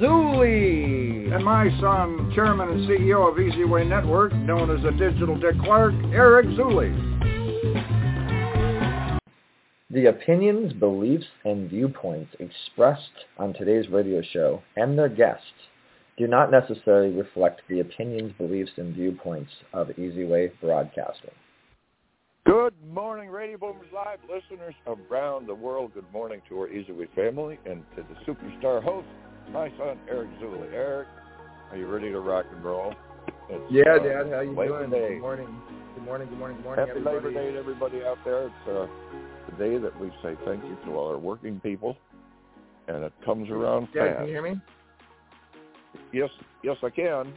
Zuley. 0.00 1.34
And 1.34 1.44
my 1.44 1.68
son, 1.80 2.32
chairman 2.34 2.68
and 2.68 2.88
CEO 2.88 3.30
of 3.30 3.38
Easy 3.38 3.64
Way 3.64 3.84
Network, 3.84 4.32
known 4.34 4.70
as 4.70 4.82
the 4.82 4.92
Digital 4.92 5.38
Dick 5.38 5.54
Clark, 5.62 5.94
Eric 6.12 6.46
Zuley. 6.48 6.94
The 9.90 10.06
opinions, 10.06 10.72
beliefs, 10.74 11.24
and 11.44 11.68
viewpoints 11.68 12.34
expressed 12.38 13.26
on 13.38 13.54
today's 13.54 13.88
radio 13.88 14.22
show 14.32 14.62
and 14.76 14.98
their 14.98 15.08
guests 15.08 15.46
do 16.18 16.26
not 16.26 16.50
necessarily 16.50 17.10
reflect 17.10 17.62
the 17.68 17.80
opinions, 17.80 18.32
beliefs, 18.36 18.72
and 18.76 18.94
viewpoints 18.94 19.50
of 19.72 19.90
Easy 19.98 20.24
Way 20.24 20.52
Broadcasting. 20.60 21.30
Good 22.44 22.74
morning, 22.92 23.30
Radio 23.30 23.56
Boomers 23.58 23.86
Live 23.94 24.18
listeners 24.28 24.74
around 24.86 25.46
the 25.46 25.54
world. 25.54 25.92
Good 25.94 26.10
morning 26.12 26.42
to 26.48 26.58
our 26.60 26.68
Easy 26.68 26.92
Way 26.92 27.06
family 27.14 27.58
and 27.66 27.82
to 27.94 28.02
the 28.02 28.32
superstar 28.32 28.82
host, 28.82 29.06
my 29.52 29.68
son 29.78 29.98
Eric 30.08 30.28
Zuley. 30.40 30.72
Eric, 30.72 31.08
are 31.70 31.76
you 31.76 31.86
ready 31.86 32.10
to 32.10 32.20
rock 32.20 32.46
and 32.52 32.64
roll? 32.64 32.94
It's, 33.48 33.62
yeah, 33.70 33.94
uh, 33.94 33.98
Dad. 33.98 34.32
How 34.32 34.40
you 34.40 34.50
Labor 34.54 34.86
doing? 34.86 34.90
Day. 34.90 35.08
Good 35.14 35.20
morning. 35.20 35.48
Good 35.94 36.04
morning. 36.04 36.28
Good 36.28 36.38
morning. 36.38 36.56
Good 36.58 36.64
morning. 36.64 36.86
Happy 36.86 36.90
everybody. 37.00 37.16
Labor 37.16 37.32
Day 37.32 37.52
to 37.52 37.58
everybody 37.58 38.02
out 38.04 38.18
there. 38.24 38.46
It's 38.46 38.54
uh, 38.68 38.86
the 39.50 39.56
day 39.64 39.78
that 39.78 39.98
we 40.00 40.08
say 40.22 40.34
thank 40.44 40.62
you 40.64 40.76
to 40.84 40.96
all 40.96 41.08
our 41.08 41.18
working 41.18 41.60
people, 41.60 41.96
and 42.88 43.04
it 43.04 43.12
comes 43.24 43.48
around 43.50 43.88
Dad, 43.94 44.06
fast. 44.06 44.18
can 44.18 44.26
you 44.26 44.32
hear 44.32 44.42
me? 44.42 44.60
Yes, 46.12 46.30
yes, 46.62 46.76
I 46.82 46.90
can. 46.90 47.32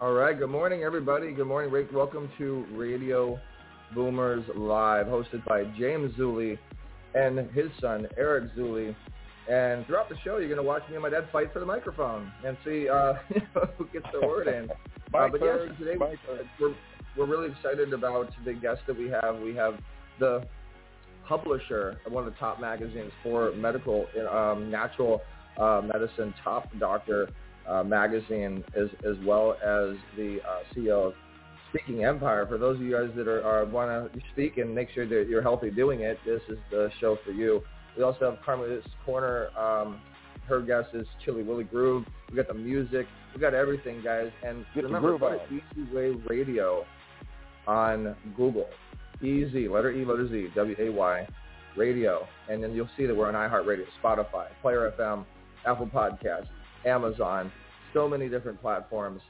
All 0.00 0.12
right. 0.12 0.38
Good 0.38 0.50
morning, 0.50 0.82
everybody. 0.82 1.32
Good 1.32 1.46
morning. 1.46 1.72
Ra- 1.72 1.82
Welcome 1.92 2.30
to 2.38 2.64
Radio 2.72 3.38
Boomers 3.94 4.44
Live, 4.54 5.06
hosted 5.06 5.44
by 5.44 5.64
James 5.78 6.12
Zuley 6.16 6.58
and 7.14 7.38
his 7.50 7.70
son 7.80 8.06
Eric 8.16 8.54
Zuley. 8.56 8.94
And 9.48 9.86
throughout 9.86 10.08
the 10.08 10.16
show, 10.24 10.38
you're 10.38 10.48
going 10.48 10.56
to 10.56 10.62
watch 10.62 10.82
me 10.88 10.94
and 10.94 11.02
my 11.02 11.10
dad 11.10 11.28
fight 11.30 11.52
for 11.52 11.60
the 11.60 11.66
microphone 11.66 12.32
and 12.44 12.56
see 12.64 12.88
uh, 12.88 13.14
who 13.78 13.86
gets 13.92 14.06
the 14.12 14.26
word 14.26 14.48
in. 14.48 14.68
Uh, 15.14 15.28
but 15.28 15.40
yes, 15.40 15.58
turn, 15.58 15.76
today 15.76 15.96
we're 16.60 16.74
we're 17.16 17.26
really 17.26 17.50
excited 17.50 17.92
about 17.94 18.28
the 18.44 18.52
guest 18.52 18.80
that 18.86 18.98
we 18.98 19.08
have. 19.08 19.38
We 19.38 19.54
have 19.54 19.78
the 20.18 20.46
publisher 21.26 21.96
of 22.04 22.12
one 22.12 22.26
of 22.26 22.32
the 22.32 22.38
top 22.38 22.60
magazines 22.60 23.12
for 23.22 23.52
medical, 23.52 24.06
um, 24.30 24.70
natural 24.70 25.22
uh, 25.58 25.80
medicine, 25.84 26.34
Top 26.42 26.68
Doctor 26.78 27.30
uh, 27.68 27.82
magazine, 27.82 28.62
as 28.76 28.88
as 29.08 29.16
well 29.24 29.52
as 29.54 29.96
the 30.16 30.40
uh, 30.46 30.74
CEO 30.74 31.08
of 31.08 31.14
Speaking 31.70 32.04
Empire. 32.04 32.46
For 32.46 32.58
those 32.58 32.76
of 32.76 32.82
you 32.82 32.92
guys 32.92 33.10
that 33.16 33.28
are, 33.28 33.42
are 33.42 33.64
want 33.64 34.12
to 34.12 34.20
speak 34.32 34.58
and 34.58 34.74
make 34.74 34.90
sure 34.90 35.06
that 35.06 35.28
you're 35.28 35.42
healthy 35.42 35.70
doing 35.70 36.00
it, 36.00 36.18
this 36.24 36.42
is 36.48 36.58
the 36.70 36.90
show 37.00 37.16
for 37.24 37.30
you. 37.30 37.62
We 37.96 38.02
also 38.02 38.30
have 38.30 38.38
Carmel's 38.44 38.84
Corner. 39.04 39.48
Um, 39.58 40.00
her 40.48 40.60
guest 40.60 40.88
is 40.94 41.06
Chillie 41.24 41.42
Willie 41.42 41.64
Groove. 41.64 42.04
We 42.30 42.36
got 42.36 42.48
the 42.48 42.54
music. 42.54 43.06
We 43.34 43.40
got 43.40 43.54
everything, 43.54 44.02
guys. 44.02 44.30
And 44.46 44.64
Get 44.74 44.84
remember, 44.84 45.14
on. 45.24 45.38
Easy 45.50 45.94
Way 45.94 46.10
Radio 46.28 46.84
on 47.66 48.14
Google. 48.36 48.68
Easy, 49.22 49.66
letter 49.66 49.90
E, 49.90 50.04
letter 50.04 50.28
Z, 50.28 50.48
W-A-Y, 50.54 51.28
radio. 51.76 52.26
And 52.50 52.62
then 52.62 52.74
you'll 52.74 52.88
see 52.96 53.06
that 53.06 53.16
we're 53.16 53.28
on 53.28 53.34
iHeartRadio, 53.34 53.84
Spotify, 54.02 54.46
Player 54.62 54.92
FM, 54.98 55.24
Apple 55.64 55.86
Podcasts, 55.86 56.48
Amazon, 56.84 57.50
so 57.92 58.08
many 58.08 58.28
different 58.28 58.60
platforms. 58.60 59.20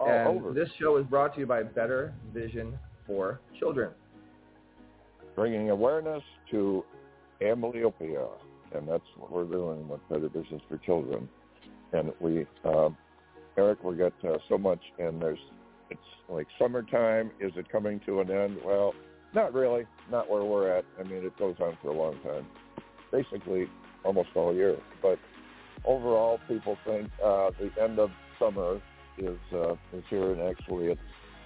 All 0.00 0.08
and 0.08 0.28
over. 0.28 0.52
this 0.52 0.68
show 0.78 0.96
is 0.96 1.06
brought 1.06 1.34
to 1.34 1.40
you 1.40 1.46
by 1.46 1.62
Better 1.62 2.12
Vision 2.34 2.78
for 3.06 3.40
Children. 3.58 3.90
bringing 5.34 5.70
awareness 5.70 6.22
to 6.50 6.84
amblyopia, 7.40 8.28
and 8.74 8.88
that's 8.88 9.04
what 9.16 9.30
we're 9.30 9.44
doing 9.44 9.88
with 9.88 10.00
Better 10.08 10.28
Business 10.28 10.62
for 10.68 10.78
Children. 10.78 11.28
And 11.92 12.12
we, 12.20 12.46
uh, 12.64 12.88
Eric, 13.56 13.82
we 13.84 13.96
got 13.96 14.12
uh, 14.24 14.38
so 14.48 14.58
much, 14.58 14.80
and 14.98 15.20
there's, 15.20 15.38
it's 15.90 16.00
like 16.28 16.46
summertime. 16.58 17.30
Is 17.40 17.52
it 17.56 17.70
coming 17.70 18.00
to 18.06 18.20
an 18.20 18.30
end? 18.30 18.58
Well, 18.64 18.94
not 19.34 19.54
really. 19.54 19.84
Not 20.10 20.28
where 20.28 20.42
we're 20.42 20.70
at. 20.76 20.84
I 20.98 21.04
mean, 21.04 21.24
it 21.24 21.38
goes 21.38 21.56
on 21.60 21.76
for 21.82 21.88
a 21.88 21.96
long 21.96 22.18
time, 22.22 22.46
basically 23.12 23.66
almost 24.04 24.30
all 24.34 24.54
year. 24.54 24.76
But 25.02 25.18
overall, 25.84 26.40
people 26.48 26.76
think 26.84 27.10
uh, 27.24 27.50
the 27.58 27.70
end 27.82 27.98
of 27.98 28.10
summer 28.38 28.80
is 29.18 29.38
uh, 29.52 29.72
is 29.92 30.04
here, 30.10 30.32
and 30.32 30.40
actually 30.42 30.86
it's 30.86 31.00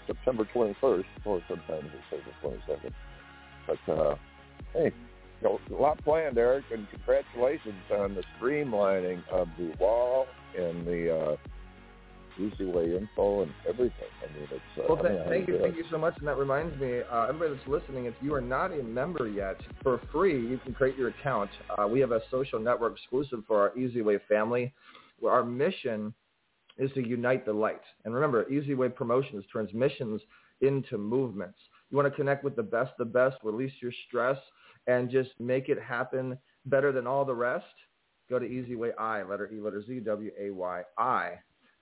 September 0.06 0.46
21st, 0.54 1.04
or 1.24 1.42
sometimes 1.48 1.90
they 2.10 2.16
say 2.16 2.22
the 2.42 2.48
22nd. 2.48 2.92
But 3.66 3.92
uh, 3.92 4.14
hey, 4.72 4.92
a 5.44 5.74
lot 5.74 6.02
planned, 6.04 6.38
Eric, 6.38 6.64
and 6.72 6.88
congratulations 6.90 7.82
on 7.92 8.14
the 8.14 8.22
streamlining 8.38 9.22
of 9.30 9.48
the 9.58 9.72
wall 9.78 10.26
and 10.56 10.86
the 10.86 11.16
uh, 11.16 11.36
Easy 12.38 12.64
Way 12.64 12.96
info 12.96 13.42
and 13.42 13.52
everything. 13.68 14.08
I 14.22 14.32
mean, 14.38 14.48
it's 14.50 14.60
uh, 14.78 14.82
Well, 14.88 15.06
I 15.06 15.10
mean, 15.10 15.22
thank 15.28 15.48
you, 15.48 15.58
thank 15.60 15.76
you 15.76 15.84
so 15.90 15.98
much. 15.98 16.14
And 16.18 16.28
that 16.28 16.36
reminds 16.36 16.78
me, 16.80 17.00
uh, 17.10 17.22
everybody 17.22 17.54
that's 17.54 17.68
listening, 17.68 18.06
if 18.06 18.14
you 18.20 18.34
are 18.34 18.40
not 18.40 18.72
a 18.72 18.82
member 18.82 19.28
yet, 19.28 19.56
for 19.82 20.00
free, 20.12 20.40
you 20.48 20.58
can 20.58 20.74
create 20.74 20.96
your 20.96 21.08
account. 21.08 21.50
Uh, 21.78 21.86
we 21.86 22.00
have 22.00 22.12
a 22.12 22.20
social 22.30 22.58
network 22.58 22.94
exclusive 22.96 23.44
for 23.46 23.60
our 23.60 23.78
Easy 23.78 24.02
Way 24.02 24.18
family, 24.28 24.72
where 25.18 25.32
our 25.32 25.44
mission 25.44 26.14
is 26.78 26.90
to 26.92 27.06
unite 27.06 27.44
the 27.44 27.52
light. 27.52 27.82
And 28.04 28.14
remember, 28.14 28.48
Easy 28.48 28.74
Way 28.74 28.88
Promotions 28.88 29.44
turns 29.52 29.72
missions 29.74 30.20
into 30.60 30.98
movements. 30.98 31.58
You 31.90 31.96
want 31.96 32.10
to 32.10 32.14
connect 32.14 32.44
with 32.44 32.56
the 32.56 32.62
best, 32.62 32.92
the 32.98 33.04
best, 33.04 33.36
release 33.42 33.72
your 33.80 33.92
stress, 34.08 34.36
and 34.86 35.10
just 35.10 35.30
make 35.38 35.68
it 35.68 35.80
happen 35.80 36.38
better 36.66 36.92
than 36.92 37.06
all 37.06 37.24
the 37.24 37.34
rest. 37.34 37.64
Go 38.28 38.38
to 38.38 38.46
Easy 38.46 38.76
Way 38.76 38.92
I, 38.98 39.22
letter 39.22 39.50
E, 39.52 39.60
letter 39.60 39.82
Z, 39.84 40.00
W 40.00 40.30
A 40.38 40.50
Y 40.50 40.82
I 40.98 41.32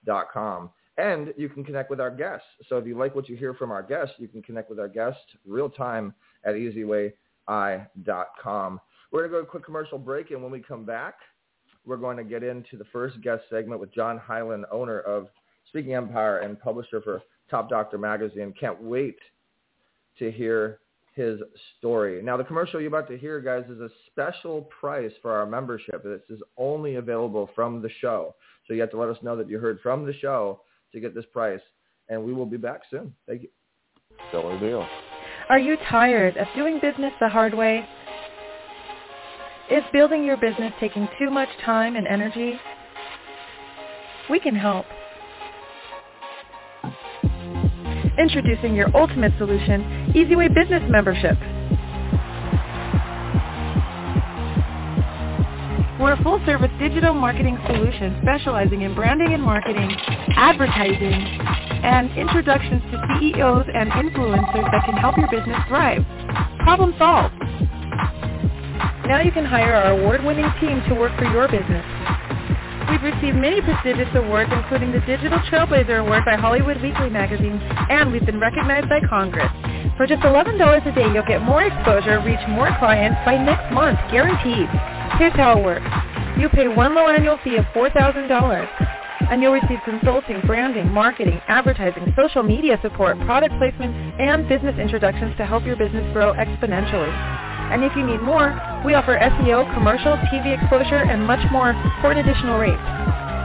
dot 0.05 0.31
com. 0.31 0.69
And 0.97 1.33
you 1.37 1.47
can 1.47 1.63
connect 1.63 1.89
with 1.89 2.01
our 2.01 2.11
guests. 2.11 2.47
So 2.67 2.77
if 2.77 2.85
you 2.85 2.97
like 2.97 3.15
what 3.15 3.29
you 3.29 3.37
hear 3.37 3.53
from 3.53 3.71
our 3.71 3.81
guests, 3.81 4.15
you 4.17 4.27
can 4.27 4.41
connect 4.41 4.69
with 4.69 4.79
our 4.79 4.89
guests 4.89 5.21
real 5.47 5.69
time 5.69 6.13
at 6.43 6.55
easyway.i.com. 6.55 7.11
We're 9.11 9.19
going 9.21 9.31
to 9.31 9.37
go 9.37 9.41
to 9.41 9.47
a 9.47 9.49
quick 9.49 9.65
commercial 9.65 9.97
break, 9.97 10.31
and 10.31 10.43
when 10.43 10.51
we 10.51 10.59
come 10.59 10.83
back, 10.85 11.15
we're 11.85 11.97
going 11.97 12.17
to 12.17 12.23
get 12.23 12.43
into 12.43 12.77
the 12.77 12.85
first 12.91 13.21
guest 13.21 13.43
segment 13.49 13.79
with 13.79 13.93
John 13.93 14.17
Hyland, 14.17 14.65
owner 14.71 14.99
of 14.99 15.27
Speaking 15.67 15.93
Empire 15.95 16.39
and 16.39 16.59
publisher 16.59 17.01
for 17.01 17.21
Top 17.49 17.69
Doctor 17.69 17.97
Magazine. 17.97 18.53
Can't 18.59 18.81
wait 18.81 19.17
to 20.19 20.31
hear 20.31 20.79
his 21.19 21.41
story. 21.77 22.21
Now, 22.23 22.37
the 22.37 22.45
commercial 22.45 22.79
you're 22.79 22.87
about 22.87 23.09
to 23.09 23.17
hear, 23.17 23.41
guys, 23.41 23.65
is 23.69 23.81
a 23.81 23.89
special 24.09 24.61
price 24.79 25.11
for 25.21 25.33
our 25.33 25.45
membership. 25.45 26.01
This 26.03 26.21
is 26.29 26.41
only 26.57 26.95
available 26.95 27.49
from 27.53 27.81
the 27.81 27.89
show. 27.99 28.35
So 28.65 28.73
you 28.73 28.79
have 28.81 28.91
to 28.91 28.97
let 28.97 29.09
us 29.09 29.17
know 29.21 29.35
that 29.35 29.49
you 29.49 29.59
heard 29.59 29.79
from 29.81 30.05
the 30.05 30.13
show 30.13 30.61
to 30.93 30.99
get 30.99 31.13
this 31.13 31.25
price. 31.33 31.59
And 32.07 32.23
we 32.23 32.33
will 32.33 32.45
be 32.45 32.57
back 32.57 32.81
soon. 32.89 33.13
Thank 33.27 33.43
you. 33.43 33.49
stellar 34.29 34.57
deal. 34.59 34.87
Are 35.49 35.59
you 35.59 35.75
tired 35.89 36.37
of 36.37 36.47
doing 36.55 36.79
business 36.81 37.11
the 37.19 37.27
hard 37.27 37.53
way? 37.53 37.85
Is 39.69 39.83
building 39.91 40.23
your 40.23 40.37
business 40.37 40.71
taking 40.79 41.07
too 41.19 41.29
much 41.29 41.49
time 41.65 41.95
and 41.95 42.07
energy? 42.07 42.53
We 44.29 44.39
can 44.39 44.55
help. 44.55 44.85
Introducing 48.19 48.75
your 48.75 48.95
ultimate 48.95 49.31
solution, 49.37 50.11
EasyWay 50.13 50.53
Business 50.53 50.83
Membership. 50.89 51.37
We're 55.99 56.13
a 56.13 56.23
full-service 56.23 56.71
digital 56.79 57.13
marketing 57.13 57.57
solution 57.67 58.19
specializing 58.21 58.81
in 58.81 58.93
branding 58.95 59.33
and 59.33 59.41
marketing, 59.41 59.89
advertising, 60.35 61.13
and 61.13 62.11
introductions 62.17 62.81
to 62.91 63.19
CEOs 63.19 63.65
and 63.73 63.91
influencers 63.91 64.69
that 64.71 64.83
can 64.85 64.95
help 64.97 65.17
your 65.17 65.29
business 65.29 65.57
thrive. 65.69 66.05
Problem 66.59 66.93
solved. 66.99 67.33
Now 69.07 69.21
you 69.23 69.31
can 69.31 69.45
hire 69.45 69.73
our 69.73 69.91
award-winning 69.99 70.51
team 70.59 70.83
to 70.89 70.95
work 70.95 71.17
for 71.17 71.25
your 71.25 71.47
business. 71.47 71.85
We've 72.91 73.03
received 73.03 73.37
many 73.37 73.61
prestigious 73.61 74.09
awards, 74.15 74.51
including 74.53 74.91
the 74.91 75.01
Digital 75.01 75.39
Trailblazer 75.51 76.01
Award 76.01 76.25
by 76.25 76.35
Hollywood 76.35 76.81
Weekly 76.81 77.09
magazine, 77.09 77.59
and 77.89 78.11
we've 78.11 78.25
been 78.25 78.39
recognized 78.39 78.89
by 78.89 79.01
Congress. 79.09 79.51
For 79.97 80.07
just 80.07 80.23
$11 80.23 80.57
a 80.87 80.91
day, 80.95 81.13
you'll 81.13 81.25
get 81.27 81.41
more 81.43 81.63
exposure, 81.63 82.21
reach 82.25 82.39
more 82.49 82.75
clients 82.79 83.19
by 83.25 83.37
next 83.37 83.71
month, 83.73 83.99
guaranteed. 84.11 84.69
Here's 85.19 85.33
how 85.33 85.59
it 85.59 85.63
works. 85.65 85.87
You 86.39 86.49
pay 86.49 86.67
one 86.67 86.95
low 86.95 87.07
annual 87.09 87.39
fee 87.43 87.57
of 87.57 87.65
$4,000. 87.75 88.69
and 89.31 89.41
you'll 89.41 89.53
receive 89.53 89.79
consulting, 89.85 90.41
branding, 90.47 90.89
marketing, 90.91 91.41
advertising, 91.47 92.13
social 92.17 92.43
media 92.43 92.79
support, 92.81 93.19
product 93.21 93.55
placement, 93.59 93.95
and 94.21 94.49
business 94.49 94.77
introductions 94.79 95.35
to 95.37 95.45
help 95.45 95.65
your 95.65 95.77
business 95.77 96.11
grow 96.13 96.33
exponentially. 96.33 97.48
And 97.71 97.83
if 97.83 97.95
you 97.95 98.05
need 98.05 98.21
more, 98.21 98.53
we 98.85 98.93
offer 98.93 99.17
SEO, 99.17 99.73
commercial, 99.73 100.17
TV 100.33 100.57
exposure, 100.59 101.03
and 101.03 101.25
much 101.25 101.43
more 101.51 101.73
for 102.01 102.11
an 102.11 102.17
additional 102.17 102.57
rate. 102.59 102.79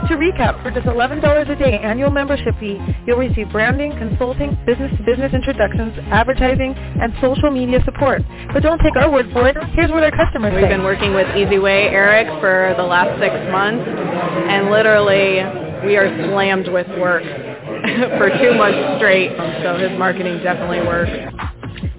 To 0.09 0.17
recap, 0.21 0.63
for 0.63 0.71
just 0.71 0.85
$11 0.87 1.25
a 1.25 1.57
day 1.57 1.79
annual 1.79 2.11
membership 2.11 2.55
fee, 2.61 2.79
you'll 3.07 3.17
receive 3.17 3.51
branding, 3.51 3.91
consulting, 3.97 4.53
business-to-business 4.67 5.33
introductions, 5.33 5.95
advertising, 6.13 6.75
and 6.77 7.15
social 7.23 7.51
media 7.51 7.81
support. 7.87 8.21
But 8.53 8.63
don't 8.63 8.79
take 8.81 8.97
our 8.97 9.11
word 9.11 9.33
for 9.33 9.49
it. 9.49 9.57
Here's 9.73 9.91
what 9.91 10.05
our 10.05 10.11
customers 10.13 10.53
We've 10.53 10.65
say. 10.65 10.69
been 10.69 10.85
working 10.85 11.15
with 11.15 11.27
EasyWay 11.29 11.91
Eric 11.91 12.29
for 12.41 12.75
the 12.77 12.83
last 12.85 13.19
six 13.19 13.33
months, 13.51 13.81
and 13.89 14.71
literally 14.71 15.41
we 15.89 15.97
are 15.97 16.13
slammed 16.29 16.69
with 16.69 16.87
work 17.01 17.23
for 18.21 18.29
two 18.45 18.53
months 18.61 18.99
straight. 19.01 19.33
So 19.65 19.79
his 19.79 19.99
marketing 19.99 20.43
definitely 20.43 20.81
works. 20.87 21.13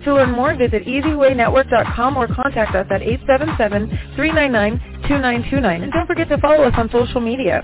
To 0.06 0.14
learn 0.14 0.32
more, 0.32 0.56
visit 0.56 0.86
easywaynetwork.com 0.86 2.18
or 2.18 2.28
contact 2.28 2.76
us 2.76 2.86
at 2.92 3.02
877-399-2929. 3.02 5.84
And 5.84 5.92
don't 5.92 6.06
forget 6.06 6.30
to 6.30 6.38
follow 6.38 6.64
us 6.64 6.74
on 6.78 6.92
social 6.92 7.20
media. 7.20 7.64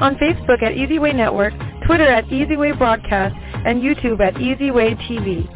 On 0.00 0.14
Facebook 0.16 0.62
at 0.62 0.74
EasyWay 0.74 1.14
Network, 1.14 1.54
Twitter 1.86 2.06
at 2.06 2.26
EasyWay 2.26 2.76
Broadcast, 2.76 3.34
and 3.66 3.80
YouTube 3.80 4.20
at 4.20 4.34
EasyWay 4.34 4.96
TV. 5.08 5.48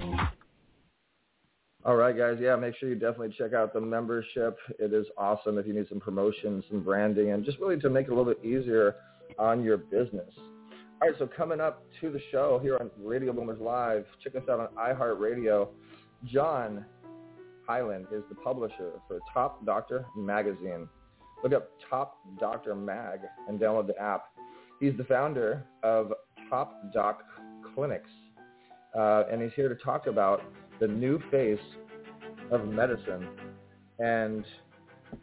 All 1.84 1.96
right, 1.96 2.16
guys. 2.16 2.38
Yeah, 2.40 2.56
make 2.56 2.74
sure 2.76 2.88
you 2.88 2.94
definitely 2.94 3.34
check 3.36 3.52
out 3.52 3.74
the 3.74 3.80
membership. 3.80 4.56
It 4.78 4.92
is 4.92 5.06
awesome 5.18 5.58
if 5.58 5.66
you 5.66 5.74
need 5.74 5.88
some 5.88 6.00
promotions, 6.00 6.64
some 6.70 6.82
branding, 6.82 7.32
and 7.32 7.44
just 7.44 7.58
really 7.58 7.78
to 7.80 7.90
make 7.90 8.08
it 8.08 8.12
a 8.12 8.14
little 8.14 8.32
bit 8.32 8.42
easier 8.44 8.96
on 9.38 9.62
your 9.62 9.76
business. 9.76 10.32
All 11.00 11.08
right, 11.08 11.18
so 11.18 11.28
coming 11.36 11.60
up 11.60 11.84
to 12.00 12.10
the 12.10 12.20
show 12.32 12.58
here 12.62 12.78
on 12.78 12.90
Radio 12.98 13.34
Boomers 13.34 13.60
Live, 13.60 14.06
check 14.24 14.34
us 14.34 14.48
out 14.48 14.60
on 14.60 14.68
iHeartRadio. 14.78 15.68
John 16.32 16.84
Hyland 17.67 18.06
is 18.12 18.23
the 18.28 18.34
publisher 18.34 18.93
for 19.08 19.20
Top 19.32 19.64
Doctor 19.64 20.06
Magazine. 20.17 20.88
Look 21.43 21.52
up 21.52 21.70
Top 21.88 22.19
Doctor 22.38 22.75
Mag 22.75 23.20
and 23.49 23.58
download 23.58 23.87
the 23.87 24.00
app. 24.00 24.26
He's 24.81 24.96
the 24.96 25.05
founder 25.05 25.64
of 25.82 26.12
Top 26.50 26.93
Doc 26.93 27.23
Clinics, 27.75 28.11
uh, 28.96 29.25
and 29.31 29.43
he's 29.43 29.52
here 29.55 29.69
to 29.69 29.75
talk 29.76 30.06
about 30.06 30.43
the 30.81 30.87
new 30.87 31.20
face 31.31 31.58
of 32.50 32.67
medicine. 32.67 33.28
And 33.99 34.44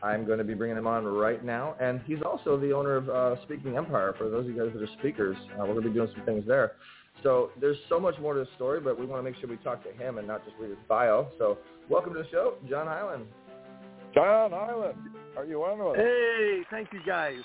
I'm 0.01 0.25
going 0.25 0.37
to 0.37 0.43
be 0.43 0.53
bringing 0.53 0.77
him 0.77 0.87
on 0.87 1.05
right 1.05 1.43
now. 1.43 1.75
And 1.79 2.01
he's 2.05 2.21
also 2.25 2.57
the 2.57 2.71
owner 2.71 2.95
of 2.95 3.09
uh, 3.09 3.41
Speaking 3.43 3.77
Empire. 3.77 4.15
For 4.17 4.29
those 4.29 4.45
of 4.47 4.55
you 4.55 4.57
guys 4.57 4.73
that 4.73 4.81
are 4.81 4.97
speakers, 4.99 5.37
uh, 5.53 5.59
we're 5.59 5.73
going 5.73 5.83
to 5.83 5.89
be 5.89 5.95
doing 5.95 6.09
some 6.15 6.25
things 6.25 6.45
there. 6.47 6.73
So 7.21 7.51
there's 7.61 7.77
so 7.89 7.99
much 7.99 8.15
more 8.19 8.33
to 8.33 8.39
the 8.41 8.47
story, 8.55 8.79
but 8.81 8.99
we 8.99 9.05
want 9.05 9.19
to 9.23 9.29
make 9.29 9.39
sure 9.39 9.49
we 9.49 9.57
talk 9.57 9.83
to 9.83 9.91
him 9.91 10.17
and 10.17 10.27
not 10.27 10.43
just 10.43 10.55
read 10.59 10.69
his 10.69 10.79
bio. 10.89 11.27
So 11.37 11.57
welcome 11.89 12.13
to 12.13 12.23
the 12.23 12.29
show, 12.29 12.55
John 12.69 12.87
Hyland. 12.87 13.25
John 14.13 14.51
Hyland, 14.51 14.97
are 15.37 15.45
you 15.45 15.63
on 15.63 15.79
with 15.79 15.97
us? 15.99 16.05
Hey, 16.05 16.61
thank 16.69 16.89
you 16.91 16.99
guys. 17.05 17.39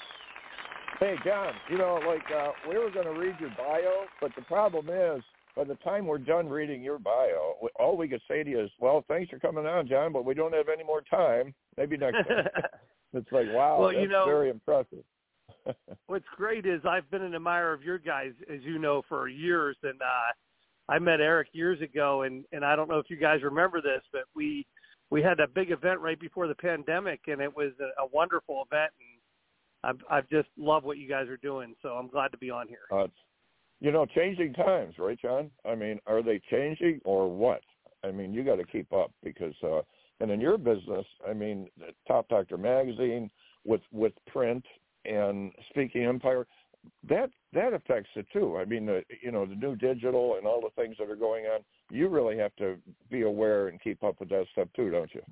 Hey, 1.00 1.14
John, 1.24 1.52
you 1.70 1.78
know, 1.78 2.00
like 2.06 2.24
uh, 2.36 2.50
we 2.68 2.76
were 2.76 2.90
going 2.90 3.06
to 3.06 3.12
read 3.18 3.36
your 3.40 3.50
bio, 3.56 4.04
but 4.20 4.32
the 4.36 4.42
problem 4.42 4.88
is 4.90 5.22
by 5.54 5.62
the 5.64 5.76
time 5.76 6.06
we're 6.06 6.18
done 6.18 6.48
reading 6.48 6.82
your 6.82 6.98
bio, 6.98 7.54
we- 7.62 7.68
all 7.78 7.96
we 7.96 8.08
could 8.08 8.20
say 8.28 8.42
to 8.42 8.50
you 8.50 8.60
is, 8.60 8.70
well, 8.80 9.04
thanks 9.06 9.30
for 9.30 9.38
coming 9.38 9.64
on, 9.64 9.86
John, 9.86 10.12
but 10.12 10.24
we 10.24 10.34
don't 10.34 10.52
have 10.54 10.68
any 10.68 10.82
more 10.84 11.02
time. 11.02 11.54
Maybe 11.76 11.96
next 11.96 12.26
time. 12.28 12.46
it's 13.14 13.30
like, 13.30 13.46
wow, 13.50 13.78
Well, 13.78 13.88
that's 13.90 14.00
you 14.00 14.08
know- 14.08 14.24
very 14.26 14.50
impressive. 14.50 15.04
What's 16.06 16.26
great 16.36 16.66
is 16.66 16.80
I've 16.88 17.10
been 17.10 17.22
an 17.22 17.34
admirer 17.34 17.72
of 17.72 17.82
your 17.82 17.98
guys, 17.98 18.32
as 18.52 18.60
you 18.62 18.78
know, 18.78 19.02
for 19.08 19.28
years, 19.28 19.76
and 19.82 20.00
uh, 20.00 20.92
I 20.92 20.98
met 20.98 21.20
Eric 21.20 21.48
years 21.52 21.80
ago, 21.80 22.22
and 22.22 22.44
and 22.52 22.64
I 22.64 22.76
don't 22.76 22.88
know 22.88 22.98
if 22.98 23.10
you 23.10 23.16
guys 23.16 23.42
remember 23.42 23.80
this, 23.80 24.02
but 24.12 24.22
we 24.34 24.66
we 25.10 25.22
had 25.22 25.40
a 25.40 25.46
big 25.46 25.70
event 25.70 26.00
right 26.00 26.18
before 26.18 26.48
the 26.48 26.54
pandemic, 26.54 27.20
and 27.26 27.40
it 27.40 27.54
was 27.54 27.72
a, 27.80 28.02
a 28.02 28.06
wonderful 28.12 28.64
event, 28.70 28.92
and 29.00 29.18
I've 29.84 30.00
I've 30.10 30.28
just 30.28 30.48
love 30.56 30.84
what 30.84 30.98
you 30.98 31.08
guys 31.08 31.28
are 31.28 31.38
doing, 31.38 31.74
so 31.82 31.90
I'm 31.90 32.08
glad 32.08 32.28
to 32.28 32.38
be 32.38 32.50
on 32.50 32.68
here. 32.68 32.86
Uh, 32.92 33.08
you 33.80 33.92
know, 33.92 34.06
changing 34.06 34.54
times, 34.54 34.94
right, 34.98 35.18
John? 35.20 35.50
I 35.64 35.74
mean, 35.74 36.00
are 36.06 36.22
they 36.22 36.40
changing 36.50 37.00
or 37.04 37.30
what? 37.30 37.60
I 38.04 38.10
mean, 38.10 38.32
you 38.32 38.44
got 38.44 38.56
to 38.56 38.64
keep 38.64 38.92
up 38.92 39.12
because, 39.22 39.54
uh, 39.62 39.82
and 40.20 40.30
in 40.30 40.40
your 40.40 40.58
business, 40.58 41.06
I 41.28 41.32
mean, 41.32 41.68
the 41.78 41.92
Top 42.06 42.28
Doctor 42.28 42.56
magazine 42.56 43.30
with 43.64 43.82
with 43.92 44.12
print 44.26 44.64
and 45.08 45.52
Speaking 45.70 46.04
Empire, 46.04 46.46
that 47.08 47.30
that 47.52 47.72
affects 47.72 48.10
it 48.14 48.26
too. 48.32 48.56
I 48.58 48.64
mean, 48.64 48.86
the 48.86 49.02
you 49.22 49.32
know 49.32 49.46
the 49.46 49.54
new 49.54 49.76
digital 49.76 50.36
and 50.36 50.46
all 50.46 50.60
the 50.60 50.82
things 50.82 50.96
that 50.98 51.10
are 51.10 51.16
going 51.16 51.46
on. 51.46 51.60
You 51.90 52.08
really 52.08 52.36
have 52.38 52.54
to 52.56 52.76
be 53.10 53.22
aware 53.22 53.68
and 53.68 53.80
keep 53.80 54.02
up 54.04 54.20
with 54.20 54.28
that 54.30 54.46
stuff 54.52 54.68
too, 54.76 54.90
don't 54.90 55.12
you? 55.14 55.22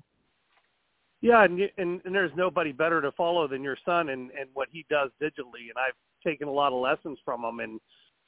Yeah, 1.21 1.43
and, 1.43 1.59
and 1.77 2.01
and 2.05 2.13
there's 2.13 2.31
nobody 2.35 2.71
better 2.71 3.01
to 3.01 3.11
follow 3.13 3.47
than 3.47 3.63
your 3.63 3.77
son 3.85 4.09
and 4.09 4.31
and 4.31 4.49
what 4.53 4.67
he 4.71 4.85
does 4.89 5.09
digitally. 5.21 5.69
And 5.69 5.77
I've 5.77 5.95
taken 6.23 6.47
a 6.47 6.51
lot 6.51 6.73
of 6.73 6.81
lessons 6.81 7.19
from 7.23 7.43
him, 7.43 7.59
and 7.59 7.79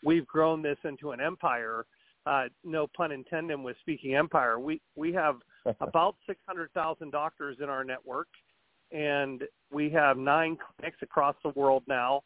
we've 0.03 0.27
grown 0.27 0.61
this 0.61 0.77
into 0.83 1.11
an 1.11 1.21
empire. 1.21 1.85
Uh, 2.25 2.45
no 2.63 2.87
pun 2.95 3.11
intended 3.11 3.59
with 3.59 3.77
speaking 3.81 4.15
empire. 4.15 4.59
We 4.59 4.81
we 4.95 5.13
have 5.13 5.35
about 5.81 6.15
six 6.27 6.39
hundred 6.47 6.71
thousand 6.73 7.11
doctors 7.11 7.57
in 7.61 7.69
our 7.69 7.83
network, 7.83 8.27
and 8.91 9.43
we 9.71 9.89
have 9.91 10.17
nine 10.17 10.57
clinics 10.57 10.97
across 11.01 11.35
the 11.43 11.49
world 11.49 11.83
now. 11.87 12.23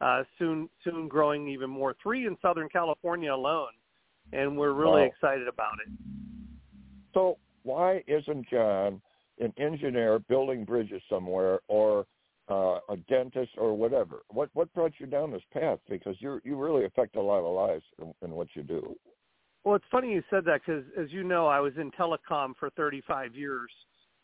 Uh, 0.00 0.22
soon 0.38 0.68
soon 0.84 1.08
growing 1.08 1.48
even 1.48 1.70
more. 1.70 1.94
Three 2.02 2.26
in 2.26 2.36
Southern 2.42 2.68
California 2.68 3.32
alone, 3.32 3.72
and 4.32 4.56
we're 4.56 4.72
really 4.72 5.02
Wow. 5.02 5.08
excited 5.08 5.48
about 5.48 5.74
it. 5.86 5.90
So 7.14 7.38
why 7.62 8.04
isn't 8.06 8.46
John 8.50 9.00
an 9.38 9.54
engineer 9.56 10.18
building 10.18 10.64
bridges 10.64 11.02
somewhere 11.08 11.60
or 11.68 12.06
uh, 12.48 12.78
a 12.90 12.96
dentist 13.08 13.52
or 13.56 13.74
whatever? 13.74 14.22
What 14.28 14.50
what 14.52 14.72
brought 14.74 14.92
you 14.98 15.06
down 15.06 15.30
this 15.32 15.42
path? 15.50 15.78
Because 15.88 16.16
you 16.20 16.40
you 16.44 16.56
really 16.56 16.84
affect 16.84 17.16
a 17.16 17.22
lot 17.22 17.40
of 17.40 17.54
lives 17.54 17.84
in, 17.98 18.12
in 18.20 18.30
what 18.32 18.48
you 18.54 18.62
do. 18.62 18.94
Well, 19.64 19.74
it's 19.74 19.84
funny 19.90 20.12
you 20.12 20.22
said 20.30 20.44
that 20.44 20.60
because, 20.64 20.84
as 20.96 21.10
you 21.10 21.24
know, 21.24 21.48
I 21.48 21.58
was 21.58 21.72
in 21.76 21.90
telecom 21.90 22.52
for 22.56 22.70
35 22.76 23.34
years, 23.34 23.70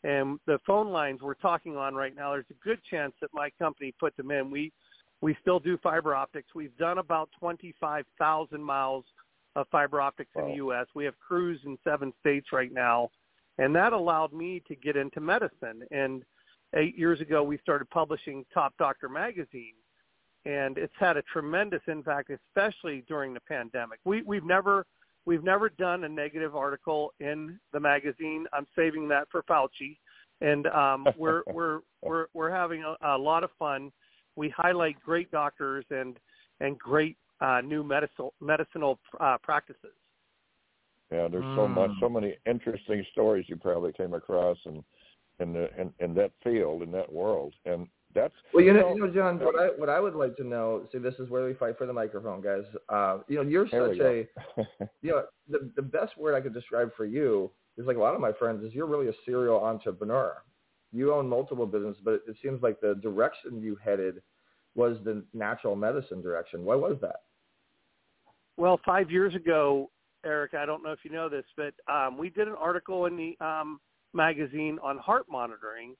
and 0.04 0.38
the 0.46 0.58
phone 0.66 0.88
lines 0.88 1.20
we're 1.22 1.34
talking 1.34 1.76
on 1.76 1.94
right 1.94 2.14
now, 2.14 2.32
there's 2.32 2.44
a 2.50 2.64
good 2.64 2.80
chance 2.90 3.12
that 3.20 3.30
my 3.32 3.50
company 3.58 3.94
put 3.98 4.16
them 4.16 4.30
in. 4.30 4.50
We 4.50 4.72
we 5.20 5.36
still 5.40 5.60
do 5.60 5.78
fiber 5.78 6.14
optics. 6.14 6.48
We've 6.54 6.76
done 6.78 6.98
about 6.98 7.30
25,000 7.38 8.60
miles 8.60 9.04
of 9.54 9.66
fiber 9.70 10.00
optics 10.00 10.30
in 10.34 10.48
the 10.48 10.54
U.S. 10.56 10.86
We 10.94 11.04
have 11.04 11.14
crews 11.20 11.60
in 11.64 11.78
seven 11.84 12.12
states 12.20 12.48
right 12.52 12.72
now, 12.72 13.10
and 13.58 13.74
that 13.76 13.92
allowed 13.92 14.32
me 14.32 14.62
to 14.66 14.74
get 14.74 14.96
into 14.96 15.20
medicine. 15.20 15.84
And 15.92 16.24
eight 16.74 16.98
years 16.98 17.20
ago, 17.20 17.44
we 17.44 17.58
started 17.58 17.88
publishing 17.90 18.44
Top 18.52 18.74
Doctor 18.78 19.08
magazine, 19.08 19.74
and 20.44 20.76
it's 20.76 20.92
had 20.98 21.16
a 21.16 21.22
tremendous 21.22 21.82
impact, 21.86 22.30
especially 22.30 23.04
during 23.06 23.32
the 23.32 23.40
pandemic. 23.40 24.00
We 24.04 24.22
we've 24.22 24.44
never 24.44 24.86
we've 25.26 25.44
never 25.44 25.68
done 25.68 26.04
a 26.04 26.08
negative 26.08 26.56
article 26.56 27.12
in 27.20 27.58
the 27.72 27.80
magazine. 27.80 28.46
I'm 28.52 28.66
saving 28.76 29.08
that 29.08 29.28
for 29.30 29.42
Fauci, 29.42 29.98
and 30.40 30.66
um, 30.68 31.06
we're 31.18 31.42
we're 31.52 31.80
we're 32.02 32.26
we're 32.34 32.50
having 32.50 32.84
a, 32.84 32.96
a 33.14 33.18
lot 33.18 33.44
of 33.44 33.50
fun. 33.58 33.92
We 34.36 34.52
highlight 34.56 35.00
great 35.00 35.30
doctors 35.30 35.84
and 35.90 36.18
and 36.60 36.78
great 36.78 37.16
uh, 37.40 37.60
new 37.60 37.82
medicinal 37.82 38.34
medicinal 38.40 38.98
uh, 39.20 39.38
practices. 39.42 39.92
Yeah, 41.10 41.28
there's 41.28 41.44
so 41.56 41.68
much, 41.68 41.90
Mm. 41.90 42.00
so 42.00 42.08
many 42.08 42.36
interesting 42.46 43.04
stories 43.12 43.44
you 43.46 43.56
probably 43.56 43.92
came 43.92 44.14
across 44.14 44.56
in 44.64 44.82
in 45.40 45.52
the 45.52 45.68
in, 45.80 45.92
in 45.98 46.14
that 46.14 46.32
field 46.42 46.82
in 46.82 46.90
that 46.92 47.12
world, 47.12 47.54
and 47.66 47.86
that's 48.14 48.34
Well, 48.52 48.64
you 48.64 48.72
know, 48.72 48.94
you 48.94 49.00
know, 49.00 49.12
John, 49.12 49.38
what 49.38 49.58
I 49.58 49.66
what 49.68 49.88
I 49.88 50.00
would 50.00 50.14
like 50.14 50.36
to 50.36 50.44
know. 50.44 50.86
See, 50.92 50.98
this 50.98 51.14
is 51.18 51.30
where 51.30 51.44
we 51.44 51.54
fight 51.54 51.78
for 51.78 51.86
the 51.86 51.92
microphone, 51.92 52.40
guys. 52.40 52.64
Uh, 52.88 53.18
you 53.28 53.36
know, 53.36 53.42
you're 53.42 53.68
There 53.68 53.88
such 53.88 54.00
a 54.00 54.28
go. 54.56 54.66
you 55.02 55.10
know 55.10 55.24
the 55.48 55.70
the 55.76 55.82
best 55.82 56.16
word 56.18 56.34
I 56.34 56.40
could 56.40 56.54
describe 56.54 56.90
for 56.96 57.04
you 57.04 57.50
is 57.76 57.86
like 57.86 57.96
a 57.96 58.00
lot 58.00 58.14
of 58.14 58.20
my 58.20 58.32
friends 58.32 58.64
is 58.64 58.74
you're 58.74 58.86
really 58.86 59.08
a 59.08 59.14
serial 59.24 59.64
entrepreneur. 59.64 60.42
You 60.92 61.14
own 61.14 61.28
multiple 61.28 61.66
businesses, 61.66 62.02
but 62.04 62.14
it, 62.14 62.22
it 62.28 62.36
seems 62.42 62.62
like 62.62 62.80
the 62.80 62.94
direction 63.02 63.62
you 63.62 63.76
headed 63.82 64.20
was 64.74 64.98
the 65.04 65.22
natural 65.32 65.76
medicine 65.76 66.20
direction. 66.20 66.64
Why 66.64 66.74
was 66.74 66.98
that? 67.00 67.22
Well, 68.56 68.78
five 68.84 69.10
years 69.10 69.34
ago, 69.34 69.90
Eric, 70.24 70.54
I 70.54 70.66
don't 70.66 70.82
know 70.82 70.92
if 70.92 71.00
you 71.04 71.10
know 71.10 71.28
this, 71.28 71.44
but 71.56 71.74
um, 71.92 72.18
we 72.18 72.30
did 72.30 72.46
an 72.46 72.54
article 72.58 73.06
in 73.06 73.16
the 73.16 73.44
um, 73.44 73.80
magazine 74.12 74.78
on 74.82 74.98
heart 74.98 75.26
monitoring, 75.30 75.94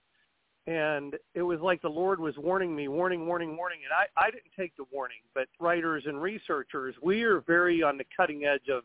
and 0.67 1.17
it 1.35 1.43
was 1.43 1.61
like 1.61 1.83
the 1.83 1.89
Lord 1.89 2.21
was 2.21 2.37
warning 2.37 2.75
me, 2.75 2.89
warning, 2.89 3.27
warning, 3.27 3.57
warning, 3.57 3.81
and 3.85 3.93
I, 3.93 4.27
I 4.27 4.31
didn't 4.31 4.53
take 4.57 4.77
the 4.77 4.85
warning. 4.93 5.19
But 5.35 5.49
writers 5.61 6.05
and 6.07 6.23
researchers, 6.23 6.95
we 7.03 7.23
are 7.23 7.41
very 7.41 7.83
on 7.83 7.99
the 7.99 8.05
cutting 8.17 8.45
edge 8.45 8.69
of 8.71 8.85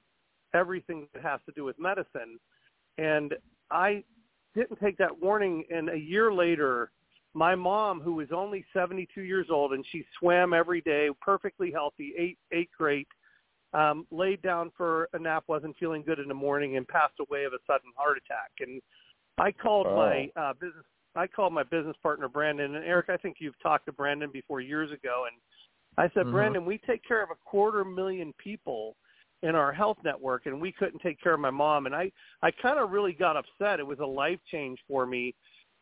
everything 0.54 1.08
that 1.14 1.24
has 1.24 1.40
to 1.46 1.52
do 1.54 1.64
with 1.64 1.78
medicine, 1.80 2.40
and 2.98 3.36
I 3.70 4.04
didn't 4.56 4.80
take 4.80 4.98
that 4.98 5.22
warning, 5.22 5.66
and 5.70 5.90
a 5.90 5.98
year 5.98 6.34
later, 6.34 6.92
my 7.34 7.54
mom, 7.54 8.02
who 8.02 8.14
was 8.14 8.30
only 8.34 8.66
72 8.74 9.22
years 9.22 9.48
old 9.52 9.74
and 9.74 9.86
she 9.92 10.04
swam 10.18 10.54
every 10.54 10.82
day, 10.82 11.10
perfectly 11.22 11.72
healthy, 11.72 12.14
ate 12.18 12.40
ate 12.52 12.72
great, 12.76 13.08
um, 13.74 14.08
laid 14.10 14.42
down 14.42 14.72
for 14.76 15.08
a 15.14 15.20
nap, 15.20 15.44
wasn't 15.48 15.78
feeling 15.78 16.02
good 16.02 16.18
in 16.18 16.28
the 16.28 16.34
morning, 16.34 16.78
and 16.78 16.88
passed 16.88 17.14
away 17.20 17.44
of 17.44 17.54
a 17.54 17.60
sudden 17.68 17.92
heart 17.96 18.18
attack. 18.18 18.50
And 18.60 18.82
I 19.38 19.52
called 19.52 19.86
Oh. 19.88 19.96
my 19.96 20.32
uh, 20.36 20.54
business. 20.54 20.86
I 21.18 21.28
called 21.28 21.54
my 21.54 21.64
business 21.64 21.96
partner 22.02 22.28
Brandon 22.28 22.76
and 22.76 22.86
Eric. 22.86 23.08
I 23.10 23.18
think 23.18 23.38
you've 23.40 23.60
talked 23.62 23.86
to 23.86 23.92
Brandon 23.92 24.30
before 24.32 24.62
years 24.62 24.92
ago, 24.92 25.26
and 25.32 25.42
I 25.98 26.14
said, 26.14 26.28
Mhm. 26.28 26.32
Brandon, 26.32 26.66
we 26.66 26.78
take 26.80 27.04
care 27.04 27.24
of 27.24 27.32
a 27.32 27.36
quarter 27.36 27.84
million 27.84 28.34
people 28.34 28.96
in 29.44 29.56
our 29.56 29.72
health 29.72 29.98
network, 30.04 30.46
and 30.46 30.60
we 30.60 30.72
couldn't 30.72 31.00
take 31.00 31.20
care 31.22 31.34
of 31.34 31.40
my 31.40 31.50
mom. 31.50 31.86
And 31.86 31.96
I, 31.96 32.12
I 32.42 32.52
kind 32.52 32.80
of 32.80 32.92
really 32.92 33.14
got 33.14 33.38
upset. 33.38 33.80
It 33.80 33.86
was 33.86 34.00
a 34.00 34.06
life 34.06 34.40
change 34.52 34.80
for 34.88 35.06
me, 35.06 35.36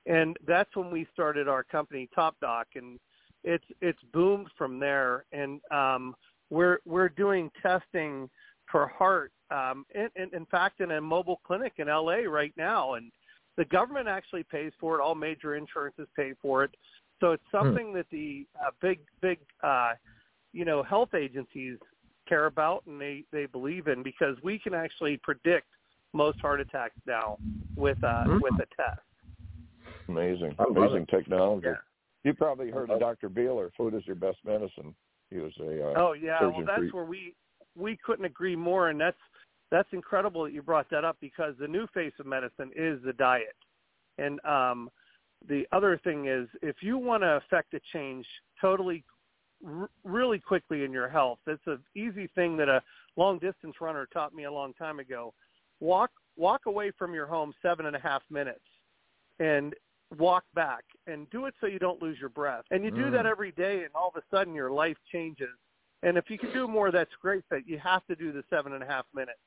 and 0.05 0.37
that's 0.45 0.75
when 0.75 0.91
we 0.91 1.07
started 1.13 1.47
our 1.47 1.63
company, 1.63 2.09
Top 2.13 2.35
Doc, 2.41 2.67
and 2.75 2.99
it's 3.43 3.65
it's 3.81 4.01
boomed 4.11 4.49
from 4.57 4.79
there. 4.79 5.25
And 5.31 5.61
um, 5.71 6.15
we're 6.49 6.79
we're 6.85 7.09
doing 7.09 7.49
testing 7.61 8.29
for 8.71 8.87
heart. 8.87 9.31
Um, 9.51 9.85
in, 9.93 10.09
in, 10.15 10.33
in 10.33 10.45
fact, 10.47 10.81
in 10.81 10.91
a 10.91 11.01
mobile 11.01 11.39
clinic 11.45 11.73
in 11.77 11.87
LA 11.87 12.23
right 12.27 12.53
now, 12.57 12.95
and 12.95 13.11
the 13.57 13.65
government 13.65 14.07
actually 14.07 14.43
pays 14.43 14.71
for 14.79 14.99
it. 14.99 15.01
All 15.01 15.15
major 15.15 15.55
insurances 15.55 16.07
pay 16.15 16.33
for 16.41 16.63
it. 16.63 16.71
So 17.21 17.31
it's 17.31 17.43
something 17.51 17.93
that 17.93 18.05
the 18.11 18.45
uh, 18.61 18.71
big, 18.81 18.99
big, 19.21 19.39
uh, 19.63 19.93
you 20.51 20.65
know, 20.65 20.83
health 20.83 21.13
agencies 21.13 21.77
care 22.27 22.47
about 22.47 22.83
and 22.87 22.99
they 22.99 23.23
they 23.31 23.45
believe 23.45 23.87
in 23.87 24.01
because 24.03 24.35
we 24.43 24.57
can 24.59 24.73
actually 24.73 25.17
predict 25.17 25.67
most 26.13 26.39
heart 26.41 26.59
attacks 26.59 26.95
now 27.05 27.37
with 27.75 28.03
uh, 28.03 28.23
Hmm. 28.25 28.39
with 28.41 28.53
a 28.55 28.65
test. 28.75 28.99
Amazing, 30.09 30.55
I 30.59 30.63
love 30.63 30.77
amazing 30.77 31.05
technology. 31.07 31.67
Yeah. 31.67 31.75
You 32.23 32.33
probably 32.33 32.71
heard 32.71 32.89
of 32.89 32.99
Dr. 32.99 33.29
Bieler. 33.29 33.69
Food 33.77 33.93
is 33.93 34.05
your 34.05 34.15
best 34.15 34.37
medicine. 34.45 34.95
He 35.29 35.37
was 35.37 35.51
a 35.59 35.91
uh, 35.91 35.93
Oh 35.95 36.13
yeah, 36.13 36.41
well 36.41 36.63
that's 36.65 36.89
for- 36.91 36.97
where 36.97 37.05
we 37.05 37.33
we 37.75 37.97
couldn't 38.05 38.25
agree 38.25 38.55
more, 38.55 38.89
and 38.89 38.99
that's 38.99 39.17
that's 39.71 39.89
incredible 39.91 40.43
that 40.43 40.53
you 40.53 40.61
brought 40.61 40.89
that 40.91 41.03
up 41.03 41.17
because 41.19 41.55
the 41.59 41.67
new 41.67 41.87
face 41.93 42.13
of 42.19 42.25
medicine 42.25 42.71
is 42.75 42.99
the 43.03 43.13
diet, 43.13 43.55
and 44.17 44.39
um, 44.45 44.89
the 45.47 45.65
other 45.71 45.99
thing 46.03 46.27
is 46.27 46.47
if 46.61 46.77
you 46.81 46.97
want 46.97 47.23
to 47.23 47.37
affect 47.37 47.73
a 47.73 47.79
change 47.93 48.25
totally, 48.59 49.03
r- 49.65 49.89
really 50.03 50.39
quickly 50.39 50.83
in 50.83 50.91
your 50.91 51.09
health, 51.09 51.39
it's 51.47 51.61
an 51.67 51.79
easy 51.95 52.27
thing 52.35 52.57
that 52.57 52.69
a 52.69 52.81
long 53.15 53.39
distance 53.39 53.75
runner 53.81 54.07
taught 54.11 54.33
me 54.33 54.45
a 54.45 54.51
long 54.51 54.73
time 54.73 54.99
ago. 54.99 55.33
Walk 55.79 56.11
walk 56.37 56.65
away 56.65 56.91
from 56.97 57.13
your 57.13 57.25
home 57.25 57.53
seven 57.61 57.85
and 57.85 57.95
a 57.95 57.99
half 57.99 58.21
minutes, 58.29 58.65
and 59.39 59.73
walk 60.17 60.43
back 60.53 60.83
and 61.07 61.29
do 61.29 61.45
it 61.45 61.53
so 61.59 61.67
you 61.67 61.79
don't 61.79 62.01
lose 62.01 62.17
your 62.19 62.29
breath. 62.29 62.63
And 62.71 62.83
you 62.83 62.91
do 62.91 63.05
Mm. 63.05 63.11
that 63.13 63.25
every 63.25 63.51
day 63.51 63.83
and 63.83 63.95
all 63.95 64.09
of 64.09 64.15
a 64.15 64.23
sudden 64.29 64.53
your 64.53 64.71
life 64.71 64.97
changes. 65.11 65.57
And 66.05 66.17
if 66.17 66.29
you 66.29 66.37
can 66.37 66.53
do 66.53 66.67
more, 66.67 66.91
that's 66.91 67.11
great, 67.19 67.43
but 67.49 67.67
you 67.67 67.79
have 67.79 68.05
to 68.05 68.15
do 68.15 68.31
the 68.31 68.43
seven 68.49 68.73
and 68.73 68.83
a 68.83 68.85
half 68.85 69.05
minutes. 69.13 69.39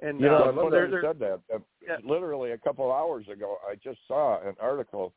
And 0.00 0.20
You 0.20 0.28
know, 0.28 0.44
uh, 0.44 0.48
I'm 0.48 0.54
glad 0.54 0.72
there- 0.72 0.88
you 0.88 1.00
said 1.02 1.18
that. 1.18 1.40
Uh, 1.52 1.58
Yeah. 1.82 1.98
Literally 2.04 2.52
a 2.52 2.58
couple 2.58 2.90
hours 2.92 3.28
ago, 3.28 3.58
I 3.68 3.74
just 3.74 4.06
saw 4.06 4.40
an 4.40 4.56
article. 4.60 5.12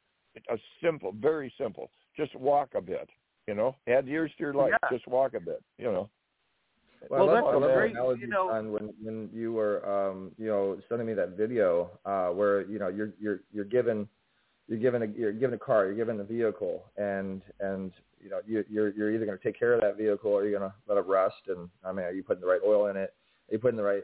A 0.50 0.60
simple, 0.82 1.12
very 1.12 1.52
simple. 1.60 1.92
Just 2.18 2.34
walk 2.36 2.74
a 2.74 2.82
bit. 2.82 3.08
You 3.48 3.54
know, 3.54 3.76
add 3.88 4.08
years 4.08 4.32
to 4.36 4.40
your 4.40 4.54
life. 4.54 4.74
Yeah. 4.82 4.90
Just 4.90 5.08
walk 5.08 5.36
a 5.36 5.40
bit. 5.40 5.62
You 5.78 5.92
know. 5.92 6.10
Well, 7.10 7.22
I 7.22 7.26
love, 7.26 7.36
that's 7.36 7.48
I 7.48 7.52
love 7.58 7.62
the 7.62 7.74
great, 7.76 7.92
analogy, 7.92 8.22
you 8.22 8.28
know- 8.28 8.50
John, 8.50 8.72
when 8.72 8.88
when 9.04 9.30
you 9.32 9.54
were 9.54 9.88
um, 9.88 10.34
you 10.38 10.48
know 10.48 10.80
sending 10.90 11.06
me 11.06 11.14
that 11.14 11.30
video 11.32 11.92
uh, 12.06 12.30
where 12.30 12.62
you 12.62 12.80
know 12.80 12.88
you're 12.88 13.14
you're 13.20 13.42
you're 13.52 13.66
given 13.66 14.08
you're 14.68 14.80
given 14.80 15.04
a 15.04 15.06
you're 15.08 15.34
given 15.34 15.54
a 15.54 15.60
car, 15.60 15.86
you're 15.86 15.96
given 15.96 16.20
a 16.20 16.24
vehicle, 16.24 16.86
and 16.98 17.42
and 17.60 17.92
you 18.24 18.30
know 18.30 18.40
you, 18.46 18.64
you're 18.70 18.90
you're 18.90 19.12
either 19.12 19.26
going 19.26 19.38
to 19.38 19.44
take 19.44 19.58
care 19.58 19.74
of 19.74 19.82
that 19.82 19.98
vehicle 19.98 20.32
or 20.32 20.46
you're 20.46 20.58
going 20.58 20.70
to 20.70 20.76
let 20.88 20.98
it 20.98 21.08
rust. 21.08 21.36
And 21.48 21.70
I 21.86 21.92
mean, 21.92 22.06
are 22.06 22.12
you 22.12 22.24
putting 22.24 22.42
the 22.42 22.48
right 22.48 22.62
oil 22.66 22.88
in 22.88 22.98
it? 22.98 23.14
Are 23.50 23.54
you 23.54 23.60
putting 23.60 23.78
the 23.78 23.84
right 23.84 24.04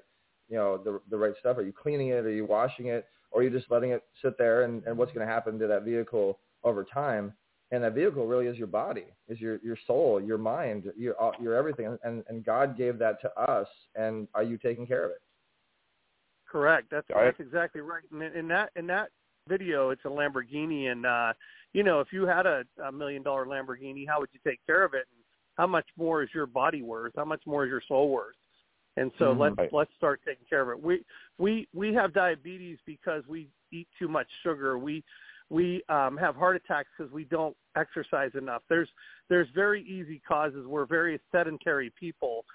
you 0.49 0.57
know 0.57 0.77
the 0.77 0.99
the 1.09 1.17
right 1.17 1.33
stuff? 1.39 1.57
Are 1.57 1.63
you 1.63 1.73
cleaning 1.73 2.09
it? 2.09 2.25
Are 2.25 2.31
you 2.31 2.45
washing 2.45 2.87
it? 2.87 3.05
Or 3.31 3.41
are 3.41 3.43
you 3.43 3.49
just 3.49 3.69
letting 3.71 3.91
it 3.91 4.03
sit 4.21 4.37
there? 4.37 4.63
And 4.63 4.83
and 4.85 4.97
what's 4.97 5.13
going 5.13 5.25
to 5.25 5.31
happen 5.31 5.57
to 5.59 5.67
that 5.67 5.83
vehicle 5.83 6.39
over 6.63 6.83
time? 6.83 7.33
and 7.71 7.83
that 7.83 7.93
vehicle 7.93 8.25
really 8.25 8.47
is 8.47 8.57
your 8.57 8.67
body, 8.67 9.05
is 9.27 9.39
your 9.39 9.57
your 9.63 9.77
soul, 9.85 10.19
your 10.21 10.37
mind, 10.37 10.91
your 10.97 11.21
uh, 11.21 11.31
your 11.39 11.55
everything, 11.55 11.97
and 12.03 12.23
and 12.27 12.43
God 12.43 12.77
gave 12.77 12.97
that 12.99 13.21
to 13.21 13.39
us, 13.39 13.67
and 13.95 14.27
are 14.33 14.43
you 14.43 14.57
taking 14.57 14.87
care 14.87 15.05
of 15.05 15.11
it? 15.11 15.21
Correct. 16.49 16.87
That's 16.89 17.07
I- 17.15 17.25
that's 17.25 17.39
exactly 17.39 17.81
right. 17.81 18.03
And 18.11 18.23
in 18.23 18.47
that 18.47 18.71
in 18.75 18.87
that 18.87 19.09
video, 19.47 19.91
it's 19.91 20.03
a 20.05 20.09
Lamborghini, 20.09 20.91
and 20.91 21.05
uh, 21.05 21.33
you 21.73 21.83
know, 21.83 21.99
if 21.99 22.07
you 22.11 22.25
had 22.25 22.45
a, 22.45 22.63
a 22.83 22.91
million 22.91 23.21
dollar 23.23 23.45
Lamborghini, 23.45 24.07
how 24.07 24.19
would 24.19 24.29
you 24.33 24.39
take 24.45 24.59
care 24.65 24.83
of 24.83 24.93
it? 24.93 25.05
And 25.11 25.23
how 25.55 25.67
much 25.67 25.85
more 25.97 26.23
is 26.23 26.29
your 26.33 26.45
body 26.45 26.81
worth? 26.81 27.13
How 27.15 27.25
much 27.25 27.41
more 27.45 27.65
is 27.65 27.69
your 27.69 27.81
soul 27.87 28.09
worth? 28.09 28.35
And 28.97 29.11
so 29.19 29.33
Mhm. 29.33 29.39
let's 29.39 29.57
Right. 29.57 29.73
let's 29.73 29.93
start 29.95 30.21
taking 30.25 30.45
care 30.49 30.61
of 30.61 30.69
it. 30.69 30.83
We 30.83 31.05
we 31.37 31.67
we 31.73 31.93
have 31.93 32.11
diabetes 32.13 32.79
because 32.85 33.25
we 33.27 33.49
eat 33.71 33.87
too 33.99 34.07
much 34.07 34.27
sugar. 34.43 34.77
We 34.77 35.03
we 35.49 35.83
um, 35.89 36.15
have 36.17 36.35
heart 36.35 36.55
attacks 36.55 36.89
because 36.97 37.11
we 37.11 37.23
don't 37.25 37.55
exercise 37.75 38.31
enough. 38.35 38.63
There's 38.67 38.89
there's 39.29 39.47
very 39.49 39.83
easy 39.83 40.19
causes. 40.27 40.65
We're 40.65 40.85
very 40.85 41.19
sedentary 41.31 41.91
people. 41.91 42.45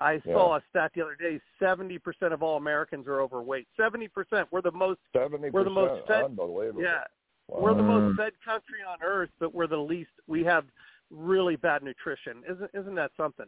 I 0.00 0.14
Yeah. 0.24 0.34
saw 0.34 0.56
a 0.56 0.62
stat 0.70 0.92
the 0.94 1.02
other 1.02 1.16
day: 1.16 1.40
seventy 1.58 1.98
percent 1.98 2.32
of 2.32 2.42
all 2.42 2.56
Americans 2.58 3.08
are 3.08 3.20
overweight. 3.20 3.66
Seventy 3.76 4.08
percent. 4.08 4.46
We're 4.52 4.60
the 4.62 4.70
most. 4.72 5.00
Seventy 5.12 5.50
percent. 5.50 5.54
We're 5.54 5.64
the 5.64 5.70
most 5.70 6.06
fed- 6.06 6.24
Unbelievable. 6.24 6.82
Yeah. 6.82 7.04
We're 7.48 7.74
the 7.74 7.82
most 7.82 8.16
fed 8.16 8.32
country 8.44 8.78
on 8.88 8.98
earth, 9.02 9.30
but 9.40 9.54
we're 9.54 9.66
the 9.66 9.76
least. 9.76 10.10
We 10.26 10.44
have 10.44 10.64
really 11.10 11.56
bad 11.56 11.82
nutrition. 11.82 12.42
Isn't 12.48 12.70
isn't 12.74 12.94
that 12.94 13.10
something? 13.16 13.46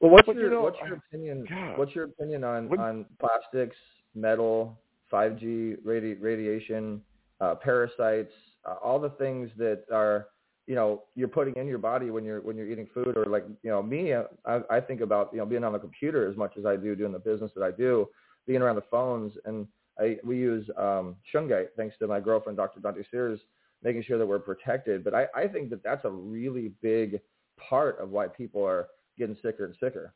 Well, 0.00 0.10
what's 0.10 0.26
But, 0.26 0.36
your 0.36 0.44
you 0.46 0.50
know, 0.50 0.62
what's 0.62 0.78
your 0.84 0.96
opinion? 0.96 1.46
God. 1.48 1.78
What's 1.78 1.94
your 1.94 2.04
opinion 2.06 2.42
on 2.42 2.68
When- 2.68 2.80
on 2.80 3.06
plastics, 3.18 3.76
metal, 4.14 4.78
5G 5.12 5.76
radi- 5.84 6.20
radiation, 6.20 7.02
uh, 7.40 7.54
parasites, 7.56 8.32
uh, 8.64 8.76
all 8.82 8.98
the 8.98 9.10
things 9.10 9.50
that 9.56 9.84
are 9.92 10.28
you 10.66 10.74
know 10.74 11.02
you're 11.14 11.28
putting 11.28 11.54
in 11.56 11.66
your 11.66 11.78
body 11.78 12.10
when 12.10 12.24
you're 12.24 12.40
when 12.42 12.56
you're 12.56 12.68
eating 12.68 12.86
food 12.94 13.16
or 13.16 13.24
like 13.26 13.44
you 13.62 13.70
know 13.70 13.82
me 13.82 14.14
I, 14.14 14.60
I 14.70 14.80
think 14.80 15.00
about 15.00 15.30
you 15.32 15.38
know 15.38 15.46
being 15.46 15.64
on 15.64 15.72
the 15.72 15.78
computer 15.78 16.28
as 16.28 16.36
much 16.36 16.56
as 16.56 16.64
I 16.64 16.76
do 16.76 16.94
doing 16.94 17.12
the 17.12 17.18
business 17.18 17.50
that 17.56 17.62
I 17.64 17.70
do 17.72 18.08
being 18.46 18.62
around 18.62 18.76
the 18.76 18.82
phones 18.82 19.32
and 19.46 19.66
I 20.00 20.16
we 20.24 20.36
use 20.38 20.68
um 20.76 21.16
Shungite 21.32 21.68
thanks 21.76 21.96
to 21.98 22.06
my 22.06 22.20
girlfriend 22.20 22.56
Dr. 22.56 22.80
Dante 22.80 23.02
Sears 23.10 23.40
making 23.82 24.02
sure 24.02 24.18
that 24.18 24.26
we're 24.26 24.38
protected 24.38 25.04
but 25.04 25.14
I, 25.14 25.26
I 25.34 25.46
think 25.48 25.70
that 25.70 25.82
that's 25.82 26.04
a 26.04 26.10
really 26.10 26.72
big 26.82 27.20
part 27.58 27.98
of 27.98 28.10
why 28.10 28.26
people 28.28 28.64
are 28.64 28.88
getting 29.18 29.36
sicker 29.42 29.64
and 29.66 29.74
sicker 29.78 30.14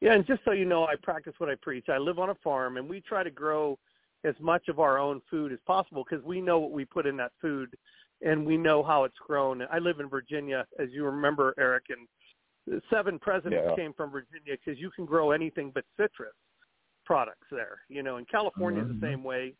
Yeah, 0.00 0.12
and 0.12 0.26
just 0.26 0.42
so 0.44 0.52
you 0.52 0.64
know, 0.64 0.84
I 0.84 0.94
practice 1.02 1.34
what 1.38 1.48
I 1.50 1.54
preach. 1.56 1.88
I 1.88 1.98
live 1.98 2.18
on 2.18 2.30
a 2.30 2.34
farm, 2.36 2.76
and 2.76 2.88
we 2.88 3.00
try 3.00 3.22
to 3.22 3.30
grow 3.30 3.78
as 4.24 4.34
much 4.40 4.68
of 4.68 4.78
our 4.78 4.98
own 4.98 5.20
food 5.30 5.52
as 5.52 5.58
possible 5.66 6.04
because 6.08 6.24
we 6.24 6.40
know 6.40 6.58
what 6.58 6.72
we 6.72 6.84
put 6.84 7.06
in 7.06 7.16
that 7.16 7.32
food, 7.40 7.76
and 8.22 8.44
we 8.44 8.56
know 8.56 8.82
how 8.82 9.04
it's 9.04 9.18
grown. 9.26 9.62
I 9.72 9.78
live 9.78 10.00
in 10.00 10.08
Virginia, 10.08 10.66
as 10.78 10.88
you 10.92 11.04
remember, 11.04 11.54
Eric, 11.58 11.86
and 11.90 12.80
seven 12.90 13.18
presidents 13.18 13.66
Yeah. 13.68 13.74
came 13.76 13.92
from 13.92 14.10
Virginia 14.10 14.56
because 14.56 14.80
you 14.80 14.90
can 14.90 15.04
grow 15.04 15.30
anything 15.30 15.70
but 15.70 15.84
citrus 15.96 16.34
products 17.04 17.46
there. 17.50 17.82
You 17.88 18.02
know, 18.02 18.16
in 18.16 18.24
California, 18.26 18.82
Mhm. 18.82 19.00
the 19.00 19.06
same 19.06 19.24
way. 19.24 19.54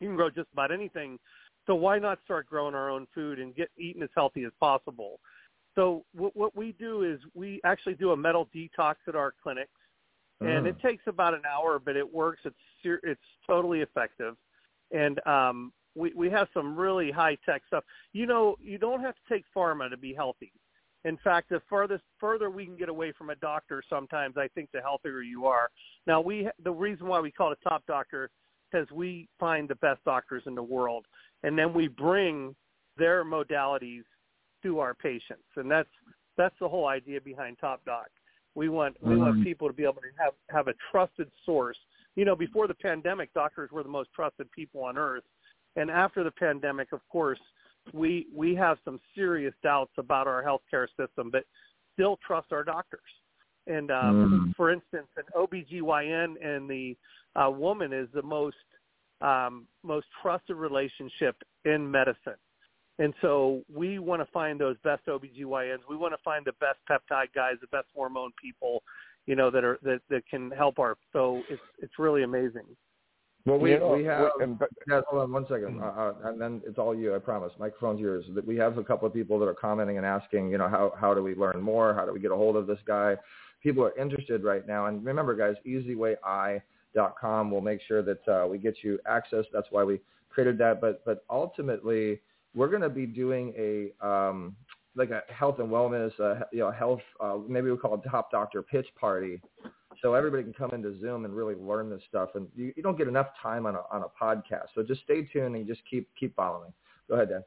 You 0.00 0.08
can 0.08 0.16
grow 0.16 0.30
just 0.30 0.52
about 0.52 0.70
anything. 0.70 1.18
So 1.66 1.74
why 1.74 1.98
not 1.98 2.22
start 2.24 2.46
growing 2.46 2.74
our 2.74 2.88
own 2.88 3.06
food 3.14 3.38
and 3.38 3.54
get 3.54 3.70
eating 3.76 4.02
as 4.02 4.10
healthy 4.14 4.44
as 4.44 4.52
possible? 4.60 5.20
So 5.74 6.04
what, 6.12 6.34
what 6.34 6.56
we 6.56 6.72
do 6.72 7.02
is 7.02 7.20
we 7.34 7.60
actually 7.64 7.94
do 7.94 8.12
a 8.12 8.16
metal 8.16 8.48
detox 8.54 8.96
at 9.06 9.14
our 9.14 9.32
clinics, 9.42 9.70
and 10.40 10.66
Mm. 10.66 10.70
it 10.70 10.80
takes 10.80 11.06
about 11.06 11.34
an 11.34 11.44
hour, 11.44 11.78
but 11.78 11.96
it 11.96 12.12
works. 12.12 12.40
It's 12.44 12.56
it's 12.84 13.20
totally 13.46 13.80
effective, 13.80 14.36
and 14.92 15.24
um, 15.26 15.72
we 15.94 16.12
we 16.14 16.30
have 16.30 16.48
some 16.54 16.76
really 16.76 17.10
high 17.10 17.36
tech 17.44 17.62
stuff. 17.66 17.84
You 18.12 18.26
know, 18.26 18.56
you 18.60 18.78
don't 18.78 19.00
have 19.00 19.14
to 19.14 19.20
take 19.28 19.44
pharma 19.54 19.90
to 19.90 19.96
be 19.96 20.14
healthy. 20.14 20.52
In 21.08 21.16
fact, 21.24 21.48
the 21.48 21.62
furthest 21.70 22.04
further 22.20 22.50
we 22.50 22.66
can 22.66 22.76
get 22.76 22.90
away 22.90 23.12
from 23.12 23.30
a 23.30 23.34
doctor, 23.36 23.82
sometimes 23.88 24.36
I 24.36 24.46
think 24.48 24.68
the 24.72 24.82
healthier 24.82 25.22
you 25.22 25.46
are. 25.46 25.70
Now, 26.06 26.20
we 26.20 26.48
the 26.62 26.70
reason 26.70 27.06
why 27.06 27.18
we 27.18 27.30
call 27.30 27.50
it 27.50 27.58
a 27.64 27.68
top 27.68 27.82
doctor 27.86 28.30
because 28.70 28.86
we 28.90 29.26
find 29.40 29.66
the 29.70 29.76
best 29.76 30.04
doctors 30.04 30.42
in 30.44 30.54
the 30.54 30.62
world, 30.62 31.06
and 31.44 31.58
then 31.58 31.72
we 31.72 31.88
bring 31.88 32.54
their 32.98 33.24
modalities 33.24 34.02
to 34.62 34.80
our 34.80 34.92
patients, 34.92 35.48
and 35.56 35.70
that's 35.70 35.88
that's 36.36 36.54
the 36.60 36.68
whole 36.68 36.86
idea 36.86 37.22
behind 37.22 37.56
Top 37.58 37.82
Doc. 37.86 38.08
We 38.54 38.68
want 38.68 39.02
we 39.02 39.16
want 39.16 39.36
Mhm. 39.36 39.44
people 39.44 39.66
to 39.66 39.72
be 39.72 39.84
able 39.84 40.02
to 40.02 40.12
have 40.18 40.34
have 40.50 40.68
a 40.68 40.74
trusted 40.90 41.30
source. 41.46 41.78
You 42.16 42.26
know, 42.26 42.36
before 42.36 42.66
the 42.66 42.74
pandemic, 42.74 43.32
doctors 43.32 43.72
were 43.72 43.82
the 43.82 43.88
most 43.88 44.12
trusted 44.12 44.50
people 44.52 44.84
on 44.84 44.98
earth, 44.98 45.24
and 45.76 45.90
after 45.90 46.22
the 46.22 46.32
pandemic, 46.32 46.92
of 46.92 47.00
course, 47.08 47.40
we 47.92 48.26
we 48.34 48.54
have 48.54 48.78
some 48.84 49.00
serious 49.14 49.54
doubts 49.62 49.92
about 49.98 50.26
our 50.26 50.42
healthcare 50.42 50.86
system, 50.96 51.30
but 51.30 51.44
still 51.94 52.18
trust 52.26 52.52
our 52.52 52.64
doctors. 52.64 53.00
And 53.66 53.90
um, 53.90 54.16
Mhm. 54.16 54.56
for 54.56 54.70
instance, 54.70 55.08
an 55.16 55.24
OBGYN 55.34 56.36
and 56.44 56.68
the 56.68 56.96
uh, 57.36 57.50
woman 57.50 57.92
is 57.92 58.08
the 58.12 58.22
most 58.22 58.56
um, 59.20 59.66
most 59.82 60.06
trusted 60.22 60.56
relationship 60.56 61.36
in 61.64 61.90
medicine. 61.90 62.36
And 63.00 63.14
so 63.20 63.62
we 63.72 63.98
want 63.98 64.20
to 64.22 64.26
find 64.32 64.60
those 64.60 64.76
best 64.78 65.06
OBGYNs. 65.06 65.80
We 65.88 65.96
want 65.96 66.14
to 66.14 66.22
find 66.24 66.44
the 66.44 66.52
best 66.54 66.78
peptide 66.88 67.32
guys, 67.34 67.54
the 67.60 67.68
best 67.68 67.86
hormone 67.94 68.32
people, 68.40 68.82
you 69.26 69.36
know, 69.36 69.50
that 69.50 69.64
are 69.64 69.78
that, 69.82 70.00
that 70.08 70.26
can 70.28 70.50
help 70.50 70.78
our 70.78 70.96
so 71.12 71.42
it's 71.50 71.62
it's 71.80 71.98
really 71.98 72.22
amazing. 72.22 72.64
Well, 73.46 73.58
we, 73.58 73.76
we 73.78 74.04
have. 74.04 74.30
and- 74.40 74.58
Yeah, 74.86 75.00
hold 75.08 75.22
on 75.22 75.32
one 75.32 75.46
second, 75.48 75.80
uh, 75.80 75.86
uh, 75.86 76.14
and 76.24 76.40
then 76.40 76.60
it's 76.66 76.78
all 76.78 76.94
you. 76.94 77.14
I 77.14 77.18
promise. 77.18 77.52
Microphone's 77.58 78.00
yours. 78.00 78.24
That 78.34 78.46
we 78.46 78.56
have 78.56 78.76
a 78.78 78.84
couple 78.84 79.06
of 79.08 79.14
people 79.14 79.38
that 79.38 79.46
are 79.46 79.54
commenting 79.54 79.96
and 79.96 80.04
asking, 80.04 80.50
you 80.50 80.58
know, 80.58 80.68
how 80.68 80.92
how 80.98 81.14
do 81.14 81.22
we 81.22 81.34
learn 81.34 81.60
more? 81.60 81.94
How 81.94 82.04
do 82.04 82.12
we 82.12 82.20
get 82.20 82.30
a 82.30 82.36
hold 82.36 82.56
of 82.56 82.66
this 82.66 82.78
guy? 82.86 83.16
People 83.62 83.84
are 83.84 83.96
interested 83.98 84.44
right 84.44 84.66
now, 84.66 84.86
and 84.86 85.04
remember, 85.04 85.34
guys, 85.34 85.56
EasyWayI.com 85.66 87.50
will 87.50 87.60
make 87.60 87.80
sure 87.88 88.02
that 88.02 88.28
uh, 88.28 88.46
we 88.46 88.58
get 88.58 88.76
you 88.82 88.98
access. 89.06 89.44
That's 89.52 89.66
why 89.70 89.82
we 89.84 90.00
created 90.30 90.58
that. 90.58 90.80
But 90.80 91.04
but 91.04 91.24
ultimately, 91.30 92.20
we're 92.54 92.68
going 92.68 92.82
to 92.82 92.88
be 92.90 93.06
doing 93.06 93.54
a 93.56 94.06
um, 94.06 94.54
like 94.94 95.10
a 95.10 95.22
health 95.32 95.58
and 95.58 95.68
wellness, 95.68 96.12
uh, 96.20 96.44
you 96.52 96.60
know, 96.60 96.70
health. 96.70 97.00
Uh, 97.20 97.38
maybe 97.48 97.70
we 97.70 97.76
call 97.76 97.94
it 97.94 98.00
top 98.10 98.30
doctor 98.30 98.62
pitch 98.62 98.86
party 99.00 99.40
so 100.02 100.14
everybody 100.14 100.42
can 100.42 100.52
come 100.52 100.70
into 100.72 100.98
Zoom 101.00 101.24
and 101.24 101.34
really 101.34 101.54
learn 101.54 101.90
this 101.90 102.02
stuff. 102.08 102.30
And 102.34 102.46
you, 102.54 102.72
you 102.76 102.82
don't 102.82 102.98
get 102.98 103.08
enough 103.08 103.28
time 103.42 103.66
on 103.66 103.74
a 103.74 103.82
on 103.90 104.02
a 104.02 104.24
podcast, 104.24 104.68
so 104.74 104.82
just 104.82 105.02
stay 105.02 105.22
tuned 105.32 105.56
and 105.56 105.66
just 105.66 105.82
keep 105.90 106.08
keep 106.18 106.34
following. 106.36 106.72
Go 107.08 107.14
ahead, 107.14 107.30
Dan. 107.30 107.44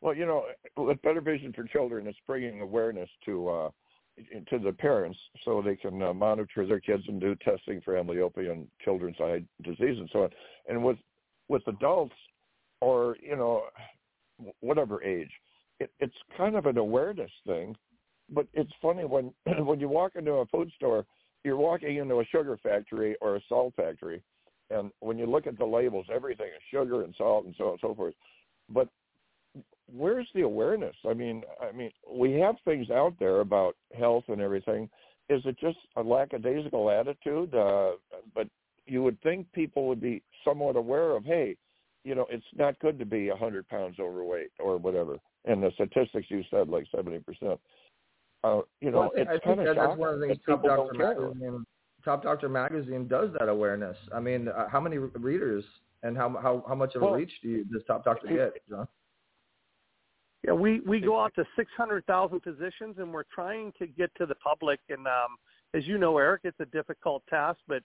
Well, 0.00 0.14
you 0.14 0.26
know, 0.26 0.44
with 0.76 1.00
Better 1.02 1.22
Vision 1.22 1.52
for 1.52 1.64
Children, 1.64 2.06
it's 2.06 2.18
bringing 2.26 2.60
awareness 2.60 3.08
to 3.24 3.48
uh, 3.48 3.70
to 4.50 4.58
the 4.58 4.72
parents 4.72 5.18
so 5.44 5.62
they 5.62 5.76
can 5.76 6.02
uh, 6.02 6.12
monitor 6.12 6.66
their 6.66 6.80
kids 6.80 7.02
and 7.08 7.20
do 7.20 7.34
testing 7.36 7.80
for 7.80 7.94
amblyopia 7.94 8.52
and 8.52 8.68
children's 8.84 9.16
eye 9.20 9.42
disease 9.62 9.98
and 9.98 10.08
so 10.12 10.24
on. 10.24 10.30
And 10.68 10.84
with 10.84 10.98
with 11.48 11.66
adults 11.68 12.14
or 12.80 13.16
you 13.22 13.36
know 13.36 13.64
whatever 14.60 15.02
age, 15.02 15.30
it, 15.80 15.90
it's 16.00 16.14
kind 16.36 16.56
of 16.56 16.66
an 16.66 16.78
awareness 16.78 17.30
thing. 17.46 17.74
But 18.30 18.46
it's 18.54 18.72
funny 18.80 19.04
when 19.04 19.32
when 19.64 19.80
you 19.80 19.88
walk 19.88 20.12
into 20.16 20.32
a 20.32 20.46
food 20.46 20.70
store, 20.76 21.04
you're 21.44 21.56
walking 21.56 21.96
into 21.96 22.20
a 22.20 22.24
sugar 22.26 22.58
factory 22.62 23.16
or 23.20 23.36
a 23.36 23.40
salt 23.48 23.74
factory, 23.76 24.22
and 24.70 24.90
when 25.00 25.18
you 25.18 25.26
look 25.26 25.46
at 25.46 25.58
the 25.58 25.64
labels, 25.64 26.06
everything 26.12 26.46
is 26.46 26.62
sugar 26.70 27.02
and 27.02 27.14
salt 27.16 27.44
and 27.44 27.54
so 27.56 27.64
on 27.64 27.70
and 27.72 27.80
so 27.80 27.94
forth. 27.94 28.14
But 28.70 28.88
where's 29.92 30.28
the 30.34 30.42
awareness? 30.42 30.96
I 31.08 31.14
mean, 31.14 31.42
I 31.60 31.72
mean, 31.72 31.90
we 32.10 32.32
have 32.34 32.56
things 32.64 32.90
out 32.90 33.14
there 33.18 33.40
about 33.40 33.76
health 33.96 34.24
and 34.28 34.40
everything. 34.40 34.88
Is 35.28 35.42
it 35.44 35.58
just 35.58 35.78
a 35.96 36.02
lackadaisical 36.02 36.90
attitude? 36.90 37.54
Uh, 37.54 37.92
but 38.34 38.48
you 38.86 39.02
would 39.02 39.20
think 39.22 39.50
people 39.52 39.86
would 39.88 40.00
be 40.00 40.22
somewhat 40.44 40.76
aware 40.76 41.12
of, 41.12 41.24
hey, 41.24 41.56
you 42.04 42.14
know, 42.14 42.26
it's 42.30 42.44
not 42.56 42.78
good 42.80 42.98
to 42.98 43.06
be 43.06 43.28
a 43.28 43.36
hundred 43.36 43.66
pounds 43.68 43.96
overweight 43.98 44.50
or 44.58 44.76
whatever. 44.76 45.16
And 45.46 45.62
the 45.62 45.70
statistics 45.74 46.26
you 46.30 46.42
said, 46.50 46.68
like 46.68 46.86
seventy 46.94 47.18
percent. 47.18 47.60
Uh, 48.44 48.60
you 48.80 48.90
know, 48.90 49.00
Well, 49.00 49.10
I 49.14 49.16
think, 49.16 49.28
I 49.28 49.38
think 49.38 49.56
that, 49.64 49.76
that's 49.76 49.98
one 49.98 50.14
of 50.14 50.20
the 50.20 50.26
things 50.26 50.38
Top 50.46 50.62
Doctor. 50.62 50.94
Magazine, 50.94 51.64
Top 52.04 52.22
Doctor 52.22 52.48
Magazine 52.50 53.08
does 53.08 53.30
that 53.38 53.48
awareness. 53.48 53.96
I 54.14 54.20
mean, 54.20 54.48
uh, 54.48 54.68
how 54.68 54.80
many 54.80 54.98
readers 54.98 55.64
and 56.02 56.14
how 56.16 56.28
how 56.40 56.62
how 56.68 56.74
much 56.74 56.94
of 56.94 57.02
a 57.02 57.12
reach 57.12 57.32
do 57.42 57.48
you 57.48 57.64
does 57.64 57.82
Top 57.86 58.04
Doctor 58.04 58.28
get, 58.28 58.52
John? 58.68 58.86
Yeah, 60.46 60.52
we 60.52 60.80
we 60.80 61.00
go 61.00 61.18
out 61.18 61.34
to 61.36 61.44
600,000 61.56 62.40
physicians, 62.40 62.96
and 62.98 63.10
we're 63.10 63.24
trying 63.34 63.72
to 63.78 63.86
get 63.86 64.14
to 64.16 64.26
the 64.26 64.34
public. 64.34 64.78
And 64.90 65.06
um, 65.06 65.38
as 65.72 65.86
you 65.86 65.96
know, 65.96 66.18
Eric, 66.18 66.42
it's 66.44 66.60
a 66.60 66.66
difficult 66.66 67.22
task, 67.30 67.58
but 67.66 67.82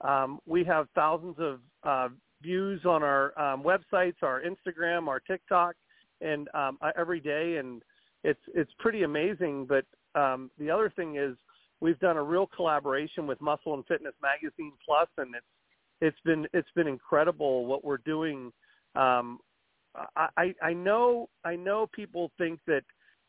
um, 0.00 0.40
we 0.44 0.64
have 0.64 0.88
thousands 0.96 1.36
of 1.38 1.60
uh, 1.84 2.08
views 2.42 2.84
on 2.84 3.04
our 3.04 3.38
um, 3.40 3.62
websites, 3.62 4.16
our 4.22 4.42
Instagram, 4.42 5.06
our 5.06 5.20
TikTok, 5.20 5.76
and 6.20 6.48
um, 6.52 6.78
uh, 6.82 6.90
every 6.98 7.20
day, 7.20 7.58
and 7.58 7.80
it's 8.24 8.40
it's 8.56 8.72
pretty 8.80 9.04
amazing. 9.04 9.66
But 9.66 9.84
um, 10.14 10.50
the 10.58 10.70
other 10.70 10.92
thing 10.94 11.16
is, 11.16 11.36
we've 11.80 11.98
done 12.00 12.16
a 12.16 12.22
real 12.22 12.48
collaboration 12.54 13.26
with 13.26 13.40
Muscle 13.40 13.74
and 13.74 13.84
Fitness 13.86 14.14
Magazine 14.22 14.72
Plus, 14.84 15.08
and 15.18 15.34
it's 15.34 15.46
it's 16.00 16.20
been 16.24 16.46
it's 16.52 16.70
been 16.74 16.86
incredible 16.86 17.66
what 17.66 17.84
we're 17.84 17.98
doing. 17.98 18.52
Um, 18.94 19.38
I, 20.16 20.54
I 20.62 20.72
know 20.72 21.28
I 21.44 21.56
know 21.56 21.88
people 21.92 22.30
think 22.38 22.60
that 22.66 22.82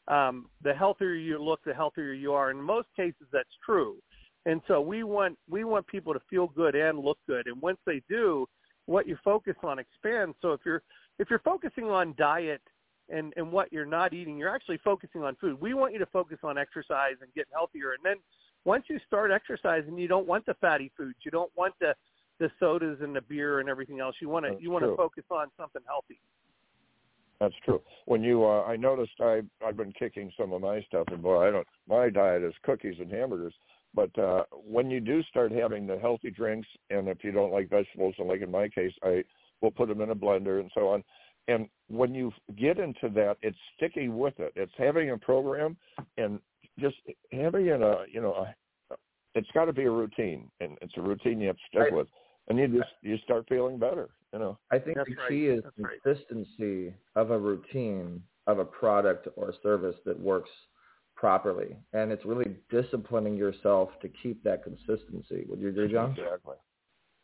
um, 0.08 0.48
the 0.64 0.74
healthier 0.74 1.14
you 1.14 1.42
look, 1.42 1.60
the 1.66 1.74
healthier 1.74 2.14
you 2.14 2.34
are. 2.34 2.52
In 2.52 2.62
most 2.62 2.88
cases, 2.96 3.28
that's 3.32 3.50
true. 3.66 3.98
And 4.46 4.62
so 4.68 4.82
we 4.82 5.04
want 5.04 5.38
we 5.50 5.64
want 5.64 5.86
people 5.88 6.14
to 6.14 6.20
feel 6.30 6.48
good 6.48 6.76
and 6.76 7.00
look 7.00 7.18
good. 7.28 7.48
And 7.48 7.62
once 7.62 7.78
they 7.86 8.02
do, 8.10 8.48
what 8.86 9.08
you 9.08 9.18
focus 9.24 9.56
on 9.64 9.80
expands. 9.80 10.36
So 10.42 10.54
if 10.54 10.62
you're 10.66 10.82
if 11.20 11.30
you're 11.30 11.40
focusing 11.40 11.86
on 11.86 12.16
diet 12.18 12.62
and 13.12 13.34
and 13.38 13.52
what 13.52 13.72
you're 13.72 13.86
not 13.86 14.14
eating, 14.14 14.38
you're 14.38 14.54
actually 14.54 14.80
focusing 14.84 15.24
on 15.24 15.36
food. 15.36 15.60
We 15.60 15.74
want 15.74 15.94
you 15.94 16.00
to 16.00 16.06
focus 16.08 16.40
on 16.44 16.58
exercise 16.58 17.16
and 17.22 17.34
getting 17.34 17.52
healthier. 17.54 17.92
And 17.94 18.04
then 18.04 18.18
once 18.66 18.86
you 18.88 19.00
start 19.08 19.32
exercising, 19.32 19.98
you 19.98 20.08
don't 20.08 20.28
want 20.28 20.46
the 20.46 20.56
fatty 20.56 20.92
foods. 20.98 21.18
You 21.24 21.32
don't 21.32 21.52
want 21.56 21.74
the 21.80 21.94
the 22.40 22.50
sodas 22.60 22.98
and 23.02 23.16
the 23.16 23.22
beer 23.22 23.60
and 23.60 23.70
everything 23.70 24.00
else. 24.00 24.16
You 24.20 24.30
want 24.30 24.46
to 24.46 24.56
you 24.60 24.72
want 24.72 24.86
to 24.86 24.96
focus 24.96 25.24
on 25.30 25.48
something 25.58 25.82
healthy. 25.86 26.20
That's 27.40 27.56
true. 27.66 27.82
When 28.06 28.22
you, 28.22 28.46
uh, 28.46 28.64
I 28.66 28.76
noticed 28.76 29.14
I 29.20 29.42
I've 29.66 29.78
been 29.78 29.94
kicking 29.94 30.32
some 30.40 30.54
of 30.54 30.62
my 30.62 30.82
stuff, 30.84 31.06
and 31.08 31.22
boy, 31.24 31.48
I 31.48 31.52
don't. 31.52 31.68
My 31.88 32.10
diet 32.10 32.44
is 32.44 32.54
cookies 32.64 32.96
and 33.00 33.12
hamburgers. 33.12 33.54
But 33.94 34.18
uh, 34.18 34.44
when 34.52 34.90
you 34.90 35.02
do 35.02 35.22
start 35.24 35.52
having 35.52 35.86
the 35.86 35.98
healthy 35.98 36.32
drinks, 36.32 36.68
and 36.90 37.08
if 37.10 37.24
you 37.24 37.32
don't 37.32 37.52
like 37.52 37.70
vegetables, 37.70 38.16
and 38.20 38.28
like 38.28 38.42
in 38.42 38.50
my 38.50 38.70
case, 38.70 38.94
I 39.04 39.24
will 39.62 39.72
put 39.72 39.90
them 39.90 40.02
in 40.02 40.12
a 40.12 40.16
blender 40.16 40.60
and 40.60 40.72
so 40.74 40.88
on. 40.88 41.04
And 41.48 41.68
when 41.88 42.14
you 42.14 42.32
get 42.58 42.78
into 42.80 43.10
that, 43.16 43.38
it's 43.42 43.58
sticking 43.76 44.18
with 44.18 44.40
it. 44.40 44.54
It's 44.56 44.72
having 44.78 45.12
a 45.12 45.18
program 45.18 45.76
and 46.18 46.40
just 46.80 46.96
having 47.32 47.68
it 47.68 47.82
a, 47.82 48.06
you 48.12 48.22
know, 48.22 48.34
a, 48.34 48.96
it's 49.36 49.50
got 49.54 49.66
to 49.66 49.74
be 49.74 49.84
a 49.84 49.92
routine, 49.92 50.50
and 50.60 50.78
it's 50.82 50.94
a 50.98 51.02
routine 51.02 51.40
you 51.40 51.48
have 51.48 51.56
to 51.58 51.62
stick 51.70 51.88
I- 51.92 51.96
with, 51.96 52.08
and 52.48 52.58
you 52.60 52.68
just 52.68 52.90
you 53.02 53.18
start 53.20 53.46
feeling 53.48 53.78
better. 53.80 54.10
You 54.34 54.40
know. 54.40 54.58
I 54.72 54.80
think 54.80 54.98
That's 54.98 55.10
the 55.10 55.16
right. 55.16 55.30
key 55.30 55.48
is 55.48 55.64
That's 55.64 55.76
right. 55.78 56.02
consistency 56.04 56.94
of 57.16 57.32
a 57.32 57.38
routine 57.38 58.22
of 58.48 58.60
a 58.60 58.66
product 58.66 59.28
or 59.36 59.50
a 59.50 59.54
service 59.62 59.96
that 60.06 60.20
works 60.20 60.50
properly, 61.16 61.76
and 61.94 62.12
it's 62.12 62.26
really 62.26 62.56
disciplining 62.70 63.36
yourself 63.38 63.90
to 64.02 64.10
keep 64.24 64.42
that 64.44 64.64
consistency. 64.64 65.46
Would 65.50 65.60
you 65.60 65.70
agree, 65.70 65.92
John? 65.92 66.12
Exactly. 66.12 66.56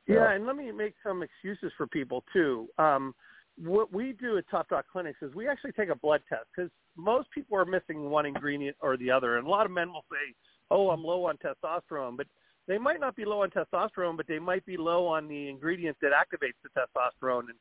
Yeah, 0.08 0.16
Yeah. 0.16 0.32
and 0.32 0.46
let 0.46 0.56
me 0.56 0.72
make 0.72 0.94
some 1.04 1.24
excuses 1.24 1.72
for 1.78 1.88
people 1.88 2.24
too. 2.34 2.68
Um, 2.78 3.16
what 3.58 3.94
we 3.94 4.14
do 4.14 4.38
at 4.38 4.50
Top 4.50 4.70
Doc 4.70 4.86
Clinics 4.92 5.20
is 5.22 5.34
we 5.34 5.48
actually 5.48 5.72
take 5.72 5.90
a 5.90 5.96
blood 5.96 6.22
test 6.30 6.46
because 6.56 6.70
most 6.96 7.30
people 7.32 7.58
are 7.58 7.66
missing 7.66 8.10
one 8.10 8.26
ingredient 8.26 8.78
or 8.82 8.98
the 8.98 9.10
other, 9.10 9.38
and 9.38 9.48
a 9.48 9.50
lot 9.50 9.66
of 9.66 9.72
men 9.72 9.92
will 9.92 10.06
say, 10.12 10.34
"Oh, 10.70 10.90
I'm 10.90 11.04
low 11.04 11.26
on 11.26 11.38
testosterone," 11.38 12.18
but 12.18 12.28
they 12.68 12.78
might 12.78 13.00
not 13.00 13.16
be 13.16 13.26
low 13.26 13.42
on 13.44 13.50
testosterone, 13.50 14.18
but 14.18 14.28
they 14.28 14.40
might 14.40 14.66
be 14.66 14.78
low 14.78 15.08
on 15.08 15.28
the 15.28 15.50
ingredient 15.50 15.98
that 16.02 16.12
activates 16.12 16.56
the 16.64 16.70
testosterone. 16.70 17.50
And 17.50 17.58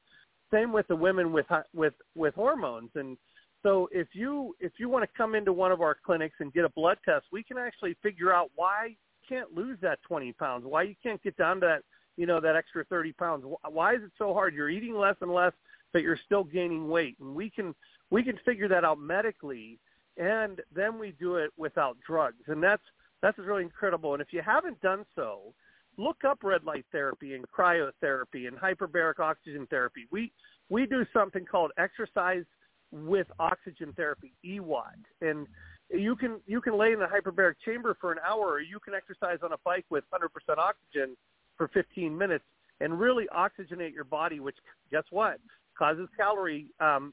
same 0.50 0.72
with 0.72 0.86
the 0.88 0.96
women 0.96 1.32
with 1.32 1.46
with 1.72 1.94
with 2.14 2.34
hormones. 2.34 2.90
And 2.94 3.16
so 3.62 3.88
if 3.90 4.08
you 4.12 4.54
if 4.60 4.72
you 4.78 4.88
want 4.88 5.04
to 5.04 5.16
come 5.16 5.34
into 5.34 5.52
one 5.52 5.72
of 5.72 5.80
our 5.80 5.94
clinics 5.94 6.36
and 6.40 6.52
get 6.52 6.64
a 6.64 6.70
blood 6.70 6.98
test, 7.04 7.26
we 7.32 7.42
can 7.42 7.56
actually 7.56 7.94
figure 8.02 8.32
out 8.32 8.50
why 8.54 8.86
you 8.86 8.96
can't 9.28 9.52
lose 9.52 9.78
that 9.80 10.00
20 10.02 10.32
pounds, 10.34 10.64
why 10.64 10.82
you 10.82 10.94
can't 11.02 11.22
get 11.22 11.36
down 11.36 11.60
to 11.60 11.66
that 11.66 11.82
you 12.16 12.26
know 12.26 12.40
that 12.40 12.56
extra 12.56 12.84
30 12.84 13.12
pounds. 13.12 13.44
Why 13.68 13.94
is 13.94 14.02
it 14.02 14.12
so 14.18 14.32
hard? 14.32 14.54
You're 14.54 14.70
eating 14.70 14.94
less 14.94 15.16
and 15.20 15.32
less, 15.32 15.52
but 15.96 16.02
you're 16.02 16.20
still 16.26 16.44
gaining 16.44 16.90
weight, 16.90 17.16
and 17.20 17.34
we 17.34 17.48
can 17.48 17.74
we 18.10 18.22
can 18.22 18.38
figure 18.44 18.68
that 18.68 18.84
out 18.84 18.98
medically, 18.98 19.78
and 20.18 20.60
then 20.74 20.98
we 20.98 21.14
do 21.18 21.36
it 21.36 21.50
without 21.56 21.96
drugs, 22.06 22.42
and 22.48 22.62
that's 22.62 22.82
that's 23.22 23.38
really 23.38 23.62
incredible. 23.62 24.12
And 24.12 24.20
if 24.20 24.28
you 24.30 24.42
haven't 24.44 24.78
done 24.82 25.06
so, 25.14 25.54
look 25.96 26.18
up 26.22 26.40
red 26.42 26.64
light 26.64 26.84
therapy 26.92 27.32
and 27.32 27.46
cryotherapy 27.48 28.46
and 28.46 28.58
hyperbaric 28.58 29.20
oxygen 29.20 29.66
therapy. 29.70 30.06
We 30.12 30.30
we 30.68 30.84
do 30.84 31.06
something 31.14 31.46
called 31.46 31.70
exercise 31.78 32.44
with 32.92 33.28
oxygen 33.38 33.94
therapy, 33.96 34.34
EWOT, 34.44 35.00
and 35.22 35.46
you 35.88 36.14
can 36.14 36.42
you 36.46 36.60
can 36.60 36.76
lay 36.76 36.92
in 36.92 36.98
the 36.98 37.06
hyperbaric 37.06 37.54
chamber 37.64 37.96
for 38.02 38.12
an 38.12 38.18
hour, 38.18 38.48
or 38.48 38.60
you 38.60 38.80
can 38.80 38.92
exercise 38.92 39.38
on 39.42 39.52
a 39.52 39.58
bike 39.64 39.86
with 39.88 40.04
100% 40.12 40.58
oxygen 40.58 41.16
for 41.56 41.68
15 41.68 42.18
minutes 42.18 42.44
and 42.82 43.00
really 43.00 43.26
oxygenate 43.34 43.94
your 43.94 44.04
body, 44.04 44.40
which 44.40 44.56
guess 44.90 45.04
what 45.08 45.38
causes 45.76 46.08
calorie 46.16 46.66
um, 46.80 47.12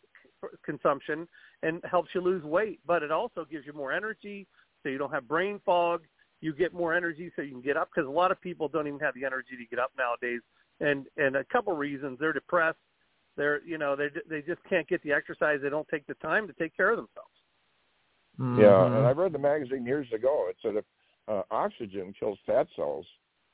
consumption 0.66 1.28
and 1.62 1.82
helps 1.90 2.10
you 2.14 2.22
lose 2.22 2.44
weight. 2.44 2.80
But 2.86 3.04
it 3.04 3.12
also 3.12 3.46
gives 3.50 3.66
you 3.66 3.74
more 3.74 3.92
energy, 3.92 4.48
so 4.82 4.90
you 4.90 4.98
don't 4.98 5.12
have 5.12 5.28
brain 5.28 5.60
fog. 5.66 6.02
You 6.42 6.54
get 6.54 6.74
more 6.74 6.94
energy, 6.94 7.32
so 7.36 7.42
you 7.42 7.52
can 7.52 7.62
get 7.62 7.78
up 7.78 7.90
because 7.94 8.08
a 8.08 8.12
lot 8.12 8.32
of 8.32 8.42
people 8.42 8.68
don't 8.68 8.88
even 8.88 9.00
have 9.00 9.16
the 9.16 9.26
energy 9.26 9.56
to 9.58 9.66
get 9.70 9.80
up 9.80 9.92
nowadays. 9.98 10.42
And 10.80 11.06
and 11.18 11.36
a 11.36 11.44
couple 11.46 11.74
reasons: 11.74 12.18
they're 12.20 12.34
depressed. 12.34 12.80
They're 13.38 13.64
you 13.64 13.78
know 13.78 13.96
they 13.96 14.10
they 14.30 14.42
just 14.42 14.62
can't 14.70 14.88
get 14.88 15.02
the 15.04 15.14
exercise. 15.14 15.60
They 15.62 15.70
don't 15.70 15.88
take 15.88 16.06
the 16.08 16.16
time 16.16 16.48
to 16.48 16.54
take 16.54 16.76
care 16.76 16.92
of 16.92 16.98
themselves. 16.98 17.30
Yeah, 18.40 18.88
and 18.88 19.06
I 19.06 19.12
read 19.12 19.32
the 19.32 19.40
magazine 19.40 19.86
years 19.86 20.08
ago. 20.14 20.48
It 20.50 20.56
said 20.62 20.76
if 20.76 20.86
uh, 21.28 21.44
oxygen 21.52 22.14
kills 22.20 22.40
fat 22.46 22.68
cells, 22.76 23.06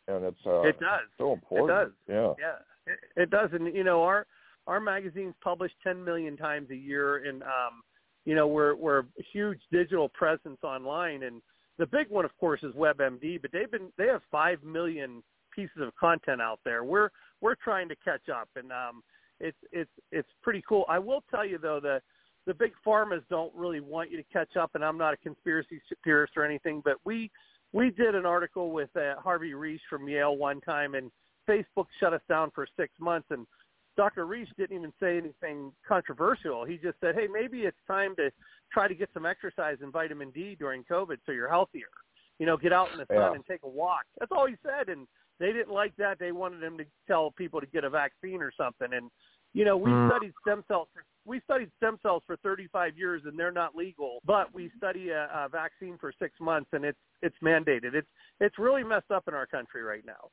and 0.08 0.24
it's 0.24 0.40
uh, 0.46 0.62
it 0.62 0.80
does. 0.80 1.02
so 1.18 1.34
important. 1.34 1.70
It 1.70 1.84
does. 1.84 1.92
Yeah. 2.08 2.34
Yeah, 2.40 2.94
it, 2.94 3.24
it 3.24 3.30
does, 3.30 3.50
and 3.52 3.76
you 3.76 3.84
know 3.84 4.04
our 4.04 4.26
our 4.70 4.80
magazine's 4.80 5.34
published 5.44 5.74
10 5.84 6.04
million 6.04 6.38
times 6.38 6.70
a 6.70 6.76
year, 6.76 7.28
and 7.28 7.42
um, 7.42 7.82
you 8.26 8.36
know 8.36 8.48
we're 8.48 8.76
we're 8.76 9.00
a 9.00 9.24
huge 9.34 9.60
digital 9.72 10.08
presence 10.10 10.60
online. 10.64 11.24
And 11.24 11.42
the 11.80 11.88
big 11.88 12.08
one, 12.10 12.24
of 12.24 12.38
course, 12.38 12.62
is 12.62 12.74
WebMD. 12.76 13.42
But 13.42 13.52
they've 13.52 13.70
been 13.70 13.92
they 13.98 14.06
have 14.06 14.22
five 14.32 14.64
million 14.64 15.24
pieces 15.56 15.82
of 15.82 15.96
content 15.96 16.40
out 16.40 16.60
there. 16.64 16.84
We're 16.84 17.10
we're 17.42 17.56
trying 17.56 17.90
to 17.90 17.96
catch 18.06 18.30
up, 18.30 18.48
and 18.56 18.72
um, 18.72 19.02
it's 19.40 19.58
it's 19.72 19.90
it's 20.12 20.30
pretty 20.44 20.64
cool. 20.70 20.86
I 20.88 21.00
will 21.00 21.24
tell 21.32 21.46
you 21.46 21.58
though 21.58 21.80
that 21.82 22.04
the 22.46 22.54
big 22.54 22.74
pharmas 22.86 23.24
don't 23.28 23.54
really 23.56 23.80
want 23.80 24.12
you 24.12 24.18
to 24.18 24.24
catch 24.32 24.56
up, 24.56 24.72
and 24.76 24.86
I'm 24.86 25.00
not 25.00 25.16
a 25.16 25.18
conspiracy 25.18 25.82
theorist 26.04 26.34
or 26.38 26.46
anything, 26.46 26.84
but 26.86 26.98
we 27.06 27.32
we 27.74 27.90
did 27.90 28.14
an 28.14 28.28
article 28.28 28.72
with 28.72 28.96
uh, 28.96 29.20
Harvey 29.20 29.54
Risch 29.54 29.80
from 29.90 30.08
Yale 30.08 30.38
one 30.38 30.62
time, 30.62 30.94
and 30.94 31.10
Facebook 31.50 31.88
shut 32.00 32.14
us 32.14 32.22
down 32.30 32.52
for 32.54 32.68
six 32.78 32.94
months, 33.00 33.28
and 33.32 33.48
Dr. 34.00 34.26
Risch 34.26 34.48
didn't 34.58 34.78
even 34.78 34.94
say 34.98 35.18
anything 35.18 35.74
controversial. 35.86 36.64
He 36.64 36.78
just 36.78 36.98
said, 37.02 37.16
"Hey, 37.16 37.28
maybe 37.28 37.64
it's 37.64 37.78
time 37.86 38.16
to 38.16 38.32
try 38.72 38.88
to 38.88 38.96
get 38.96 39.10
some 39.14 39.26
exercise 39.26 39.78
and 39.82 39.92
vitamin 39.92 40.32
D 40.32 40.56
during 40.56 40.86
COVID, 40.86 41.18
so 41.26 41.34
you're 41.34 41.50
healthier. 41.50 41.90
You 42.38 42.46
know, 42.46 42.56
get 42.56 42.72
out 42.72 42.90
in 42.94 42.98
the 42.98 43.06
sun 43.08 43.18
Yeah. 43.18 43.34
and 43.34 43.46
take 43.46 43.64
a 43.64 43.68
walk." 43.68 44.06
That's 44.18 44.32
all 44.32 44.46
he 44.48 44.56
said, 44.64 44.88
and 44.88 45.06
they 45.40 45.52
didn't 45.52 45.74
like 45.74 45.94
that. 45.98 46.18
They 46.18 46.32
wanted 46.32 46.64
him 46.64 46.78
to 46.78 46.86
tell 47.08 47.32
people 47.32 47.60
to 47.60 47.68
get 47.68 47.84
a 47.84 47.90
vaccine 47.90 48.42
or 48.42 48.54
something, 48.54 48.94
and 48.94 49.12
you 49.52 49.66
know, 49.66 49.76
we 49.76 49.90
Mm. 49.90 50.08
studied 50.10 50.34
stem 50.44 50.64
cells. 50.68 50.88
For, 50.94 51.04
we 51.26 51.42
studied 51.42 51.72
stem 51.78 51.98
cells 52.02 52.24
for 52.26 52.38
35 52.38 52.96
years, 52.98 53.26
and 53.26 53.38
they're 53.38 53.52
not 53.52 53.76
legal. 53.76 54.22
But 54.24 54.54
we 54.54 54.70
study 54.78 55.10
a, 55.10 55.26
a 55.34 55.50
vaccine 55.50 55.98
for 55.98 56.14
six 56.14 56.40
months, 56.40 56.72
and 56.72 56.86
it's 56.86 57.00
it's 57.22 57.38
mandated. 57.40 57.96
It's 57.96 58.08
it's 58.40 58.58
really 58.60 58.84
messed 58.84 59.12
up 59.12 59.28
in 59.28 59.34
our 59.34 59.48
country 59.48 59.82
right 59.82 60.06
now. 60.06 60.30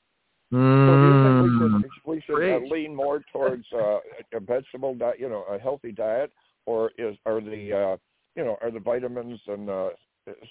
So 0.52 0.96
do 0.96 1.06
you 1.06 1.18
think 1.22 1.40
we 1.40 1.50
Mm. 1.50 1.59
should 1.82 1.90
we 2.04 2.20
should 2.20 2.42
uh, 2.42 2.59
lean 2.59 2.94
more 2.94 3.20
towards 3.32 3.66
uh, 3.72 3.98
a 4.32 4.40
vegetable 4.40 4.94
diet, 4.94 5.18
you 5.18 5.28
know, 5.28 5.42
a 5.44 5.59
healthy 5.59 5.92
diet, 5.92 6.32
or 6.66 6.92
is 6.96 7.16
are 7.26 7.40
the 7.40 7.72
uh, 7.72 7.96
you 8.37 8.44
know 8.44 8.56
are 8.62 8.70
the 8.70 8.80
vitamins 8.80 9.40
and 9.48 9.68
uh, 9.68 9.90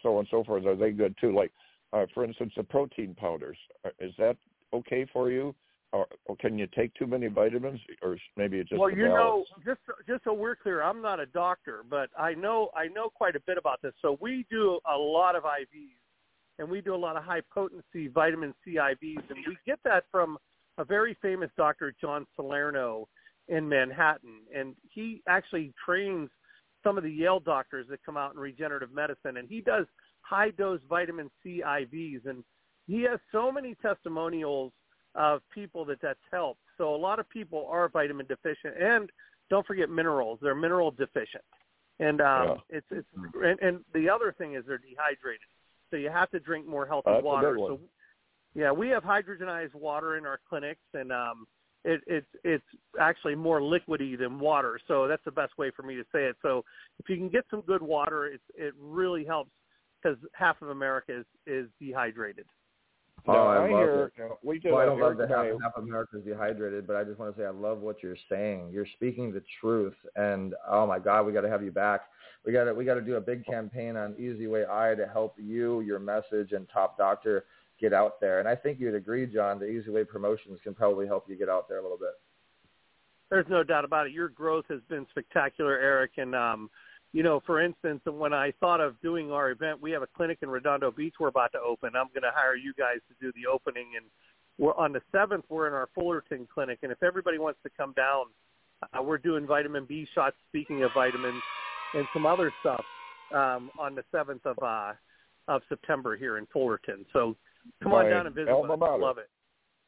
so 0.04 0.14
on 0.14 0.20
and 0.20 0.28
so 0.30 0.44
forth 0.44 0.66
are 0.66 0.76
they 0.76 0.92
good 0.92 1.16
too? 1.20 1.34
Like 1.34 1.52
uh, 1.94 2.06
for 2.14 2.26
instance, 2.26 2.54
the 2.58 2.64
protein 2.64 3.16
powders 3.16 3.58
uh, 3.86 3.90
is 4.00 4.14
that 4.18 4.36
okay 4.74 5.06
for 5.14 5.32
you, 5.32 5.56
or, 5.94 6.08
or 6.26 6.36
can 6.36 6.58
you 6.58 6.68
take 6.76 6.94
too 6.96 7.08
many 7.08 7.28
vitamins, 7.28 7.80
or 8.02 8.18
maybe 8.36 8.60
it's 8.60 8.70
just 8.70 8.80
well, 8.80 8.90
the 8.90 8.98
you 8.98 9.08
know, 9.08 9.46
balance? 9.56 9.66
just 9.66 9.80
just 10.08 10.24
so 10.26 10.34
we're 10.34 10.56
clear, 10.56 10.84
I'm 10.84 11.02
not 11.02 11.20
a 11.20 11.26
doctor, 11.28 11.84
but 11.90 12.10
I 12.20 12.34
know 12.34 12.70
I 12.76 12.88
know 12.88 13.10
quite 13.10 13.36
a 13.36 13.40
bit 13.42 13.58
about 13.58 13.82
this. 13.82 13.94
So 14.02 14.18
we 14.20 14.46
do 14.50 14.80
a 14.94 14.98
lot 14.98 15.36
of 15.36 15.44
IVs, 15.44 16.02
and 16.60 16.70
we 16.70 16.82
do 16.82 16.96
a 16.96 16.98
lot 16.98 17.18
of 17.18 17.24
high 17.24 17.42
potency 17.54 18.08
vitamin 18.08 18.54
C 18.64 18.76
IVs, 18.76 19.30
and 19.30 19.40
we 19.48 19.58
get 19.66 19.80
that 19.84 20.06
from 20.12 20.38
a 20.78 20.86
very 20.86 21.18
famous 21.22 21.50
doctor, 21.58 21.94
John 22.00 22.26
Salerno, 22.36 23.08
in 23.48 23.68
Manhattan, 23.68 24.42
and 24.56 24.76
he 24.90 25.22
actually 25.28 25.72
trains 25.86 26.30
some 26.84 26.98
of 26.98 27.04
the 27.04 27.12
Yale 27.12 27.40
doctors 27.40 27.88
that 27.90 28.00
come 28.06 28.18
out 28.18 28.34
in 28.34 28.40
regenerative 28.40 28.94
medicine, 28.94 29.38
and 29.38 29.48
he 29.48 29.62
does 29.62 29.86
high 30.22 30.52
dose 30.52 30.80
vitamin 30.90 31.30
C 31.44 31.62
IVs, 31.66 32.26
and 32.26 32.44
he 32.88 33.04
has 33.04 33.20
so 33.32 33.52
many 33.52 33.76
testimonials 33.82 34.72
of 35.16 35.42
people 35.54 35.86
that 35.86 36.02
that's 36.02 36.20
helped. 36.32 36.62
So 36.78 36.94
a 36.94 36.98
lot 36.98 37.20
of 37.20 37.30
people 37.30 37.68
are 37.70 37.88
vitamin 37.90 38.26
deficient, 38.26 38.76
and 38.82 39.10
don't 39.50 39.66
forget 39.66 39.90
minerals; 39.90 40.40
they're 40.42 40.56
mineral 40.56 40.92
deficient. 40.92 41.44
And 42.00 42.22
um, 42.22 42.58
it's 42.70 42.88
it's 42.92 43.08
and, 43.42 43.60
and 43.62 43.80
the 43.94 44.10
other 44.10 44.36
thing 44.38 44.56
is 44.56 44.64
they're 44.68 44.78
dehydrated, 44.78 45.48
so 45.90 45.98
you 45.98 46.10
have 46.10 46.30
to 46.32 46.40
drink 46.40 46.68
more 46.68 46.86
healthy 46.86 47.12
water. 47.24 47.58
So 47.58 47.80
yeah, 48.54 48.72
we 48.72 48.90
have 48.90 49.04
hydrogenized 49.04 49.76
water 49.76 50.18
in 50.18 50.26
our 50.26 50.40
clinics, 50.48 50.82
and 50.94 51.12
um, 51.12 51.46
it, 51.84 52.02
it's 52.08 52.28
it's 52.44 52.66
actually 53.00 53.36
more 53.36 53.60
liquidy 53.60 54.18
than 54.18 54.40
water. 54.40 54.80
So 54.88 55.08
that's 55.08 55.24
the 55.26 55.32
best 55.32 55.58
way 55.58 55.72
for 55.76 55.84
me 55.84 55.96
to 55.96 56.04
say 56.12 56.26
it. 56.26 56.36
So 56.42 56.64
if 57.00 57.10
you 57.10 57.18
can 57.18 57.30
get 57.30 57.46
some 57.52 57.62
good 57.62 57.82
water, 57.82 58.28
it 58.28 58.42
it 58.56 58.74
really 58.80 59.26
helps 59.26 59.52
because 60.02 60.18
half 60.34 60.62
of 60.62 60.70
America 60.70 61.20
is 61.20 61.26
is 61.46 61.68
dehydrated. 61.80 62.46
Oh, 63.28 63.34
I 63.34 63.56
I 63.56 63.60
love 63.60 63.70
hear 63.70 64.04
it. 64.06 64.14
you 64.18 64.24
know, 64.26 64.38
we 64.44 64.60
did 64.60 64.72
Well, 64.72 64.82
I 64.82 64.84
a 64.84 64.88
don't 64.88 65.00
love 65.00 65.08
Eric 65.20 65.30
that 65.30 65.32
and 65.32 65.34
I- 65.34 65.46
half, 65.54 65.62
half 65.62 65.78
America's 65.78 66.24
dehydrated, 66.24 66.86
but 66.86 66.96
I 66.96 67.04
just 67.04 67.18
want 67.20 67.36
to 67.36 67.42
say 67.42 67.46
I 67.46 67.50
love 67.50 67.80
what 67.82 68.04
you're 68.04 68.18
saying. 68.30 68.70
You're 68.72 68.86
speaking 68.96 69.32
the 69.34 69.44
truth, 69.60 69.96
and 70.16 70.54
oh 70.68 70.86
my 70.86 71.00
God, 71.00 71.26
we 71.26 71.34
got 71.34 71.42
to 71.42 71.50
have 71.50 71.64
you 71.64 71.72
back. 71.72 72.02
We 72.46 72.52
got 72.54 72.66
to 72.66 72.74
we 72.74 72.86
got 72.86 72.96
to 72.96 73.02
do 73.02 73.16
a 73.16 73.22
big 73.22 73.46
campaign 73.46 73.96
on 73.96 74.14
Easy 74.20 74.46
Way 74.48 74.66
Eye 74.70 74.94
to 74.96 75.08
help 75.08 75.36
you, 75.40 75.82
your 75.82 75.98
message, 76.00 76.52
and 76.52 76.68
Top 76.70 76.98
Doctor 76.98 77.46
get 77.82 77.92
out 77.94 78.22
there. 78.22 78.40
And 78.40 78.48
I 78.48 78.56
think 78.56 78.80
you'd 78.80 78.96
agree, 78.96 79.26
John, 79.26 79.60
the 79.60 79.66
Easy 79.66 79.90
Way 79.90 80.04
Promotions 80.04 80.60
can 80.64 80.74
probably 80.76 81.08
help 81.08 81.28
you 81.28 81.36
get 81.36 81.50
out 81.50 81.68
there 81.68 81.80
a 81.80 81.82
little 81.82 81.98
bit. 81.98 82.14
There's 83.32 83.48
no 83.50 83.64
doubt 83.64 83.84
about 83.86 84.06
it. 84.06 84.12
Your 84.12 84.30
growth 84.30 84.66
has 84.70 84.82
been 84.88 85.08
spectacular, 85.10 85.80
Eric. 85.80 86.12
And 86.18 86.36
um, 86.36 86.70
you 87.16 87.24
know, 87.24 87.42
for 87.46 87.62
instance, 87.62 88.02
when 88.04 88.34
I 88.34 88.52
thought 88.60 88.82
of 88.82 89.02
doing 89.02 89.32
our 89.32 89.52
event, 89.52 89.82
we 89.82 89.90
have 89.92 90.02
a 90.02 90.08
clinic 90.18 90.40
in 90.42 90.50
Redondo 90.50 90.92
Beach 90.92 91.14
we're 91.18 91.30
about 91.30 91.54
to 91.54 91.60
open. 91.60 91.92
I'm 91.96 92.10
going 92.10 92.24
to 92.24 92.32
hire 92.34 92.58
you 92.58 92.74
guys 92.78 92.98
to 93.08 93.16
do 93.22 93.32
the 93.42 93.50
opening, 93.50 93.92
and 93.96 94.06
we're 94.58 94.76
on 94.76 94.92
the 94.92 95.00
seventh. 95.14 95.46
We're 95.48 95.68
in 95.68 95.74
our 95.74 95.88
Fullerton 95.96 96.46
clinic, 96.54 96.80
and 96.84 96.92
if 96.92 97.02
everybody 97.02 97.38
wants 97.38 97.60
to 97.64 97.70
come 97.78 97.94
down, 97.94 98.26
uh, 98.84 99.02
we're 99.02 99.18
doing 99.18 99.48
vitamin 99.48 99.86
B 99.86 100.06
shots. 100.14 100.36
Speaking 100.50 100.84
of 100.84 100.92
vitamins, 100.94 101.42
and 101.94 102.06
some 102.12 102.26
other 102.26 102.52
stuff 102.60 102.84
um, 103.34 103.70
on 103.80 103.96
the 103.96 104.04
seventh 104.12 104.46
of 104.46 104.58
uh, 104.62 104.92
of 105.48 105.62
September 105.70 106.18
here 106.18 106.38
in 106.38 106.46
Fullerton. 106.52 107.06
So 107.14 107.38
come 107.82 107.94
on 107.94 108.10
down 108.10 108.26
and 108.26 108.36
visit 108.36 108.50
us. 108.66 108.68
Love 109.00 109.20
it. 109.20 109.30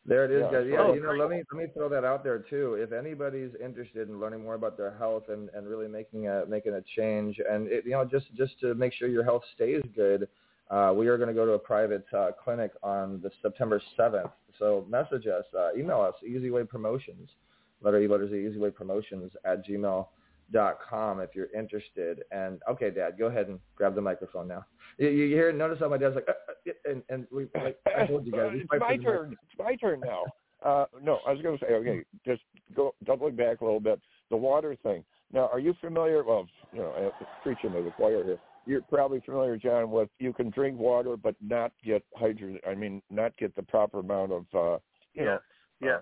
There 0.07 0.23
it 0.23 0.31
is, 0.31 0.43
Yeah, 0.49 0.59
guys. 0.59 0.67
Yeah, 0.71 0.85
fun. 0.85 0.95
you 0.95 1.01
know, 1.03 1.09
Oh, 1.11 1.15
let 1.15 1.29
me 1.29 1.43
let 1.51 1.61
me 1.61 1.67
throw 1.73 1.89
that 1.89 2.05
out 2.05 2.23
there 2.23 2.39
too. 2.39 2.75
If 2.75 2.93
anybody's 2.93 3.51
interested 3.63 4.07
in 4.07 4.19
learning 4.21 4.41
more 4.43 4.55
about 4.55 4.77
their 4.77 4.95
health 4.97 5.23
and, 5.27 5.49
and 5.53 5.67
really 5.67 5.87
making 5.89 6.27
a 6.29 6.45
making 6.47 6.73
a 6.75 6.81
change, 6.95 7.39
and 7.49 7.67
it, 7.67 7.83
you 7.85 7.91
know, 7.91 8.05
just 8.05 8.25
just 8.35 8.57
to 8.61 8.73
make 8.75 8.93
sure 8.93 9.09
your 9.09 9.25
health 9.25 9.43
stays 9.53 9.83
good, 9.95 10.29
uh, 10.71 10.93
we 10.95 11.07
are 11.09 11.17
going 11.17 11.27
to 11.27 11.33
go 11.35 11.45
to 11.45 11.51
a 11.53 11.59
private 11.59 12.05
uh, 12.17 12.31
clinic 12.41 12.71
on 12.81 13.19
the 13.21 13.29
September 13.41 13.81
seventh. 13.97 14.31
So 14.57 14.85
message 14.89 15.27
us, 15.27 15.43
uh, 15.57 15.73
email 15.77 15.99
us, 16.01 16.15
Easyway 16.27 16.67
Promotions, 16.69 17.29
letter 17.81 17.99
E 17.99 18.07
letters 18.07 18.31
E, 18.31 18.35
Easyway 18.35 18.73
Promotions 18.73 19.31
at 19.43 19.67
gmail 19.67 20.07
dot 20.51 20.77
com 20.87 21.19
if 21.19 21.35
you're 21.35 21.51
interested. 21.57 22.23
And 22.31 22.61
okay, 22.69 22.89
Dad, 22.89 23.17
go 23.17 23.27
ahead 23.27 23.47
and 23.47 23.59
grab 23.75 23.95
the 23.95 24.01
microphone 24.01 24.47
now. 24.47 24.65
You, 24.97 25.09
you 25.09 25.35
hear? 25.35 25.51
Notice 25.51 25.79
how 25.79 25.89
my 25.89 25.97
dad's 25.97 26.15
like, 26.15 26.27
uh, 26.27 26.33
uh, 26.67 26.91
and 26.91 27.03
and 27.09 27.27
we 27.31 27.47
like 27.55 27.77
I 27.95 28.05
told 28.07 28.25
you 28.25 28.31
guys, 28.31 28.51
it's 28.53 28.69
my 28.79 28.97
turn. 28.97 29.33
It's 29.33 29.59
my 29.59 29.75
turn 29.75 30.01
now. 30.01 30.23
Uh, 30.63 30.85
no, 31.03 31.19
I 31.27 31.31
was 31.33 31.41
going 31.41 31.57
to 31.57 31.63
say, 31.63 31.73
okay, 31.73 32.03
just 32.25 32.41
go 32.75 32.95
doubling 33.05 33.35
back 33.35 33.61
a 33.61 33.63
little 33.63 33.79
bit. 33.79 34.01
The 34.31 34.37
water 34.37 34.75
thing. 34.81 35.03
Now, 35.31 35.49
are 35.53 35.59
you 35.59 35.75
familiar? 35.79 36.23
Well, 36.23 36.47
you 36.73 36.79
know, 36.79 36.91
uh, 36.91 37.25
preaching 37.43 37.73
to 37.73 37.83
the 37.83 37.91
choir 37.91 38.23
here. 38.23 38.39
You're 38.65 38.81
probably 38.81 39.21
familiar, 39.21 39.55
John, 39.55 39.91
with 39.91 40.09
you 40.19 40.33
can 40.33 40.49
drink 40.49 40.77
water 40.77 41.15
but 41.15 41.35
not 41.41 41.71
get 41.85 42.03
hydrogen. 42.15 42.59
I 42.67 42.75
mean, 42.75 43.01
not 43.09 43.37
get 43.37 43.55
the 43.55 43.61
proper 43.61 43.99
amount 43.99 44.31
of, 44.31 44.45
uh, 44.53 44.77
you 45.13 45.25
know, 45.25 45.39
Yes. 45.79 46.01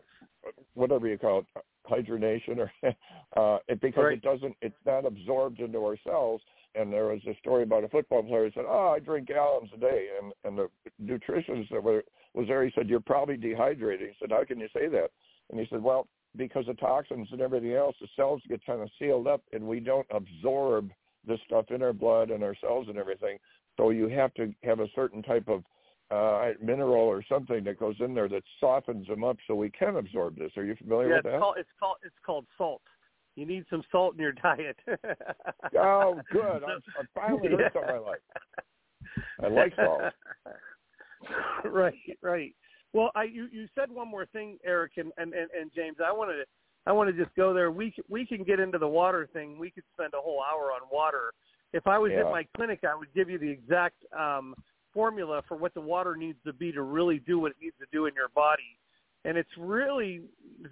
whatever 0.74 1.08
you 1.08 1.18
call 1.18 1.40
it, 1.40 1.46
hydronation, 1.88 2.58
or 2.58 2.72
uh, 3.38 3.60
it, 3.68 3.82
because 3.82 4.04
Right. 4.06 4.14
it 4.18 4.22
doesn't, 4.22 4.56
it's 4.62 4.76
not 4.86 5.06
absorbed 5.06 5.60
into 5.60 5.80
our 5.80 5.98
cells. 6.04 6.42
And 6.76 6.92
there 6.92 7.06
was 7.06 7.22
a 7.26 7.38
story 7.40 7.64
about 7.64 7.86
a 7.86 7.90
football 7.90 8.22
player 8.22 8.46
who 8.46 8.52
said, 8.52 8.66
"Oh, 8.68 8.90
I 8.90 9.00
drink 9.00 9.30
gallons 9.30 9.70
a 9.74 9.78
day," 9.78 10.10
and 10.22 10.34
and 10.44 10.58
the 10.58 10.70
nutritionist 11.02 11.70
that 11.70 11.82
were, 11.82 12.04
was 12.34 12.48
there. 12.48 12.66
He 12.66 12.72
said, 12.76 12.90
"You're 12.90 13.00
probably 13.00 13.38
dehydrated." 13.38 14.10
He 14.10 14.16
said, 14.20 14.32
"How 14.32 14.44
can 14.44 14.60
you 14.60 14.68
say 14.74 14.90
that?" 14.90 15.12
And 15.50 15.60
he 15.60 15.68
said, 15.70 15.82
"Well, 15.82 16.08
because 16.36 16.68
of 16.68 16.78
toxins 16.78 17.30
and 17.32 17.40
everything 17.40 17.74
else, 17.74 17.96
the 18.02 18.08
cells 18.16 18.42
get 18.50 18.66
kind 18.66 18.82
of 18.82 18.90
sealed 19.00 19.28
up, 19.28 19.42
and 19.54 19.66
we 19.66 19.80
don't 19.80 20.08
absorb 20.10 20.92
this 21.26 21.40
stuff 21.46 21.66
in 21.72 21.82
our 21.82 21.94
blood 21.94 22.30
and 22.30 22.44
our 22.44 22.56
cells 22.62 22.88
and 22.90 22.98
everything. 22.98 23.38
So 23.78 23.90
you 23.90 24.08
have 24.10 24.34
to 24.36 24.54
have 24.64 24.80
a 24.80 24.88
certain 24.96 25.22
type 25.22 25.48
of 25.48 25.64
uh, 26.12 26.50
mineral 26.62 27.02
or 27.02 27.24
something 27.28 27.64
that 27.64 27.80
goes 27.80 27.96
in 28.00 28.14
there 28.14 28.30
that 28.30 28.44
softens 28.60 29.08
them 29.08 29.24
up 29.24 29.38
so 29.48 29.56
we 29.56 29.70
can 29.70 29.98
absorb 29.98 30.38
this. 30.38 30.52
Are 30.58 30.64
you 30.64 30.76
familiar 30.76 31.10
yeah, 31.10 31.16
with 31.18 31.26
it's 31.26 31.34
that? 31.34 31.40
called 31.40 31.56
it's 31.58 31.70
called 31.80 31.98
it's 32.04 32.16
called 32.26 32.46
salt. 32.58 32.82
You 33.36 33.46
need 33.46 33.66
some 33.70 33.84
salt 33.92 34.14
in 34.16 34.22
your 34.22 34.32
diet. 34.32 34.78
Oh, 35.78 36.22
good. 36.32 36.64
I, 36.64 36.76
I 36.98 37.04
finally 37.14 37.50
heard 37.50 37.72
something 37.74 37.96
I 37.96 37.98
like. 37.98 38.22
I 39.44 39.48
like 39.48 39.76
salt. 39.76 40.04
right, 41.66 42.18
right. 42.22 42.56
Well, 42.94 43.12
I 43.16 43.24
you, 43.24 43.48
you 43.52 43.68
said 43.76 43.92
one 43.92 44.08
more 44.08 44.26
thing, 44.28 44.58
Eric 44.64 44.94
and, 44.98 45.12
and, 45.18 45.34
and, 45.34 45.50
and 45.60 45.72
James. 45.76 45.98
I 46.06 46.14
wanted 46.14 46.36
to 46.36 46.44
I 46.88 46.92
want 46.92 47.14
to 47.14 47.24
just 47.24 47.36
go 47.36 47.54
there. 47.54 47.72
We 47.72 47.92
c- 47.96 48.04
we 48.08 48.26
can 48.26 48.44
get 48.44 48.60
into 48.60 48.78
the 48.78 48.88
water 48.88 49.28
thing. 49.34 49.58
We 49.58 49.72
could 49.72 49.84
spend 49.94 50.14
a 50.14 50.22
whole 50.22 50.42
hour 50.42 50.72
on 50.72 50.82
water. 50.92 51.34
If 51.74 51.88
I 51.88 51.98
was 51.98 52.12
Yeah. 52.14 52.22
at 52.22 52.32
my 52.32 52.46
clinic, 52.56 52.82
I 52.88 52.96
would 52.96 53.14
give 53.14 53.30
you 53.30 53.38
the 53.38 53.50
exact 53.50 53.96
um, 54.18 54.56
formula 54.96 55.44
for 55.48 55.58
what 55.58 55.76
the 55.76 55.82
water 55.82 56.16
needs 56.16 56.40
to 56.46 56.54
be 56.54 56.72
to 56.72 56.82
really 56.82 57.20
do 57.20 57.38
what 57.40 57.52
it 57.52 57.58
needs 57.62 57.76
to 57.80 57.86
do 57.92 58.08
in 58.08 58.16
your 58.16 58.30
body. 58.30 58.80
And 59.26 59.38
it's 59.38 59.56
really 59.58 60.22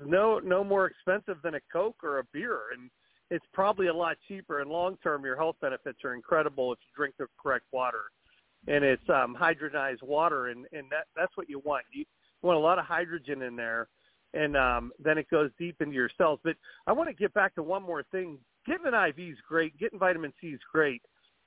no 0.05 0.39
no 0.39 0.63
more 0.63 0.87
expensive 0.87 1.37
than 1.43 1.55
a 1.55 1.59
Coke 1.71 2.03
or 2.03 2.19
a 2.19 2.23
beer, 2.33 2.59
and 2.75 2.89
it's 3.29 3.45
probably 3.53 3.87
a 3.87 3.93
lot 3.93 4.17
cheaper. 4.27 4.61
And 4.61 4.69
long 4.71 4.97
term, 5.03 5.25
your 5.25 5.35
health 5.35 5.57
benefits 5.61 5.99
are 6.03 6.15
incredible 6.15 6.71
if 6.73 6.79
you 6.81 6.91
drink 6.95 7.15
the 7.19 7.27
correct 7.41 7.65
water. 7.71 8.03
And 8.67 8.83
it's 8.83 9.09
um, 9.09 9.35
hydrogenized 9.39 10.03
water, 10.03 10.47
and 10.47 10.65
and 10.71 10.89
that 10.91 11.05
that's 11.15 11.35
what 11.35 11.49
you 11.49 11.59
want. 11.65 11.83
You 11.91 12.05
want 12.43 12.57
a 12.57 12.61
lot 12.61 12.79
of 12.79 12.85
hydrogen 12.85 13.41
in 13.41 13.55
there. 13.55 13.87
and 14.33 14.57
um, 14.57 14.91
then 15.03 15.17
it 15.17 15.29
goes 15.29 15.51
deep 15.59 15.75
into 15.81 15.93
your 15.93 16.09
cells. 16.17 16.39
But 16.43 16.55
I 16.87 16.91
want 16.91 17.09
to 17.09 17.13
get 17.15 17.33
back 17.33 17.55
to 17.55 17.63
one 17.63 17.83
more 17.83 18.03
thing. 18.11 18.37
Getting 18.65 18.87
an 18.87 18.93
IV 18.93 19.19
is 19.19 19.37
great. 19.47 19.77
Getting 19.77 19.99
vitamin 19.99 20.33
C 20.41 20.47
is 20.47 20.59
great. 20.71 21.01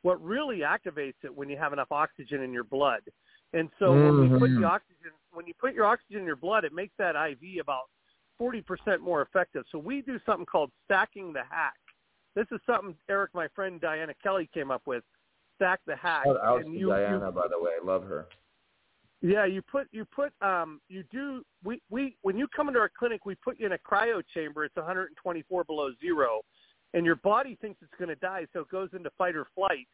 What 0.07 0.23
really 0.23 0.59
activates 0.59 1.17
it 1.25 1.37
when 1.37 1.49
you 1.49 1.57
have 1.57 1.73
enough 1.73 1.91
oxygen 1.91 2.41
in 2.41 2.53
your 2.53 2.63
blood. 2.63 3.01
And 3.55 3.69
so 3.81 3.87
mm-hmm. 3.87 4.21
when 4.21 4.31
we 4.31 4.39
put 4.39 4.61
the 4.61 4.65
oxygen, 4.65 5.11
when 5.33 5.49
you 5.49 5.55
put 5.61 5.75
your 5.75 5.85
oxygen 5.85 6.21
in 6.21 6.27
your 6.27 6.37
blood, 6.37 6.63
it 6.63 6.73
makes 6.73 6.93
that 6.99 7.17
IV 7.17 7.61
about 7.61 7.91
40% 8.41 9.01
more 9.01 9.23
effective. 9.23 9.65
So 9.73 9.81
we 9.81 10.03
do 10.03 10.21
something 10.25 10.47
called 10.47 10.71
stacking 10.85 11.33
the 11.33 11.43
hack. 11.51 11.75
This 12.37 12.47
is 12.53 12.61
something 12.67 12.95
Eric, 13.11 13.31
my 13.35 13.49
friend 13.53 13.81
Diana 13.81 14.13
Kelly, 14.23 14.49
came 14.55 14.71
up 14.71 14.83
with. 14.87 15.03
Stack 15.57 15.81
the 15.89 15.97
hack. 15.97 16.23
Shout 16.25 16.37
out 16.41 16.65
and 16.65 16.73
you, 16.73 16.91
Diana, 16.91 17.27
you, 17.27 17.33
by 17.33 17.49
the 17.51 17.59
way. 17.59 17.73
I 17.83 17.85
love 17.85 18.05
her. 18.05 18.29
Yeah, 19.23 19.45
you 19.45 19.61
put 19.61 19.89
you 19.91 20.05
put 20.05 20.31
um 20.41 20.81
you 20.89 21.03
do 21.11 21.43
we 21.65 21.83
we 21.91 22.17
when 22.23 22.37
you 22.37 22.47
come 22.55 22.69
into 22.69 22.79
our 22.79 22.91
clinic 22.97 23.25
we 23.27 23.35
put 23.35 23.59
you 23.59 23.67
in 23.67 23.73
a 23.73 23.79
cryo 23.79 24.23
chamber. 24.33 24.65
It's 24.65 24.77
124 24.77 25.65
below 25.65 25.91
zero, 26.01 26.43
and 26.95 27.05
your 27.05 27.17
body 27.17 27.57
thinks 27.61 27.81
it's 27.83 27.95
going 27.99 28.09
to 28.09 28.17
die, 28.17 28.47
so 28.53 28.61
it 28.61 28.69
goes 28.69 28.89
into 28.93 29.11
fight 29.19 29.37
or 29.37 29.47
flight, 29.55 29.87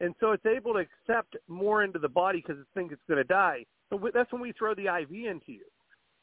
and 0.00 0.14
so 0.18 0.32
it's 0.32 0.46
able 0.46 0.72
to 0.74 0.80
accept 0.80 1.36
more 1.46 1.84
into 1.84 1.98
the 1.98 2.08
body 2.08 2.42
because 2.44 2.60
it 2.60 2.66
thinks 2.74 2.92
it's 2.92 3.02
going 3.06 3.18
to 3.18 3.24
die. 3.24 3.64
So 3.90 4.00
that's 4.14 4.32
when 4.32 4.40
we 4.40 4.52
throw 4.52 4.74
the 4.74 4.86
IV 4.86 5.10
into 5.10 5.52
you. 5.52 5.66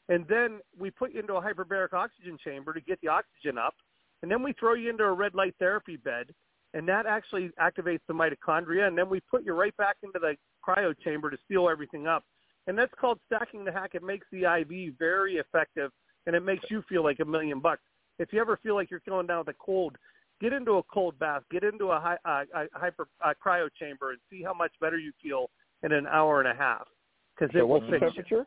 And 0.08 0.26
then 0.26 0.58
we 0.78 0.90
put 0.90 1.12
you 1.12 1.20
into 1.20 1.34
a 1.34 1.42
hyperbaric 1.42 1.92
oxygen 1.92 2.38
chamber 2.42 2.72
to 2.72 2.80
get 2.80 3.00
the 3.02 3.08
oxygen 3.08 3.58
up. 3.58 3.74
And 4.22 4.30
then 4.30 4.42
we 4.42 4.52
throw 4.58 4.74
you 4.74 4.90
into 4.90 5.04
a 5.04 5.12
red 5.12 5.34
light 5.34 5.54
therapy 5.58 5.96
bed. 5.96 6.34
And 6.74 6.88
that 6.88 7.06
actually 7.06 7.50
activates 7.60 8.00
the 8.08 8.14
mitochondria. 8.14 8.88
And 8.88 8.98
then 8.98 9.08
we 9.08 9.20
put 9.20 9.44
you 9.44 9.52
right 9.52 9.76
back 9.76 9.96
into 10.02 10.18
the 10.18 10.34
cryo 10.66 10.94
chamber 11.04 11.30
to 11.30 11.36
seal 11.46 11.68
everything 11.68 12.06
up. 12.06 12.24
And 12.66 12.76
that's 12.76 12.92
called 13.00 13.20
stacking 13.26 13.64
the 13.64 13.72
hack. 13.72 13.90
It 13.94 14.02
makes 14.02 14.26
the 14.32 14.44
IV 14.60 14.94
very 14.98 15.36
effective 15.36 15.90
and 16.26 16.34
it 16.34 16.40
makes 16.40 16.64
you 16.70 16.82
feel 16.88 17.04
like 17.04 17.20
a 17.20 17.24
million 17.24 17.60
bucks. 17.60 17.82
If 18.18 18.32
you 18.32 18.40
ever 18.40 18.58
feel 18.62 18.74
like 18.74 18.90
you're 18.90 19.00
going 19.08 19.26
down 19.26 19.38
with 19.38 19.48
a 19.48 19.58
cold, 19.58 19.96
get 20.40 20.52
into 20.52 20.72
a 20.72 20.82
cold 20.84 21.18
bath, 21.18 21.42
get 21.50 21.64
into 21.64 21.86
a, 21.86 22.00
high, 22.00 22.16
uh, 22.24 22.44
a 22.54 22.78
hyper 22.78 23.08
uh, 23.24 23.32
cryo 23.44 23.68
chamber, 23.78 24.10
and 24.10 24.20
see 24.30 24.42
how 24.42 24.54
much 24.54 24.72
better 24.80 24.98
you 24.98 25.12
feel 25.22 25.50
in 25.82 25.92
an 25.92 26.06
hour 26.06 26.40
and 26.40 26.48
a 26.48 26.54
half. 26.54 26.86
Because 27.34 27.52
so 27.52 27.60
it 27.60 27.68
what's 27.68 27.84
will 27.84 27.92
the 27.92 27.98
temperature? 27.98 28.46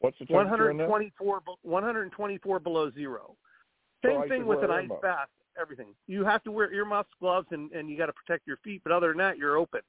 What's 0.00 0.18
the 0.18 0.26
temperature 0.26 0.72
124, 0.72 1.40
124 1.62 2.60
below 2.60 2.90
zero. 2.92 3.36
Same 4.04 4.20
so 4.22 4.28
thing 4.28 4.46
with 4.46 4.62
an 4.62 4.70
ice 4.70 4.88
bath. 5.02 5.28
Everything. 5.60 5.94
You 6.06 6.22
have 6.24 6.42
to 6.44 6.52
wear 6.52 6.70
earmuffs, 6.72 7.08
gloves, 7.18 7.46
and 7.50 7.72
and 7.72 7.88
you 7.88 7.96
got 7.96 8.06
to 8.06 8.12
protect 8.12 8.46
your 8.46 8.58
feet. 8.58 8.82
But 8.84 8.92
other 8.92 9.08
than 9.08 9.18
that, 9.18 9.38
you're 9.38 9.56
open. 9.56 9.80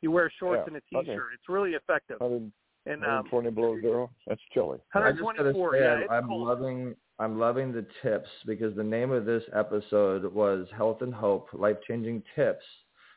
You 0.00 0.10
wear 0.10 0.32
shorts 0.38 0.62
yeah. 0.64 0.74
and 0.74 0.76
a 0.76 0.80
t-shirt. 0.80 1.14
Okay. 1.14 1.34
It's 1.34 1.48
really 1.48 1.72
effective. 1.72 2.16
100, 2.20 2.50
and 2.86 3.04
um, 3.04 3.26
120 3.30 3.50
below 3.50 3.78
zero. 3.80 4.10
That's 4.26 4.40
chilly. 4.54 4.78
124. 4.92 5.72
Say, 5.72 5.78
yeah, 5.78 6.06
I'm 6.10 6.26
cold. 6.26 6.48
loving 6.48 6.94
I'm 7.20 7.38
loving 7.38 7.70
the 7.70 7.84
tips 8.02 8.30
because 8.46 8.74
the 8.74 8.82
name 8.82 9.10
of 9.10 9.26
this 9.26 9.42
episode 9.54 10.24
was 10.32 10.66
Health 10.74 11.02
and 11.02 11.12
Hope: 11.12 11.48
Life 11.52 11.76
Changing 11.86 12.22
Tips, 12.34 12.64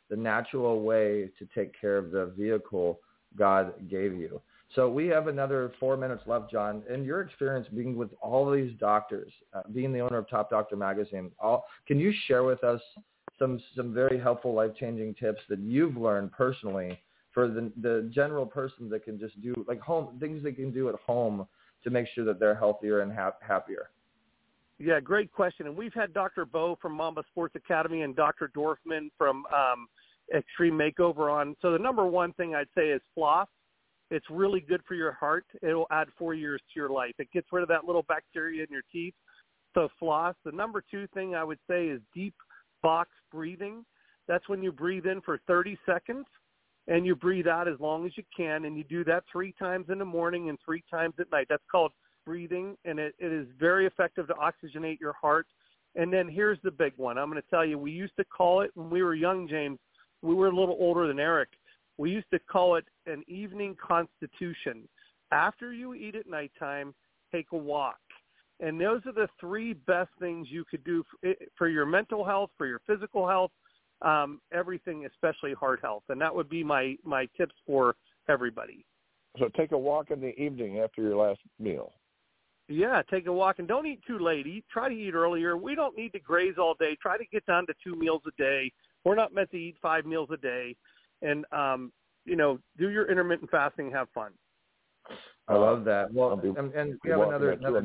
the 0.09 0.17
natural 0.17 0.81
way 0.81 1.31
to 1.39 1.47
take 1.55 1.79
care 1.79 1.97
of 1.97 2.11
the 2.11 2.33
vehicle 2.37 2.99
God 3.37 3.73
gave 3.89 4.13
you. 4.13 4.41
So 4.75 4.89
we 4.89 5.07
have 5.07 5.27
another 5.27 5.71
four 5.79 5.95
minutes 5.95 6.23
left, 6.25 6.51
John. 6.51 6.83
In 6.93 7.05
your 7.05 7.21
experience 7.21 7.65
being 7.73 7.95
with 7.95 8.09
all 8.21 8.51
these 8.51 8.73
doctors, 8.77 9.31
uh, 9.53 9.61
being 9.73 9.93
the 9.93 10.01
owner 10.01 10.17
of 10.17 10.29
Top 10.29 10.49
Doctor 10.49 10.75
Magazine, 10.75 11.31
all, 11.39 11.65
can 11.87 11.97
you 11.97 12.13
share 12.27 12.43
with 12.43 12.61
us 12.65 12.81
some 13.39 13.57
some 13.73 13.93
very 13.93 14.19
helpful, 14.19 14.53
life 14.53 14.71
changing 14.77 15.15
tips 15.15 15.39
that 15.47 15.59
you've 15.59 15.95
learned 15.95 16.33
personally 16.33 16.99
for 17.31 17.47
the 17.47 17.71
the 17.81 18.09
general 18.13 18.45
person 18.45 18.89
that 18.89 19.05
can 19.05 19.17
just 19.17 19.41
do 19.41 19.53
like 19.65 19.79
home 19.79 20.17
things 20.19 20.43
they 20.43 20.51
can 20.51 20.73
do 20.73 20.89
at 20.89 20.95
home 20.95 21.47
to 21.85 21.89
make 21.89 22.07
sure 22.13 22.25
that 22.25 22.37
they're 22.37 22.53
healthier 22.55 22.99
and 22.99 23.13
ha- 23.13 23.31
happier? 23.41 23.91
Yeah, 24.79 24.99
great 24.99 25.31
question. 25.31 25.67
And 25.67 25.77
we've 25.77 25.93
had 25.93 26.13
Dr. 26.13 26.45
Bo 26.45 26.77
from 26.81 26.93
Mamba 26.93 27.23
Sports 27.29 27.55
Academy 27.55 28.01
and 28.01 28.15
Dr. 28.15 28.51
Dorfman 28.55 29.09
from 29.17 29.45
um, 29.47 29.87
Extreme 30.35 30.73
Makeover 30.77 31.31
on. 31.31 31.55
So 31.61 31.71
the 31.71 31.79
number 31.79 32.05
one 32.05 32.33
thing 32.33 32.55
I'd 32.55 32.67
say 32.75 32.89
is 32.89 33.01
floss 33.13 33.47
it's 34.13 34.29
really 34.29 34.59
good 34.59 34.81
for 34.87 34.93
your 34.93 35.11
heart. 35.11 35.45
It'll 35.63 35.87
add 35.89 36.07
four 36.19 36.35
years 36.35 36.61
to 36.71 36.79
your 36.79 36.89
life. 36.89 37.13
It 37.17 37.31
gets 37.33 37.47
rid 37.51 37.63
of 37.63 37.69
that 37.69 37.85
little 37.85 38.03
bacteria 38.07 38.61
in 38.61 38.69
your 38.69 38.83
teeth. 38.91 39.15
So 39.73 39.89
floss. 39.99 40.35
The 40.45 40.51
number 40.51 40.83
two 40.89 41.07
thing 41.15 41.33
I 41.33 41.43
would 41.43 41.57
say 41.67 41.87
is 41.87 41.99
deep 42.13 42.35
box 42.83 43.09
breathing. 43.31 43.83
That's 44.27 44.47
when 44.47 44.61
you 44.61 44.71
breathe 44.71 45.07
in 45.07 45.21
for 45.21 45.39
30 45.47 45.79
seconds 45.83 46.27
and 46.87 47.07
you 47.07 47.15
breathe 47.15 47.47
out 47.47 47.67
as 47.67 47.79
long 47.79 48.05
as 48.05 48.11
you 48.15 48.23
can. 48.37 48.65
And 48.65 48.77
you 48.77 48.83
do 48.83 49.03
that 49.05 49.23
three 49.31 49.53
times 49.57 49.87
in 49.89 49.97
the 49.97 50.05
morning 50.05 50.49
and 50.49 50.59
three 50.63 50.83
times 50.91 51.15
at 51.19 51.31
night. 51.31 51.47
That's 51.49 51.63
called 51.71 51.91
breathing. 52.25 52.75
And 52.85 52.99
it, 52.99 53.15
it 53.19 53.31
is 53.31 53.47
very 53.59 53.85
effective 53.85 54.27
to 54.27 54.33
oxygenate 54.33 54.99
your 54.99 55.13
heart. 55.13 55.47
And 55.95 56.11
then 56.11 56.27
here's 56.27 56.59
the 56.63 56.71
big 56.71 56.93
one. 56.97 57.17
I'm 57.17 57.29
going 57.29 57.41
to 57.41 57.49
tell 57.49 57.65
you, 57.65 57.77
we 57.77 57.91
used 57.91 58.15
to 58.17 58.25
call 58.25 58.61
it 58.61 58.71
when 58.73 58.89
we 58.89 59.03
were 59.03 59.13
young, 59.13 59.47
James, 59.47 59.79
we 60.21 60.33
were 60.33 60.47
a 60.47 60.55
little 60.55 60.77
older 60.79 61.07
than 61.07 61.19
Eric 61.19 61.49
we 61.97 62.11
used 62.11 62.29
to 62.31 62.39
call 62.39 62.75
it 62.75 62.85
an 63.05 63.23
evening 63.27 63.75
constitution. 63.85 64.87
After 65.31 65.73
you 65.73 65.93
eat 65.93 66.15
at 66.15 66.27
nighttime, 66.27 66.93
take 67.31 67.47
a 67.51 67.57
walk. 67.57 67.97
And 68.59 68.79
those 68.79 69.01
are 69.05 69.11
the 69.11 69.27
three 69.39 69.73
best 69.73 70.09
things 70.19 70.47
you 70.49 70.63
could 70.69 70.83
do 70.83 71.03
for, 71.57 71.67
your 71.67 71.85
mental 71.85 72.23
health, 72.23 72.51
for 72.57 72.65
your 72.65 72.81
physical 72.87 73.27
health, 73.27 73.51
um, 74.01 74.39
everything, 74.51 75.05
especially 75.05 75.53
heart 75.53 75.79
health. 75.81 76.03
And 76.09 76.21
that 76.21 76.33
would 76.33 76.49
be 76.49 76.63
my, 76.63 76.95
my 77.03 77.27
tips 77.35 77.55
for 77.65 77.95
everybody. 78.29 78.85
So 79.39 79.49
take 79.57 79.71
a 79.71 79.77
walk 79.77 80.11
in 80.11 80.21
the 80.21 80.39
evening 80.39 80.79
after 80.79 81.01
your 81.01 81.15
last 81.15 81.39
meal. 81.59 81.91
Yeah, 82.69 83.01
take 83.09 83.27
a 83.27 83.33
walk 83.33 83.59
and 83.59 83.67
don't 83.67 83.85
eat 83.85 83.99
too 84.07 84.19
late. 84.19 84.47
Eat, 84.47 84.63
try 84.71 84.87
to 84.87 84.95
eat 84.95 85.13
earlier. 85.13 85.57
We 85.57 85.75
don't 85.75 85.97
need 85.97 86.13
to 86.13 86.19
graze 86.19 86.55
all 86.57 86.75
day. 86.79 86.97
Try 87.01 87.17
to 87.17 87.25
get 87.25 87.45
down 87.45 87.67
to 87.67 87.73
two 87.83 87.95
meals 87.95 88.21
a 88.25 88.41
day. 88.41 88.71
We're 89.03 89.15
not 89.15 89.33
meant 89.33 89.51
to 89.51 89.57
eat 89.57 89.75
five 89.81 90.05
meals 90.05 90.29
a 90.31 90.37
day 90.37 90.75
and 91.21 91.45
um, 91.51 91.91
you 92.25 92.35
know, 92.35 92.59
do 92.77 92.89
your 92.89 93.09
intermittent 93.09 93.49
fasting, 93.49 93.91
have 93.91 94.07
fun. 94.13 94.31
I 95.47 95.55
love 95.55 95.83
that. 95.85 96.13
Well, 96.13 96.35
be, 96.37 96.49
and, 96.49 96.73
and 96.73 96.97
we 97.03 97.09
have 97.09 97.19
another, 97.19 97.51
another 97.51 97.83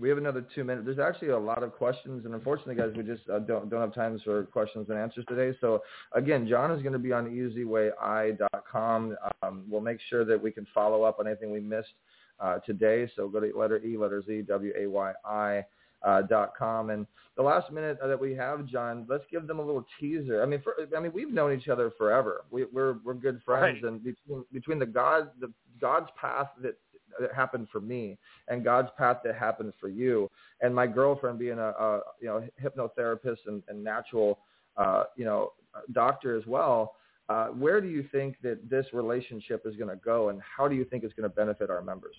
we 0.00 0.08
have 0.08 0.18
another 0.18 0.44
two 0.54 0.64
minutes. 0.64 0.86
There's 0.86 0.98
actually 0.98 1.28
a 1.28 1.38
lot 1.38 1.62
of 1.62 1.72
questions, 1.72 2.24
and 2.24 2.34
unfortunately, 2.34 2.74
guys, 2.74 2.90
we 2.96 3.04
just 3.04 3.28
uh, 3.28 3.38
don't 3.40 3.68
don't 3.68 3.80
have 3.80 3.94
time 3.94 4.18
for 4.24 4.44
questions 4.44 4.86
and 4.88 4.98
answers 4.98 5.24
today. 5.28 5.56
So 5.60 5.82
again, 6.12 6.48
John 6.48 6.72
is 6.72 6.82
going 6.82 6.94
to 6.94 6.98
be 6.98 7.12
on 7.12 7.26
EasyWayI.com. 7.26 9.16
Um, 9.42 9.64
we'll 9.68 9.82
make 9.82 9.98
sure 10.08 10.24
that 10.24 10.42
we 10.42 10.50
can 10.50 10.66
follow 10.74 11.02
up 11.02 11.20
on 11.20 11.26
anything 11.28 11.52
we 11.52 11.60
missed 11.60 11.92
uh, 12.40 12.58
today. 12.60 13.08
So 13.16 13.28
go 13.28 13.40
to 13.40 13.52
letter 13.56 13.84
E, 13.84 13.96
letter 13.96 14.22
Z, 14.26 14.42
W 14.42 14.72
A 14.78 14.86
Y 14.86 15.12
I 15.24 15.64
uh, 16.02 16.22
dot 16.22 16.52
com. 16.58 16.90
And 16.90 17.06
the 17.36 17.42
last 17.42 17.70
minute 17.70 17.98
that 18.02 18.20
we 18.20 18.34
have, 18.34 18.66
John, 18.66 19.06
let's 19.08 19.24
give 19.30 19.46
them 19.46 19.58
a 19.58 19.62
little 19.62 19.86
teaser. 19.98 20.42
I 20.42 20.46
mean, 20.46 20.62
for, 20.62 20.74
I 20.96 21.00
mean, 21.00 21.12
we've 21.12 21.32
known 21.32 21.52
each 21.52 21.68
other 21.68 21.90
forever. 21.96 22.44
We, 22.50 22.64
we're 22.64 22.96
we're 23.04 23.14
good 23.14 23.40
friends, 23.44 23.82
right. 23.82 23.92
and 23.92 24.02
between 24.02 24.44
between 24.52 24.78
the 24.78 24.86
God 24.86 25.30
the 25.40 25.52
God's 25.80 26.08
path 26.20 26.48
that 26.62 26.76
that 27.18 27.34
happened 27.34 27.68
for 27.70 27.80
me 27.80 28.16
and 28.48 28.64
God's 28.64 28.88
path 28.96 29.18
that 29.24 29.34
happened 29.34 29.72
for 29.80 29.88
you 29.88 30.30
and 30.60 30.74
my 30.74 30.86
girlfriend 30.86 31.38
being 31.38 31.58
a, 31.58 31.68
a 31.68 32.00
you 32.20 32.28
know 32.28 32.46
hypnotherapist 32.62 33.38
and, 33.46 33.62
and 33.68 33.82
natural 33.82 34.38
uh, 34.76 35.04
you 35.16 35.24
know 35.24 35.52
doctor 35.92 36.36
as 36.36 36.46
well. 36.46 36.94
Uh, 37.30 37.46
where 37.46 37.80
do 37.80 37.86
you 37.86 38.04
think 38.10 38.34
that 38.42 38.68
this 38.68 38.84
relationship 38.92 39.62
is 39.64 39.76
going 39.76 39.88
to 39.88 40.00
go, 40.04 40.30
and 40.30 40.40
how 40.42 40.66
do 40.66 40.74
you 40.74 40.84
think 40.84 41.04
it's 41.04 41.14
going 41.14 41.30
to 41.30 41.34
benefit 41.34 41.70
our 41.70 41.80
members? 41.80 42.16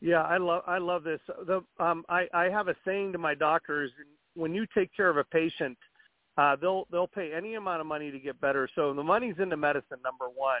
Yeah, 0.00 0.22
I 0.22 0.36
love 0.36 0.64
I 0.66 0.78
love 0.78 1.04
this. 1.04 1.20
The 1.46 1.62
um 1.78 2.04
I 2.08 2.26
I 2.34 2.50
have 2.50 2.66
a 2.66 2.74
saying 2.84 3.12
to 3.12 3.18
my 3.18 3.34
doctors 3.34 3.92
when 4.34 4.52
you 4.52 4.66
take 4.76 4.94
care 4.94 5.08
of 5.08 5.16
a 5.16 5.24
patient, 5.24 5.78
uh 6.36 6.56
they'll 6.56 6.86
they'll 6.90 7.06
pay 7.06 7.32
any 7.32 7.54
amount 7.54 7.80
of 7.80 7.86
money 7.86 8.10
to 8.10 8.18
get 8.18 8.38
better. 8.40 8.68
So 8.74 8.92
the 8.92 9.02
money's 9.02 9.36
into 9.38 9.56
medicine 9.56 9.98
number 10.04 10.26
1 10.26 10.58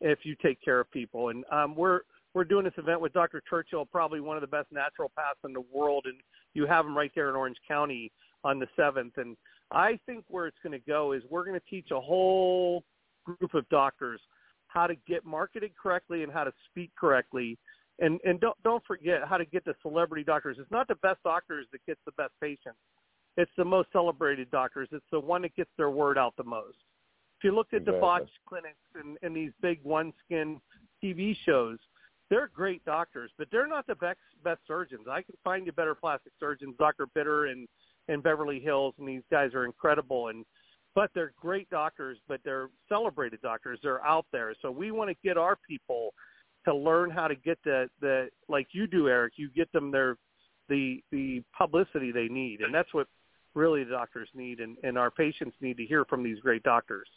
if 0.00 0.20
you 0.22 0.36
take 0.40 0.62
care 0.62 0.80
of 0.80 0.90
people. 0.90 1.30
And 1.30 1.44
um 1.50 1.74
we're 1.74 2.02
we're 2.32 2.44
doing 2.44 2.64
this 2.64 2.78
event 2.78 3.00
with 3.00 3.12
Dr. 3.12 3.42
Churchill, 3.50 3.84
probably 3.84 4.20
one 4.20 4.36
of 4.36 4.40
the 4.40 4.46
best 4.46 4.68
naturopaths 4.72 5.44
in 5.44 5.52
the 5.52 5.64
world 5.70 6.06
and 6.06 6.16
you 6.54 6.64
have 6.64 6.86
him 6.86 6.96
right 6.96 7.10
there 7.14 7.28
in 7.28 7.34
Orange 7.34 7.58
County 7.66 8.10
on 8.44 8.58
the 8.58 8.68
7th 8.78 9.18
and 9.18 9.36
I 9.70 9.98
think 10.06 10.24
where 10.28 10.46
it's 10.46 10.56
going 10.62 10.78
to 10.78 10.84
go 10.86 11.12
is 11.12 11.22
we're 11.30 11.44
going 11.44 11.58
to 11.58 11.66
teach 11.68 11.90
a 11.90 12.00
whole 12.00 12.84
group 13.24 13.54
of 13.54 13.68
doctors 13.68 14.20
how 14.68 14.86
to 14.86 14.94
get 15.06 15.24
marketed 15.24 15.72
correctly 15.80 16.22
and 16.22 16.32
how 16.32 16.44
to 16.44 16.52
speak 16.70 16.90
correctly 16.98 17.58
and 18.00 18.20
and 18.24 18.40
don't 18.40 18.56
don't 18.62 18.84
forget 18.86 19.20
how 19.28 19.36
to 19.36 19.44
get 19.44 19.64
the 19.64 19.74
celebrity 19.82 20.24
doctors. 20.24 20.56
It's 20.60 20.70
not 20.70 20.88
the 20.88 20.94
best 20.96 21.22
doctors 21.24 21.66
that 21.72 21.84
gets 21.86 22.00
the 22.06 22.12
best 22.12 22.32
patients. 22.40 22.78
It's 23.36 23.50
the 23.56 23.64
most 23.64 23.88
celebrated 23.92 24.50
doctors. 24.50 24.88
It's 24.92 25.04
the 25.12 25.20
one 25.20 25.42
that 25.42 25.54
gets 25.54 25.70
their 25.76 25.90
word 25.90 26.18
out 26.18 26.34
the 26.36 26.44
most. 26.44 26.78
If 27.38 27.44
you 27.44 27.54
look 27.54 27.68
at 27.72 27.78
exactly. 27.78 27.94
the 27.94 28.00
botch 28.00 28.30
clinics 28.48 28.76
and, 28.94 29.16
and 29.22 29.34
these 29.34 29.52
big 29.62 29.78
one 29.84 30.12
skin 30.24 30.60
TV 31.02 31.36
shows, 31.46 31.78
they're 32.30 32.50
great 32.52 32.84
doctors, 32.84 33.30
but 33.38 33.46
they're 33.52 33.68
not 33.68 33.86
the 33.86 33.94
best 33.94 34.18
best 34.42 34.60
surgeons. 34.66 35.06
I 35.10 35.22
can 35.22 35.34
find 35.44 35.66
you 35.66 35.72
better 35.72 35.94
plastic 35.94 36.32
surgeons, 36.40 36.74
Dr. 36.78 37.06
Bitter 37.14 37.46
and 37.46 37.68
in 38.08 38.20
Beverly 38.20 38.60
Hills, 38.60 38.94
and 38.98 39.08
these 39.08 39.22
guys 39.30 39.54
are 39.54 39.64
incredible 39.64 40.28
and 40.28 40.44
but 40.94 41.10
they're 41.14 41.32
great 41.40 41.70
doctors, 41.70 42.18
but 42.26 42.40
they're 42.44 42.70
celebrated 42.88 43.40
doctors. 43.40 43.78
They're 43.84 44.04
out 44.04 44.26
there. 44.32 44.52
So 44.60 44.72
we 44.72 44.90
want 44.90 45.10
to 45.10 45.16
get 45.22 45.36
our 45.36 45.56
people 45.68 46.12
to 46.64 46.74
learn 46.74 47.10
how 47.10 47.28
to 47.28 47.36
get 47.36 47.58
the 47.64 47.88
the 48.00 48.28
like 48.48 48.66
you 48.72 48.88
do, 48.88 49.08
Eric. 49.08 49.34
You 49.36 49.48
get 49.54 49.70
them 49.72 49.92
their 49.92 50.16
the 50.68 51.00
the 51.12 51.42
publicity 51.56 52.10
they 52.10 52.26
need, 52.26 52.62
and 52.62 52.74
that's 52.74 52.92
what 52.92 53.06
really 53.54 53.84
the 53.84 53.90
doctors 53.90 54.28
need, 54.34 54.60
and, 54.60 54.76
and 54.82 54.98
our 54.98 55.10
patients 55.10 55.56
need 55.60 55.76
to 55.76 55.84
hear 55.84 56.04
from 56.04 56.22
these 56.22 56.40
great 56.40 56.62
doctors. 56.62 57.08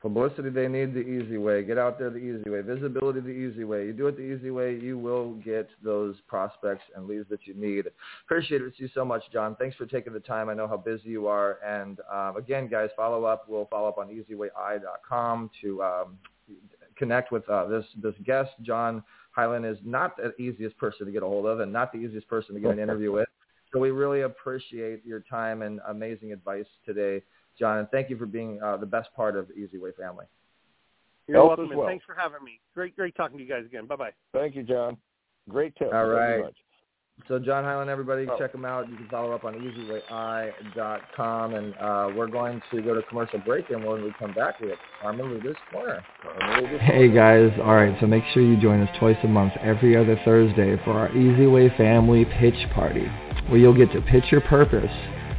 Publicity 0.00 0.48
they 0.48 0.66
need 0.66 0.94
the 0.94 1.00
easy 1.00 1.36
way. 1.36 1.62
Get 1.62 1.76
out 1.76 1.98
there 1.98 2.08
the 2.08 2.16
easy 2.16 2.48
way. 2.48 2.62
Visibility 2.62 3.20
the 3.20 3.28
easy 3.28 3.64
way. 3.64 3.84
You 3.84 3.92
do 3.92 4.06
it 4.06 4.16
the 4.16 4.22
easy 4.22 4.50
way, 4.50 4.74
you 4.74 4.98
will 4.98 5.34
get 5.34 5.68
those 5.84 6.16
prospects 6.26 6.84
and 6.96 7.06
leads 7.06 7.28
that 7.28 7.46
you 7.46 7.52
need. 7.52 7.84
Appreciate 8.24 8.62
it 8.62 8.72
you 8.78 8.88
so 8.94 9.04
much, 9.04 9.22
John. 9.30 9.56
Thanks 9.56 9.76
for 9.76 9.84
taking 9.84 10.14
the 10.14 10.20
time. 10.20 10.48
I 10.48 10.54
know 10.54 10.66
how 10.66 10.78
busy 10.78 11.10
you 11.10 11.26
are. 11.26 11.58
And 11.62 11.98
um, 12.10 12.38
again, 12.38 12.66
guys, 12.66 12.88
follow 12.96 13.24
up. 13.24 13.44
We'll 13.46 13.66
follow 13.66 13.88
up 13.88 13.98
on 13.98 14.08
easyway.com 14.08 15.50
to 15.60 15.82
um, 15.82 16.18
connect 16.96 17.30
with 17.30 17.46
uh, 17.50 17.66
this 17.66 17.84
this 18.02 18.14
guest. 18.24 18.50
John 18.62 19.04
Hyland 19.32 19.66
is 19.66 19.76
not 19.84 20.16
the 20.16 20.34
easiest 20.40 20.78
person 20.78 21.04
to 21.04 21.12
get 21.12 21.22
a 21.22 21.26
hold 21.26 21.44
of 21.44 21.60
and 21.60 21.70
not 21.70 21.92
the 21.92 21.98
easiest 21.98 22.26
person 22.26 22.54
to 22.54 22.60
get 22.60 22.70
an 22.70 22.78
interview 22.78 23.12
with. 23.12 23.28
So 23.72 23.78
we 23.78 23.90
really 23.90 24.22
appreciate 24.22 25.04
your 25.04 25.20
time 25.20 25.62
and 25.62 25.80
amazing 25.88 26.32
advice 26.32 26.66
today. 26.84 27.22
John, 27.60 27.78
and 27.78 27.88
thank 27.90 28.10
you 28.10 28.16
for 28.16 28.26
being 28.26 28.60
uh, 28.62 28.78
the 28.78 28.86
best 28.86 29.10
part 29.14 29.36
of 29.36 29.48
the 29.48 29.54
Easy 29.54 29.78
Way 29.78 29.90
family. 29.96 30.24
You're 31.28 31.36
Help 31.36 31.58
welcome, 31.58 31.76
well. 31.76 31.86
and 31.86 31.92
thanks 31.92 32.04
for 32.04 32.14
having 32.14 32.42
me. 32.42 32.58
Great, 32.74 32.96
great 32.96 33.14
talking 33.14 33.36
to 33.36 33.44
you 33.44 33.48
guys 33.48 33.64
again. 33.64 33.86
Bye 33.86 33.96
bye. 33.96 34.10
Thank 34.32 34.56
you, 34.56 34.64
John. 34.64 34.96
Great 35.48 35.76
tip. 35.76 35.92
All 35.92 36.06
right. 36.06 36.42
So 37.28 37.38
John 37.38 37.64
Highland, 37.64 37.90
everybody, 37.90 38.26
oh. 38.30 38.38
check 38.38 38.54
him 38.54 38.64
out. 38.64 38.88
You 38.88 38.96
can 38.96 39.06
follow 39.08 39.32
up 39.32 39.44
on 39.44 39.52
easywayi.com, 39.54 41.54
and 41.54 41.74
uh, 41.74 42.08
we're 42.16 42.28
going 42.28 42.62
to 42.70 42.80
go 42.80 42.94
to 42.94 43.02
commercial 43.02 43.40
break, 43.40 43.68
and 43.68 43.84
when 43.84 44.02
we 44.02 44.10
come 44.18 44.32
back, 44.32 44.58
we 44.58 44.70
have 44.70 44.78
Carmelita's 45.02 45.54
Corner. 45.70 46.02
Hey 46.80 47.12
guys, 47.12 47.50
all 47.62 47.74
right. 47.74 47.94
So 48.00 48.06
make 48.06 48.24
sure 48.32 48.42
you 48.42 48.56
join 48.56 48.80
us 48.80 48.88
twice 48.98 49.18
a 49.22 49.28
month, 49.28 49.52
every 49.60 49.98
other 49.98 50.18
Thursday, 50.24 50.82
for 50.82 50.92
our 50.92 51.14
Easy 51.14 51.46
Way 51.46 51.68
Family 51.76 52.24
Pitch 52.24 52.56
Party, 52.74 53.04
where 53.48 53.58
you'll 53.58 53.76
get 53.76 53.92
to 53.92 54.00
pitch 54.00 54.24
your 54.30 54.40
purpose 54.40 54.90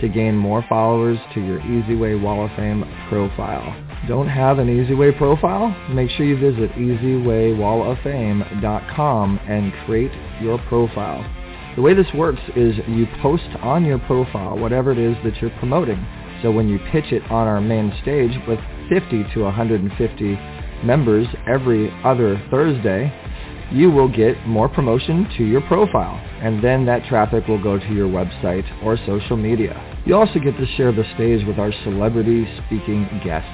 to 0.02 0.10
gain 0.10 0.36
more 0.36 0.66
followers 0.68 1.18
to 1.34 1.40
your 1.40 1.60
EasyWay 1.60 2.22
Wall 2.22 2.44
of 2.46 2.52
Fame 2.56 2.84
profile. 3.08 3.74
Don't 4.08 4.28
have 4.28 4.60
an 4.60 4.68
EasyWay 4.68 5.18
profile? 5.18 5.74
Make 5.90 6.12
sure 6.12 6.26
you 6.26 6.38
visit 6.38 6.72
easywaywalloffame.com 6.74 9.40
and 9.48 9.74
create 9.86 10.12
your 10.42 10.58
profile. 10.68 11.26
The 11.76 11.82
way 11.82 11.94
this 11.94 12.14
works 12.16 12.42
is 12.56 12.76
you 12.88 13.06
post 13.22 13.44
on 13.62 13.86
your 13.86 14.00
profile 14.00 14.58
whatever 14.58 14.92
it 14.92 14.98
is 14.98 15.16
that 15.24 15.40
you're 15.42 15.52
promoting. 15.60 16.04
So 16.42 16.52
when 16.52 16.68
you 16.68 16.80
pitch 16.92 17.12
it 17.12 17.22
on 17.32 17.48
our 17.48 17.62
main 17.62 17.94
stage 18.02 18.32
with 18.48 18.60
50 18.90 19.24
to 19.36 19.44
150 19.44 20.40
members 20.84 21.28
every 21.48 21.92
other 22.04 22.42
Thursday, 22.50 23.14
you 23.72 23.90
will 23.90 24.10
get 24.10 24.46
more 24.46 24.68
promotion 24.68 25.30
to 25.38 25.46
your 25.46 25.62
profile, 25.62 26.20
and 26.42 26.62
then 26.64 26.86
that 26.86 27.06
traffic 27.06 27.48
will 27.48 27.62
go 27.62 27.80
to 27.80 27.94
your 27.94 28.10
website 28.10 28.66
or 28.84 28.98
social 29.06 29.38
media. 29.38 29.91
You 30.04 30.16
also 30.16 30.40
get 30.40 30.58
to 30.58 30.66
share 30.78 30.92
the 30.92 31.06
stage 31.14 31.46
with 31.46 31.60
our 31.60 31.72
celebrity 31.84 32.48
speaking 32.66 33.08
guests, 33.24 33.48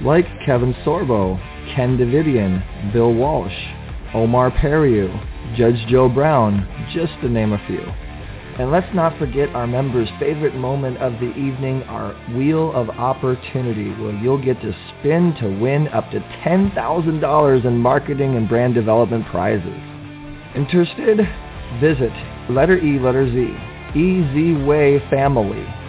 like 0.00 0.26
Kevin 0.46 0.72
Sorbo, 0.84 1.36
Ken 1.74 1.98
Davidian, 1.98 2.92
Bill 2.92 3.12
Walsh, 3.12 3.52
Omar 4.14 4.52
Periu, 4.52 5.10
Judge 5.56 5.84
Joe 5.88 6.08
Brown, 6.08 6.66
just 6.94 7.12
to 7.20 7.28
name 7.28 7.52
a 7.52 7.66
few. 7.66 7.80
And 8.58 8.70
let's 8.70 8.94
not 8.94 9.18
forget 9.18 9.48
our 9.50 9.66
members' 9.66 10.08
favorite 10.20 10.54
moment 10.54 10.98
of 10.98 11.12
the 11.14 11.30
evening, 11.34 11.82
our 11.84 12.14
Wheel 12.36 12.72
of 12.74 12.90
Opportunity, 12.90 13.90
where 14.00 14.14
you'll 14.14 14.42
get 14.42 14.60
to 14.62 14.72
spin 15.00 15.34
to 15.40 15.48
win 15.60 15.88
up 15.88 16.10
to 16.12 16.20
$10,000 16.44 17.64
in 17.64 17.76
marketing 17.76 18.36
and 18.36 18.48
brand 18.48 18.74
development 18.74 19.26
prizes. 19.26 19.80
Interested? 20.54 21.18
Visit 21.80 22.12
letter 22.50 22.78
E, 22.78 23.00
letter 23.00 23.28
Z, 23.30 23.52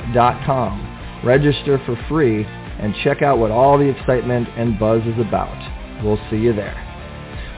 easywayfamily.com. 0.09 0.95
Register 1.23 1.79
for 1.85 1.95
free 2.07 2.45
and 2.45 2.95
check 3.03 3.21
out 3.21 3.37
what 3.39 3.51
all 3.51 3.77
the 3.77 3.89
excitement 3.89 4.47
and 4.57 4.79
buzz 4.79 5.01
is 5.03 5.19
about. 5.19 5.57
We'll 6.03 6.17
see 6.29 6.37
you 6.37 6.53
there. 6.53 6.85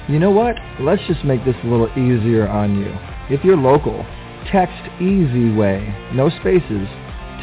You 0.10 0.18
know 0.20 0.32
what? 0.32 0.56
Let's 0.80 1.04
just 1.08 1.24
make 1.24 1.46
this 1.46 1.56
a 1.64 1.68
little 1.68 1.92
easier 1.92 2.48
on 2.48 2.80
you. 2.80 2.92
If 3.30 3.44
you're 3.44 3.56
local, 3.56 4.04
text 4.52 4.82
Easy 5.00 5.54
Way, 5.54 5.96
no 6.14 6.32
spaces, 6.40 6.88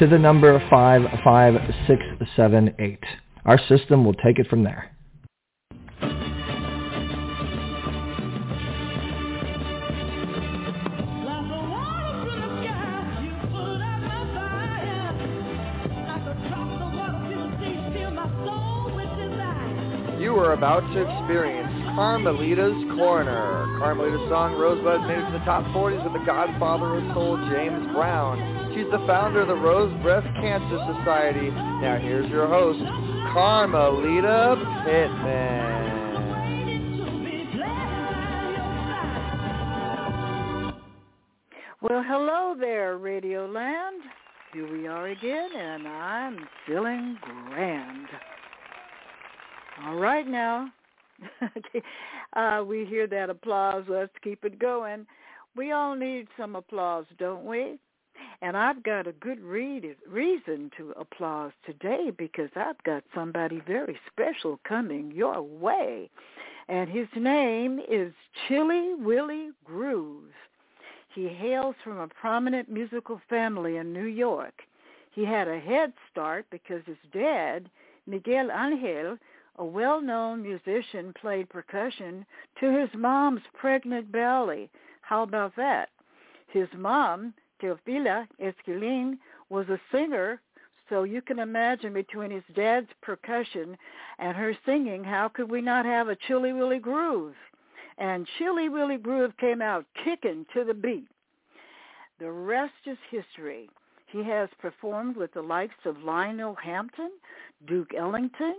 to 0.00 0.08
the 0.08 0.18
number 0.18 0.58
55678. 0.68 3.04
Our 3.44 3.58
system 3.68 4.04
will 4.04 4.14
take 4.14 4.40
it 4.40 4.48
from 4.48 4.64
there. 4.64 4.90
Are 20.38 20.52
about 20.52 20.80
to 20.94 21.00
experience 21.02 21.68
Carmelita's 21.94 22.76
Corner. 22.96 23.66
Carmelita's 23.78 24.28
song 24.28 24.54
Rosebud 24.54 25.02
made 25.02 25.18
it 25.18 25.26
to 25.26 25.32
the 25.38 25.44
top 25.44 25.64
40s 25.74 26.02
with 26.04 26.12
the 26.12 26.24
godfather 26.24 26.96
of 26.98 27.14
soul, 27.14 27.36
James 27.50 27.86
Brown. 27.92 28.38
She's 28.74 28.86
the 28.92 29.04
founder 29.06 29.42
of 29.42 29.48
the 29.48 29.54
Rose 29.54 29.90
Breast 30.02 30.26
Cancer 30.40 30.78
Society. 30.98 31.50
Now 31.50 31.98
here's 32.00 32.30
your 32.30 32.46
host, 32.46 32.78
Carmelita 33.32 34.56
Pittman. 34.86 35.58
Well, 41.82 42.04
hello 42.06 42.54
there, 42.58 42.98
Radio 42.98 43.46
Land. 43.46 44.02
Here 44.52 44.70
we 44.70 44.86
are 44.86 45.08
again, 45.08 45.50
and 45.56 45.88
I'm 45.88 46.38
feeling 46.66 47.18
grand. 47.22 48.06
All 49.84 49.96
right 49.96 50.26
now, 50.26 50.72
uh, 52.32 52.64
we 52.66 52.84
hear 52.84 53.06
that 53.06 53.30
applause. 53.30 53.84
Let's 53.88 54.12
keep 54.22 54.44
it 54.44 54.58
going. 54.58 55.06
We 55.56 55.72
all 55.72 55.94
need 55.94 56.26
some 56.36 56.56
applause, 56.56 57.04
don't 57.18 57.44
we? 57.44 57.78
And 58.42 58.56
I've 58.56 58.82
got 58.82 59.06
a 59.06 59.12
good 59.12 59.40
read, 59.40 59.96
reason 60.08 60.70
to 60.76 60.92
applause 60.98 61.52
today 61.64 62.10
because 62.16 62.50
I've 62.56 62.82
got 62.82 63.04
somebody 63.14 63.60
very 63.66 63.98
special 64.10 64.58
coming 64.66 65.12
your 65.12 65.42
way. 65.42 66.10
And 66.68 66.90
his 66.90 67.08
name 67.16 67.80
is 67.88 68.12
Chillie 68.46 68.94
Willie 68.94 69.50
Grooves. 69.64 70.34
He 71.14 71.28
hails 71.28 71.76
from 71.82 71.98
a 71.98 72.08
prominent 72.08 72.68
musical 72.68 73.20
family 73.28 73.76
in 73.76 73.92
New 73.92 74.04
York. 74.04 74.62
He 75.12 75.24
had 75.24 75.48
a 75.48 75.58
head 75.58 75.92
start 76.10 76.46
because 76.50 76.82
his 76.86 76.98
dad, 77.12 77.70
Miguel 78.06 78.50
Angel, 78.52 79.18
a 79.58 79.64
well-known 79.64 80.42
musician 80.42 81.12
played 81.20 81.48
percussion 81.48 82.24
to 82.60 82.70
his 82.70 82.88
mom's 82.94 83.42
pregnant 83.54 84.10
belly. 84.10 84.70
How 85.02 85.22
about 85.22 85.54
that? 85.56 85.88
His 86.48 86.68
mom, 86.76 87.34
Teofila 87.60 88.26
Esquilin, 88.40 89.18
was 89.50 89.68
a 89.68 89.80
singer, 89.92 90.40
so 90.88 91.02
you 91.02 91.20
can 91.20 91.38
imagine 91.38 91.92
between 91.92 92.30
his 92.30 92.44
dad's 92.54 92.88
percussion 93.02 93.76
and 94.18 94.36
her 94.36 94.56
singing, 94.64 95.04
how 95.04 95.28
could 95.28 95.50
we 95.50 95.60
not 95.60 95.84
have 95.84 96.08
a 96.08 96.16
Chillie 96.16 96.52
Willie 96.52 96.78
Groove? 96.78 97.34
And 97.98 98.28
Chillie 98.38 98.68
Willie 98.68 98.96
Groove 98.96 99.36
came 99.38 99.60
out 99.60 99.84
kicking 100.04 100.46
to 100.54 100.64
the 100.64 100.74
beat. 100.74 101.08
The 102.20 102.30
rest 102.30 102.72
is 102.86 102.98
history. 103.10 103.68
He 104.06 104.22
has 104.24 104.48
performed 104.60 105.16
with 105.16 105.34
the 105.34 105.42
likes 105.42 105.74
of 105.84 106.02
Lionel 106.02 106.54
Hampton, 106.54 107.10
Duke 107.66 107.92
Ellington, 107.94 108.56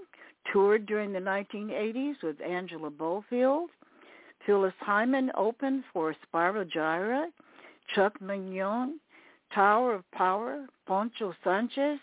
toured 0.52 0.86
during 0.86 1.14
the 1.14 1.20
1980s 1.20 2.16
with 2.24 2.42
Angela 2.42 2.90
Bofill. 2.90 3.68
Phyllis 4.46 4.74
Hyman 4.80 5.32
opened 5.36 5.84
for 5.94 6.16
Spyro 6.26 6.70
Gyra, 6.70 7.26
Chuck 7.94 8.20
Mangione, 8.20 8.94
Tower 9.54 9.96
of 9.96 10.12
Power, 10.12 10.66
Poncho 10.88 11.34
Sanchez, 11.44 12.00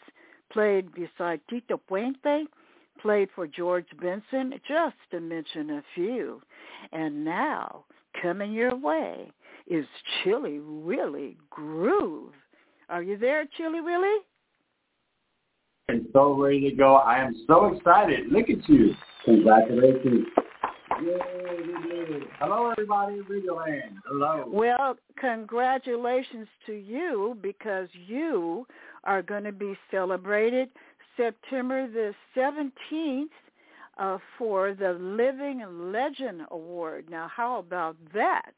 played 0.52 0.92
beside 0.94 1.40
Tito 1.48 1.80
Puente, 1.88 2.44
played 3.00 3.28
for 3.34 3.46
George 3.46 3.86
Benson, 4.00 4.54
just 4.66 4.96
to 5.10 5.20
mention 5.20 5.70
a 5.70 5.82
few. 5.94 6.42
And 6.92 7.24
now, 7.24 7.84
coming 8.20 8.52
your 8.52 8.76
way, 8.76 9.30
is 9.66 9.84
Chillie 10.22 10.60
Willie 10.60 11.36
Groove. 11.50 12.32
Are 12.88 13.02
you 13.02 13.18
there, 13.18 13.44
Chillie 13.56 13.80
Willie? 13.80 14.20
And 15.88 16.06
so 16.12 16.34
ready 16.34 16.68
to 16.68 16.74
go. 16.74 16.96
I 16.96 17.18
am 17.18 17.44
so 17.46 17.66
excited. 17.66 18.32
Look 18.32 18.50
at 18.50 18.68
you. 18.68 18.92
Congratulations. 19.24 20.26
Yay, 21.02 22.20
Hello, 22.40 22.70
everybody 22.70 23.14
in 23.14 23.54
Land. 23.54 23.96
Hello. 24.06 24.44
Well, 24.48 24.96
congratulations 25.20 26.48
to 26.66 26.72
you 26.72 27.36
because 27.40 27.88
you 28.06 28.66
are 29.04 29.22
going 29.22 29.44
to 29.44 29.52
be 29.52 29.76
celebrated 29.90 30.70
September 31.16 31.88
the 31.88 32.14
17th 32.36 33.24
uh, 33.98 34.18
for 34.38 34.74
the 34.74 34.92
Living 34.92 35.64
Legend 35.92 36.42
Award. 36.50 37.06
Now, 37.10 37.30
how 37.34 37.58
about 37.58 37.96
that? 38.12 38.52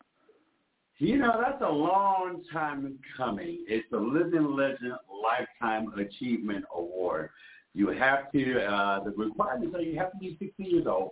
You 1.00 1.16
know, 1.16 1.40
that's 1.40 1.62
a 1.62 1.70
long 1.70 2.42
time 2.52 2.98
coming. 3.16 3.58
It's 3.68 3.86
the 3.92 3.98
Living 3.98 4.56
Legend 4.56 4.94
Lifetime 5.22 5.92
Achievement 5.96 6.64
Award. 6.74 7.30
You 7.72 7.90
have 7.90 8.32
to, 8.32 8.64
uh, 8.64 9.04
the 9.04 9.10
requirements 9.10 9.76
are 9.76 9.80
you 9.80 9.96
have 9.96 10.10
to 10.10 10.18
be 10.18 10.36
60 10.40 10.64
years 10.64 10.86
old 10.88 11.10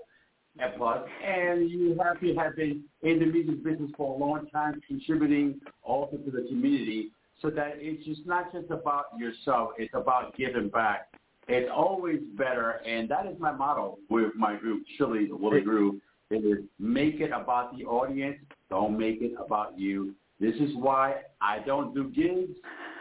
at 0.59 0.77
plus, 0.77 1.07
and 1.25 1.71
you 1.71 1.97
have 2.03 2.19
to 2.21 2.35
have 2.35 2.57
been 2.57 2.83
in 3.03 3.21
the 3.21 3.27
music 3.27 3.63
business 3.63 3.93
for 3.97 4.17
a 4.17 4.19
long 4.19 4.49
time, 4.49 4.81
contributing 4.89 5.61
also 5.85 6.17
to 6.17 6.31
the 6.33 6.45
community, 6.49 7.13
so 7.41 7.49
that 7.51 7.75
it's 7.77 8.05
just 8.05 8.27
not 8.27 8.53
just 8.53 8.73
about 8.73 9.05
yourself, 9.17 9.71
it's 9.79 9.95
about 9.95 10.37
giving 10.37 10.69
back. 10.69 11.13
It's 11.47 11.71
always 11.73 12.19
better, 12.37 12.81
and 12.85 13.09
that 13.11 13.27
is 13.27 13.39
my 13.39 13.53
motto 13.53 13.99
with 14.11 14.35
my 14.35 14.57
group, 14.57 14.83
Chili 14.99 15.27
the 15.27 15.37
Woolly 15.37 15.61
Group, 15.61 16.01
it 16.31 16.45
is 16.45 16.65
make 16.81 17.21
it 17.21 17.31
about 17.31 17.77
the 17.77 17.85
audience, 17.85 18.39
don't 18.71 18.99
make 18.99 19.23
it 19.23 19.33
about 19.45 19.79
you. 19.79 20.15
This 20.41 20.55
is 20.57 20.71
why 20.77 21.23
I 21.41 21.61
don't 21.61 21.95
do 21.95 22.11
gigs, 22.11 22.59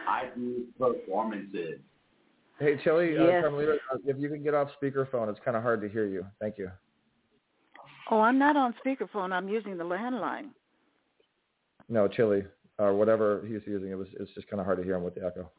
I 0.08 0.28
do 0.34 0.64
performances. 0.78 1.80
Hey, 2.58 2.78
Chillie, 2.82 3.12
Yes. 3.14 3.44
uh, 3.44 3.48
Carmelita, 3.48 3.78
uh, 3.92 3.98
if 4.06 4.16
you 4.18 4.28
can 4.30 4.42
get 4.42 4.54
off 4.54 4.68
speakerphone, 4.82 5.28
it's 5.28 5.40
kind 5.44 5.56
of 5.56 5.62
hard 5.62 5.80
to 5.82 5.88
hear 5.88 6.06
you. 6.06 6.24
Thank 6.40 6.56
you. 6.56 6.70
Oh, 8.10 8.20
I'm 8.20 8.38
not 8.38 8.56
on 8.56 8.74
speakerphone. 8.84 9.32
I'm 9.32 9.48
using 9.48 9.76
the 9.76 9.84
landline. 9.84 10.50
No, 11.88 12.08
Chillie, 12.08 12.44
or 12.78 12.94
whatever 12.94 13.42
he's 13.46 13.60
using, 13.66 13.90
it 13.90 13.94
was 13.98 14.08
it's 14.18 14.30
just 14.32 14.48
kind 14.48 14.60
of 14.60 14.66
hard 14.66 14.78
to 14.78 14.84
hear 14.84 14.94
him 14.94 15.02
with 15.04 15.14
the 15.14 15.26
echo. 15.26 15.50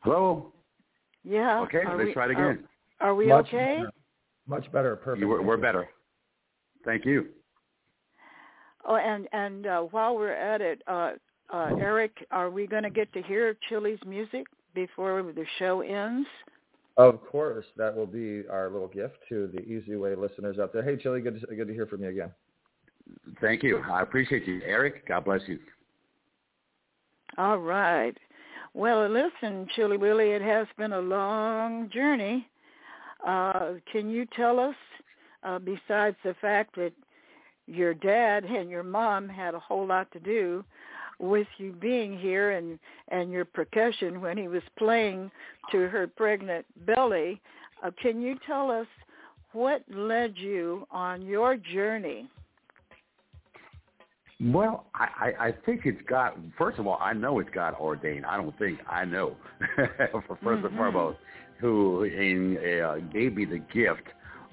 Hello. 0.00 0.52
Yeah. 1.24 1.60
Okay, 1.62 1.78
Are 1.78 1.96
let's 1.96 2.08
we- 2.08 2.12
try 2.14 2.24
it 2.26 2.36
are- 2.36 2.50
again. 2.50 2.68
Are, 3.00 3.14
we 3.14 3.26
Much 3.26 3.48
okay? 3.48 3.76
better. 3.78 3.90
Much 4.46 4.72
better. 4.72 4.96
Perfect. 4.96 5.20
You, 5.20 5.28
we're, 5.28 5.42
we're 5.42 5.56
better. 5.58 5.86
Thank 6.84 7.04
you. 7.04 7.26
Oh, 8.86 8.96
and 8.96 9.28
and 9.32 9.66
uh, 9.66 9.80
while 9.82 10.16
we're 10.16 10.32
at 10.32 10.60
it, 10.60 10.82
uh, 10.86 11.12
uh, 11.52 11.70
Eric, 11.78 12.26
are 12.30 12.50
we 12.50 12.66
going 12.66 12.84
to 12.84 12.90
get 12.90 13.12
to 13.12 13.22
hear 13.22 13.56
Chillie's 13.70 14.00
music 14.06 14.46
before 14.74 15.22
the 15.22 15.44
show 15.58 15.80
ends? 15.80 16.26
Of 16.96 17.20
course, 17.26 17.66
that 17.76 17.94
will 17.94 18.06
be 18.06 18.42
our 18.50 18.70
little 18.70 18.88
gift 18.88 19.16
to 19.28 19.48
the 19.52 19.60
Easy 19.60 19.96
Way 19.96 20.14
listeners 20.14 20.58
out 20.58 20.72
there. 20.72 20.82
Hey, 20.82 20.96
Chillie, 20.96 21.20
good 21.20 21.40
to, 21.40 21.54
good 21.54 21.68
to 21.68 21.74
hear 21.74 21.86
from 21.86 22.02
you 22.02 22.08
again. 22.08 22.30
Thank 23.40 23.62
you. 23.62 23.78
I 23.90 24.02
appreciate 24.02 24.46
you. 24.46 24.62
Eric, 24.64 25.06
God 25.06 25.24
bless 25.24 25.42
you. 25.46 25.58
All 27.38 27.58
right. 27.58 28.16
Well, 28.72 29.08
listen, 29.08 29.68
Chillie 29.74 29.96
Willie, 29.98 30.30
it 30.30 30.42
has 30.42 30.66
been 30.78 30.92
a 30.92 31.00
long 31.00 31.90
journey. 31.92 32.48
Uh, 33.26 33.74
can 33.90 34.08
you 34.08 34.26
tell 34.34 34.58
us, 34.58 34.74
uh, 35.42 35.58
besides 35.58 36.16
the 36.24 36.34
fact 36.40 36.76
that 36.76 36.92
your 37.66 37.94
dad 37.94 38.44
and 38.44 38.70
your 38.70 38.82
mom 38.82 39.28
had 39.28 39.54
a 39.54 39.60
whole 39.60 39.86
lot 39.86 40.10
to 40.12 40.20
do 40.20 40.64
with 41.18 41.46
you 41.58 41.72
being 41.72 42.18
here 42.18 42.52
and 42.52 42.78
and 43.08 43.30
your 43.30 43.44
percussion 43.44 44.20
when 44.20 44.36
he 44.36 44.48
was 44.48 44.62
playing 44.78 45.30
to 45.72 45.88
her 45.88 46.06
pregnant 46.06 46.66
belly, 46.84 47.40
uh, 47.82 47.90
can 48.00 48.20
you 48.20 48.36
tell 48.46 48.70
us 48.70 48.86
what 49.52 49.82
led 49.90 50.34
you 50.36 50.86
on 50.90 51.22
your 51.22 51.56
journey? 51.56 52.28
Well, 54.38 54.84
I, 54.94 55.32
I, 55.40 55.54
think 55.64 55.86
it's 55.86 56.00
God. 56.06 56.34
First 56.58 56.78
of 56.78 56.86
all, 56.86 56.98
I 57.00 57.14
know 57.14 57.38
it's 57.38 57.48
God 57.54 57.72
ordained. 57.80 58.26
I 58.26 58.36
don't 58.36 58.56
think 58.58 58.78
I 58.86 59.06
know. 59.06 59.34
For 60.28 60.36
1st 60.44 60.66
and 60.66 60.76
foremost, 60.76 61.18
who 61.58 62.02
in, 62.02 62.58
uh, 62.82 62.96
gave 63.14 63.34
me 63.34 63.46
the 63.46 63.60
gift 63.72 64.02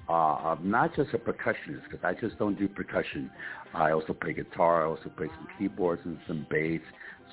uh, 0.08 0.36
of 0.52 0.64
not 0.64 0.94
just 0.94 1.10
a 1.14 1.18
percussionist, 1.18 1.84
because 1.90 2.04
I 2.04 2.14
just 2.14 2.38
don't 2.38 2.58
do 2.58 2.68
percussion. 2.68 3.30
I 3.72 3.92
also 3.92 4.12
play 4.12 4.32
guitar. 4.32 4.84
I 4.84 4.90
also 4.90 5.10
play 5.16 5.28
some 5.28 5.48
keyboards 5.58 6.02
and 6.04 6.18
some 6.26 6.46
bass. 6.50 6.80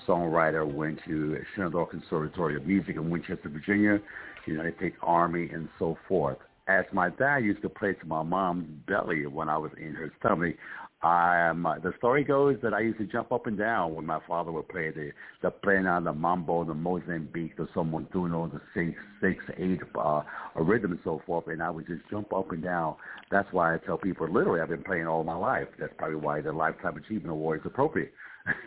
Songwriter. 0.07 0.65
Went 0.65 0.99
to 1.05 1.38
Shenandoah 1.53 1.86
Conservatory 1.88 2.55
of 2.55 2.65
Music 2.65 2.95
in 2.95 3.09
Winchester, 3.09 3.49
Virginia. 3.49 3.99
United 4.47 4.76
States 4.78 4.97
Army, 5.01 5.49
and 5.51 5.69
so 5.78 5.97
forth. 6.07 6.38
As 6.67 6.86
my 6.93 7.09
dad 7.09 7.43
used 7.43 7.61
to 7.63 7.69
play 7.69 7.93
to 7.93 8.05
my 8.05 8.24
mom's 8.24 8.67
belly 8.88 9.26
when 9.26 9.49
I 9.49 9.57
was 9.57 9.72
in 9.78 9.93
her 9.93 10.11
stomach, 10.19 10.55
um, 11.04 11.64
the 11.82 11.93
story 11.97 12.24
goes 12.24 12.58
that 12.62 12.76
I 12.76 12.82
used 12.82 12.99
to 12.99 13.06
jump 13.06 13.32
up 13.32 13.47
and 13.47 13.58
down 13.58 13.95
when 13.95 14.06
my 14.06 14.20
father 14.28 14.52
would 14.52 14.70
play 14.70 14.91
the 14.91 15.12
the 15.41 15.49
plena, 15.49 15.99
the 16.04 16.14
mambo, 16.14 16.64
the 16.64 16.76
Mozambique, 16.76 17.58
the 17.58 17.68
son 17.74 17.91
montuno, 17.91 18.52
the 18.52 18.62
six, 18.76 18.95
six, 19.20 19.43
eight 19.58 19.80
uh, 19.97 20.22
a 20.56 20.62
rhythm 20.62 20.91
and 20.91 20.99
so 21.04 21.20
forth, 21.26 21.47
and 21.47 21.64
I 21.64 21.72
would 21.72 21.88
just 21.88 22.04
jump 22.12 22.32
up 22.34 22.52
and 22.52 22.62
down. 22.62 22.95
That's 23.32 23.52
why 23.52 23.74
I 23.74 23.80
tell 23.80 23.97
people 23.97 24.32
literally 24.32 24.62
I've 24.62 24.70
been 24.70 24.84
playing 24.84 25.08
all 25.08 25.24
my 25.24 25.36
life. 25.36 25.68
That's 25.80 25.93
probably 25.97 26.18
why 26.18 26.41
the 26.41 26.52
Lifetime 26.52 26.97
Achievement 26.97 27.32
Award 27.32 27.62
is 27.62 27.66
appropriate. 27.66 28.14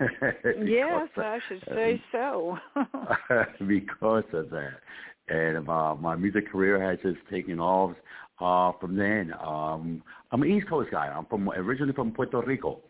yes, 0.65 1.09
I 1.17 1.39
should 1.49 1.63
say 1.69 2.03
so. 2.11 2.59
because 3.69 4.25
of 4.33 4.51
that. 4.51 4.81
And 5.29 5.69
uh, 5.69 5.95
my 5.95 6.17
music 6.17 6.51
career 6.51 6.83
has 6.83 6.99
just 7.03 7.25
taken 7.31 7.61
off 7.61 7.95
uh, 8.41 8.73
from 8.81 8.97
then. 8.97 9.33
Um, 9.41 10.03
I'm 10.31 10.43
an 10.43 10.51
East 10.51 10.69
Coast 10.69 10.91
guy. 10.91 11.07
I'm 11.09 11.27
from 11.27 11.49
originally 11.51 11.93
from 11.93 12.13
Puerto 12.13 12.41
Rico, 12.41 12.81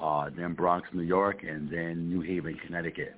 uh, 0.00 0.30
then 0.36 0.54
Bronx, 0.54 0.88
New 0.92 1.02
York, 1.02 1.42
and 1.42 1.70
then 1.70 2.08
New 2.08 2.20
Haven, 2.20 2.58
Connecticut, 2.66 3.14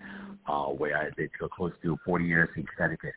uh, 0.46 0.66
where 0.66 0.96
I 0.96 1.10
did 1.16 1.30
close 1.56 1.72
to 1.82 1.98
40 2.04 2.24
years 2.24 2.48
in 2.56 2.64
Connecticut, 2.76 3.14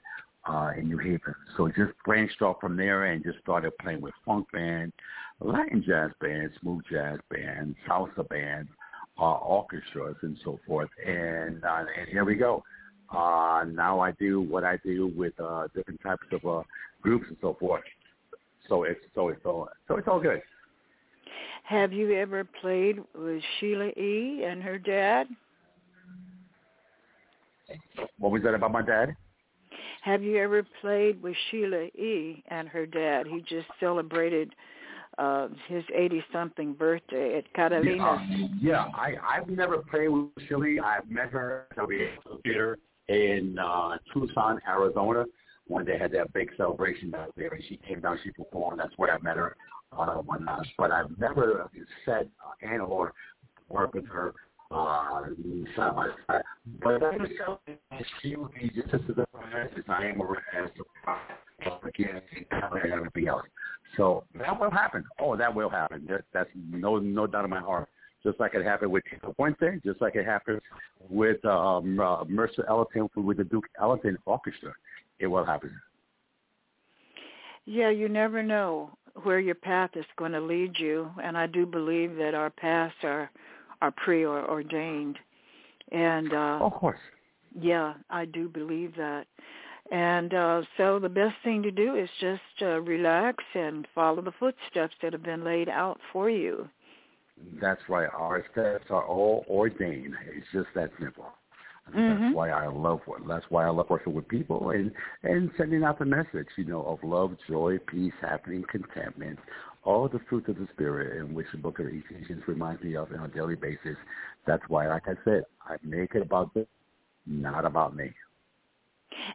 uh, 0.48 0.72
in 0.78 0.88
New 0.88 0.98
Haven. 0.98 1.36
So 1.58 1.68
just 1.70 1.94
branched 2.06 2.42
off 2.42 2.58
from 2.60 2.76
there 2.76 3.06
and 3.06 3.24
just 3.24 3.40
started 3.40 3.72
playing 3.80 4.02
with 4.02 4.14
funk 4.26 4.48
bands, 4.52 4.94
Latin 5.40 5.84
jazz 5.86 6.12
bands, 6.22 6.54
smooth 6.62 6.84
jazz 6.90 7.20
bands, 7.30 7.76
salsa 7.88 8.28
bands, 8.30 8.70
uh, 9.20 9.34
orchestras, 9.34 10.16
and 10.22 10.38
so 10.44 10.60
forth. 10.66 10.90
And, 11.06 11.64
uh, 11.64 11.86
and 12.00 12.08
here 12.10 12.26
we 12.26 12.36
go. 12.36 12.64
Uh, 13.14 13.66
now 13.72 14.00
I 14.00 14.12
do 14.14 14.42
what 14.42 14.64
I 14.64 14.78
do 14.84 15.12
with 15.16 15.34
uh, 15.40 15.68
different 15.76 16.02
types 16.02 16.26
of 16.32 16.46
uh, 16.46 16.64
groups 17.02 17.26
and 17.28 17.38
so 17.42 17.56
forth. 17.60 17.84
So 18.70 18.84
it's 18.84 19.02
so 19.16 19.30
it's 19.30 19.42
all 19.46 19.68
so 19.88 19.98
it's 19.98 20.08
all 20.08 20.20
good. 20.20 20.42
Have 21.64 21.94
you 21.94 22.14
ever 22.14 22.44
played 22.62 23.00
with 23.16 23.42
Sheila 23.60 23.88
E. 23.88 24.44
and 24.46 24.62
her 24.62 24.78
dad? 24.78 25.28
What 28.18 28.32
was 28.32 28.44
that 28.44 28.54
about 28.54 28.72
my 28.72 28.82
dad? 28.82 29.16
Have 30.02 30.22
you 30.22 30.38
ever 30.38 30.66
played 30.82 31.22
with 31.24 31.36
Sheila 31.50 31.86
E. 31.86 32.44
and 32.50 32.68
her 32.68 32.86
dad? 32.86 33.28
He 33.28 33.42
just 33.42 33.68
celebrated 33.80 34.54
uh 35.18 35.48
his 35.68 35.84
80-something 35.96 36.74
birthday 36.74 37.38
at 37.38 37.46
Yeah, 37.86 38.04
uh, 38.04 38.20
yeah, 38.60 38.86
I 38.96 39.16
I've 39.26 39.48
never 39.48 39.78
played 39.78 40.10
with 40.10 40.30
Sheila. 40.48 40.82
I've 40.84 41.10
met 41.10 41.30
her 41.32 41.68
at 41.72 41.78
the 41.78 42.40
theater 42.44 42.78
in 43.08 43.58
uh, 43.60 43.98
Tucson, 44.14 44.60
Arizona, 44.68 45.26
when 45.74 45.86
they 45.86 45.98
had 45.98 46.12
that 46.12 46.32
big 46.34 46.50
celebration 46.56 47.14
out 47.16 47.34
there. 47.36 47.50
And 47.50 47.64
she 47.68 47.78
came 47.78 48.02
down, 48.02 48.20
she 48.24 48.32
performed. 48.32 48.80
That's 48.80 48.94
where 48.98 49.14
I 49.14 49.20
met 49.22 49.38
her. 49.38 49.56
Uh, 49.92 50.16
when, 50.18 50.48
uh, 50.48 50.64
but 50.78 50.92
I've 50.92 51.18
never 51.20 51.70
said 52.06 52.30
uh, 52.44 52.68
and 52.68 52.82
or 52.82 53.14
worked 53.70 53.96
with 53.96 54.08
her 54.08 54.34
uh, 54.72 55.22
side 55.76 55.96
by 55.96 56.08
side. 56.28 56.42
But 56.82 57.04
I 57.04 57.18
just 57.18 57.34
felt 57.38 57.62
that 57.66 57.78
she 58.22 58.36
would 58.36 58.54
be 58.54 58.70
just 58.70 58.94
as 58.94 59.02
surprised 59.06 59.78
as 59.78 59.84
I 59.88 60.06
am 60.06 60.22
as 60.22 60.70
surprised 60.76 61.86
again 61.88 62.22
and 62.52 62.92
everything 62.92 63.28
else. 63.28 63.44
So 63.98 64.24
that 64.36 64.60
will 64.60 64.72
happen. 64.72 65.04
Oh, 65.20 65.36
that 65.36 65.54
will 65.54 65.70
happen. 65.70 66.06
That, 66.10 66.24
that's 66.34 66.50
no 66.56 66.98
no 66.98 67.28
doubt 67.28 67.46
in 67.46 67.52
my 67.52 67.60
heart. 67.60 67.88
Just 68.26 68.40
like 68.40 68.54
it 68.56 68.64
happened 68.64 68.92
with 68.92 69.04
Tito 69.10 69.34
Puente, 69.38 69.84
just 69.84 70.02
like 70.02 70.16
it 70.16 70.26
happened 70.26 70.62
with 71.10 71.44
um, 71.46 72.00
uh, 72.00 72.24
Mercer 72.26 72.66
Ellington 72.70 73.10
with 73.16 73.38
the 73.38 73.44
Duke 73.44 73.66
Ellington 73.80 74.18
Orchestra. 74.26 74.74
It 75.20 75.28
will 75.28 75.46
happen. 75.46 75.72
Yeah, 77.66 77.90
you 77.90 78.10
never 78.10 78.44
know 78.44 78.92
where 79.24 79.40
your 79.40 79.56
path 79.56 79.92
is 79.96 80.06
going 80.18 80.32
to 80.32 80.42
lead 80.42 80.78
you, 80.78 81.10
and 81.22 81.38
I 81.38 81.48
do 81.48 81.66
believe 81.66 82.16
that 82.16 82.34
our 82.34 82.50
paths 82.50 82.96
are 83.04 83.30
are 83.82 83.92
preordained. 83.92 85.20
And 85.92 86.34
uh 86.34 86.60
Of 86.62 86.74
course. 86.74 87.00
Yeah, 87.60 87.94
I 88.10 88.26
do 88.26 88.48
believe 88.48 88.96
that. 88.96 89.28
And 89.92 90.34
uh 90.34 90.62
so 90.78 91.00
the 91.00 91.10
best 91.10 91.36
thing 91.44 91.62
to 91.64 91.72
do 91.72 91.96
is 91.96 92.10
just 92.20 92.42
uh, 92.62 92.80
relax 92.82 93.44
and 93.54 93.88
follow 93.94 94.22
the 94.22 94.32
footsteps 94.32 94.96
that 95.02 95.14
have 95.14 95.24
been 95.24 95.44
laid 95.44 95.70
out 95.70 96.00
for 96.12 96.30
you. 96.30 96.70
That's 97.60 97.82
right. 97.90 98.10
Our 98.14 98.46
steps 98.52 98.86
are 98.90 99.06
all 99.06 99.46
ordained. 99.50 100.16
It's 100.36 100.48
just 100.54 100.68
that 100.76 100.92
simple. 101.00 101.32
Mhm. 101.92 102.20
That's 102.22 102.36
why 102.36 102.50
I 102.50 102.68
love 102.68 103.02
what 103.06 103.28
that's 103.28 103.50
why 103.50 103.66
I 103.66 103.70
love 103.70 103.90
working 103.90 104.14
with 104.14 104.28
people 104.28 104.70
and 104.70 104.92
and 105.24 105.52
sending 105.58 105.84
out 105.84 106.00
the 106.00 106.06
message, 106.06 106.48
you 106.56 106.64
know, 106.64 106.84
of 106.84 107.04
love, 107.04 107.36
joy, 107.48 107.78
peace, 107.88 108.14
happiness, 108.22 108.66
contentment, 108.70 109.40
all 109.84 110.08
the 110.08 110.20
fruits 110.30 110.48
of 110.48 110.58
the 110.58 110.68
spirit, 110.74 111.18
in 111.18 111.34
which 111.34 111.48
the 111.52 111.58
Book 111.58 111.80
of 111.80 111.88
Ephesians 111.88 112.48
reminds 112.48 112.82
me 112.84 112.96
of 112.96 113.12
on 113.12 113.26
a 113.26 113.28
daily 113.28 113.56
basis. 113.56 113.98
That's 114.46 114.64
why, 114.70 114.88
like 114.88 115.08
I 115.08 115.16
said, 115.26 115.44
I 115.62 115.76
make 115.84 116.16
it 116.16 116.22
about 116.22 116.54
them, 116.54 116.68
not 117.26 117.66
about 117.66 117.96
me. 117.96 118.14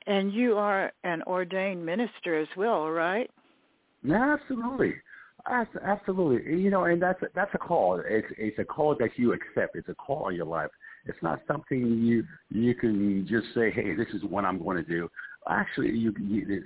And 0.07 0.33
you 0.33 0.57
are 0.57 0.93
an 1.05 1.23
ordained 1.25 1.85
minister 1.85 2.39
as 2.39 2.49
well, 2.57 2.91
right? 2.91 3.31
Absolutely. 4.11 4.95
Absolutely. 5.49 6.61
You 6.61 6.71
know, 6.71 6.85
and 6.85 7.01
that's 7.01 7.21
that's 7.35 7.51
a 7.55 7.59
call. 7.59 8.03
It's 8.07 8.27
it's 8.37 8.59
a 8.59 8.65
call 8.65 8.97
that 8.99 9.11
you 9.17 9.33
accept. 9.33 9.77
It's 9.77 9.89
a 9.89 9.95
call 9.95 10.29
in 10.29 10.37
your 10.37 10.47
life. 10.47 10.71
It's 11.07 11.19
not 11.23 11.41
something 11.47 11.79
you 11.79 12.25
you 12.51 12.75
can 12.75 13.27
just 13.29 13.47
say, 13.55 13.71
"Hey, 13.71 13.95
this 13.95 14.09
is 14.13 14.23
what 14.25 14.45
I'm 14.45 14.63
going 14.63 14.77
to 14.77 14.83
do." 14.83 15.11
Actually, 15.49 15.91
you, 15.97 16.13
you 16.21 16.63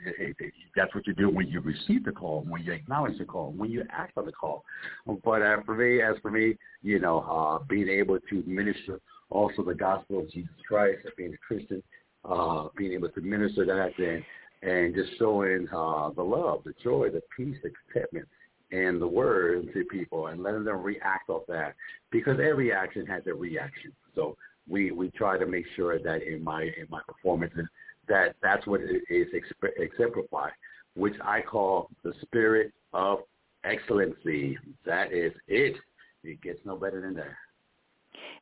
that's 0.74 0.92
what 0.94 1.06
you 1.06 1.14
do 1.14 1.30
when 1.30 1.46
you 1.46 1.60
receive 1.60 2.04
the 2.04 2.10
call, 2.10 2.44
when 2.48 2.62
you 2.62 2.72
acknowledge 2.72 3.16
the 3.18 3.24
call, 3.24 3.52
when 3.52 3.70
you 3.70 3.84
act 3.90 4.18
on 4.18 4.26
the 4.26 4.32
call. 4.32 4.64
But 5.06 5.42
uh, 5.42 5.58
for 5.64 5.76
me, 5.76 6.02
as 6.02 6.16
for 6.20 6.32
me, 6.32 6.56
you 6.82 6.98
know, 6.98 7.20
uh, 7.20 7.64
being 7.68 7.88
able 7.88 8.18
to 8.18 8.42
minister 8.44 9.00
also 9.30 9.62
the 9.62 9.74
gospel 9.74 10.20
of 10.20 10.30
Jesus 10.30 10.50
Christ, 10.66 11.06
being 11.16 11.34
a 11.34 11.36
Christian, 11.36 11.82
uh, 12.24 12.68
being 12.76 12.92
able 12.94 13.10
to 13.10 13.20
minister 13.20 13.64
that 13.64 13.96
and 13.98 14.24
and 14.62 14.94
just 14.94 15.10
showing 15.18 15.68
uh, 15.68 16.10
the 16.10 16.22
love, 16.22 16.62
the 16.64 16.72
joy, 16.82 17.10
the 17.10 17.20
peace, 17.36 17.56
the 17.62 17.70
contentment, 17.92 18.28
and 18.72 19.00
the 19.00 19.06
word 19.06 19.68
to 19.74 19.84
people 19.84 20.28
and 20.28 20.42
letting 20.42 20.64
them 20.64 20.82
react 20.82 21.28
off 21.28 21.42
that 21.46 21.74
because 22.10 22.38
every 22.42 22.72
action 22.72 23.06
has 23.06 23.22
a 23.26 23.34
reaction. 23.34 23.92
So 24.14 24.36
we 24.68 24.90
we 24.90 25.10
try 25.10 25.38
to 25.38 25.46
make 25.46 25.66
sure 25.76 25.98
that 25.98 26.22
in 26.22 26.42
my 26.42 26.62
in 26.62 26.86
my 26.90 27.00
performances 27.06 27.66
that 28.08 28.34
that's 28.42 28.66
what 28.66 28.80
is 28.80 29.28
exemplified, 29.76 30.52
which 30.94 31.14
I 31.24 31.40
call 31.40 31.90
the 32.02 32.12
spirit 32.22 32.72
of 32.92 33.20
excellency. 33.64 34.58
That 34.84 35.12
is 35.12 35.32
it. 35.46 35.76
It 36.24 36.40
gets 36.42 36.58
no 36.64 36.76
better 36.76 37.00
than 37.00 37.14
that. 37.14 37.34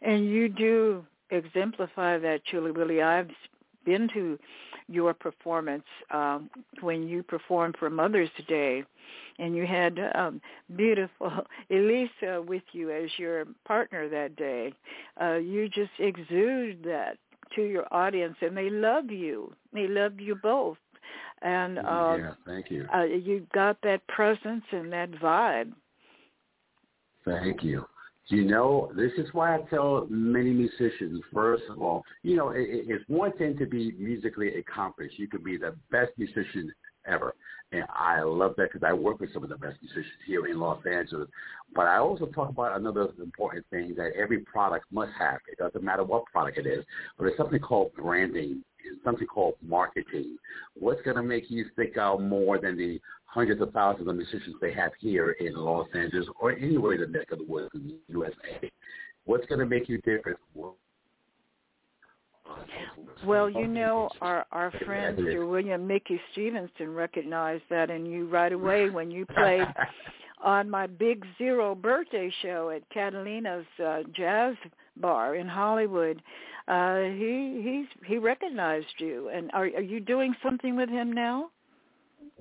And 0.02 0.26
you 0.26 0.48
do 0.48 1.04
exemplify 1.30 2.18
that, 2.18 2.44
Chillie 2.44 2.72
Willie. 2.72 3.02
I've 3.02 3.30
been 3.84 4.08
to 4.14 4.38
your 4.88 5.14
performance 5.14 5.84
um, 6.10 6.50
when 6.80 7.06
you 7.06 7.22
performed 7.22 7.76
for 7.78 7.90
Mother's 7.90 8.30
Day, 8.48 8.84
and 9.38 9.56
you 9.56 9.66
had 9.66 9.98
um, 10.14 10.40
beautiful 10.76 11.30
Elisa 11.70 12.42
with 12.46 12.62
you 12.72 12.90
as 12.90 13.10
your 13.18 13.44
partner 13.66 14.08
that 14.08 14.36
day. 14.36 14.72
Uh, 15.20 15.34
you 15.34 15.68
just 15.68 15.90
exude 15.98 16.82
that 16.84 17.16
to 17.54 17.62
your 17.62 17.86
audience, 17.92 18.36
and 18.40 18.56
they 18.56 18.70
love 18.70 19.10
you. 19.10 19.52
They 19.72 19.86
love 19.86 20.20
you 20.20 20.36
both. 20.36 20.78
And 21.42 21.78
uh, 21.78 22.16
yeah, 22.18 22.32
thank 22.46 22.70
you. 22.70 22.86
Uh, 22.94 23.04
you 23.04 23.46
got 23.54 23.78
that 23.82 24.06
presence 24.08 24.64
and 24.72 24.92
that 24.92 25.10
vibe. 25.12 25.72
Thank 27.24 27.62
you. 27.62 27.86
You 28.30 28.44
know, 28.44 28.92
this 28.96 29.10
is 29.18 29.26
why 29.32 29.56
I 29.56 29.58
tell 29.70 30.06
many 30.08 30.50
musicians, 30.50 31.20
first 31.34 31.64
of 31.68 31.82
all, 31.82 32.04
you 32.22 32.36
know, 32.36 32.50
it, 32.50 32.68
it's 32.86 33.04
one 33.08 33.32
thing 33.32 33.58
to 33.58 33.66
be 33.66 33.90
musically 33.98 34.54
accomplished. 34.54 35.18
You 35.18 35.26
could 35.26 35.42
be 35.42 35.56
the 35.56 35.74
best 35.90 36.12
musician 36.16 36.72
ever. 37.06 37.34
And 37.72 37.84
I 37.88 38.22
love 38.22 38.54
that 38.56 38.72
because 38.72 38.86
I 38.86 38.92
work 38.92 39.18
with 39.18 39.32
some 39.32 39.42
of 39.42 39.48
the 39.48 39.56
best 39.56 39.78
musicians 39.82 40.14
here 40.28 40.46
in 40.46 40.60
Los 40.60 40.78
Angeles. 40.86 41.28
But 41.74 41.88
I 41.88 41.98
also 41.98 42.26
talk 42.26 42.50
about 42.50 42.76
another 42.78 43.08
important 43.20 43.66
thing 43.70 43.94
that 43.96 44.12
every 44.16 44.38
product 44.38 44.86
must 44.92 45.10
have. 45.18 45.40
It 45.50 45.58
doesn't 45.58 45.82
matter 45.82 46.04
what 46.04 46.24
product 46.26 46.58
it 46.58 46.66
is, 46.68 46.84
but 47.18 47.26
it's 47.26 47.36
something 47.36 47.58
called 47.58 47.92
branding. 47.94 48.62
It's 48.84 49.02
something 49.04 49.26
called 49.26 49.54
marketing. 49.60 50.36
What's 50.74 51.02
going 51.02 51.16
to 51.16 51.22
make 51.22 51.50
you 51.50 51.66
stick 51.72 51.96
out 51.98 52.22
more 52.22 52.58
than 52.58 52.76
the 52.76 53.00
hundreds 53.30 53.62
of 53.62 53.72
thousands 53.72 54.08
of 54.08 54.16
musicians 54.16 54.56
they 54.60 54.72
have 54.72 54.90
here 54.98 55.30
in 55.40 55.54
Los 55.54 55.86
Angeles 55.94 56.26
or 56.40 56.52
anywhere 56.52 56.94
in 56.94 57.00
the 57.00 57.06
neck 57.06 57.30
of 57.30 57.38
the 57.38 57.44
woods 57.44 57.70
in 57.74 57.86
the 57.86 57.98
USA. 58.08 58.70
What's 59.24 59.46
going 59.46 59.60
to 59.60 59.66
make 59.66 59.88
you 59.88 59.98
different? 59.98 60.38
Well, 63.24 63.48
you 63.48 63.68
know, 63.68 64.10
our 64.20 64.44
our 64.50 64.72
friend 64.84 65.16
Sir 65.16 65.46
William 65.46 65.86
Mickey 65.86 66.20
Stevenson 66.32 66.92
recognized 66.92 67.62
that 67.70 67.90
in 67.90 68.04
you 68.04 68.26
right 68.28 68.52
away 68.52 68.90
when 68.90 69.10
you 69.10 69.24
played 69.26 69.68
on 70.42 70.68
my 70.68 70.88
Big 70.88 71.24
Zero 71.38 71.76
birthday 71.76 72.32
show 72.42 72.70
at 72.70 72.82
Catalina's 72.90 73.66
uh, 73.84 74.00
Jazz 74.16 74.56
Bar 74.96 75.36
in 75.36 75.46
Hollywood. 75.46 76.20
Uh, 76.66 77.02
he 77.02 77.60
he's 77.62 78.08
he 78.08 78.18
recognized 78.18 78.86
you, 78.98 79.28
and 79.28 79.50
are 79.52 79.66
are 79.66 79.82
you 79.82 80.00
doing 80.00 80.34
something 80.42 80.74
with 80.74 80.88
him 80.88 81.12
now? 81.12 81.50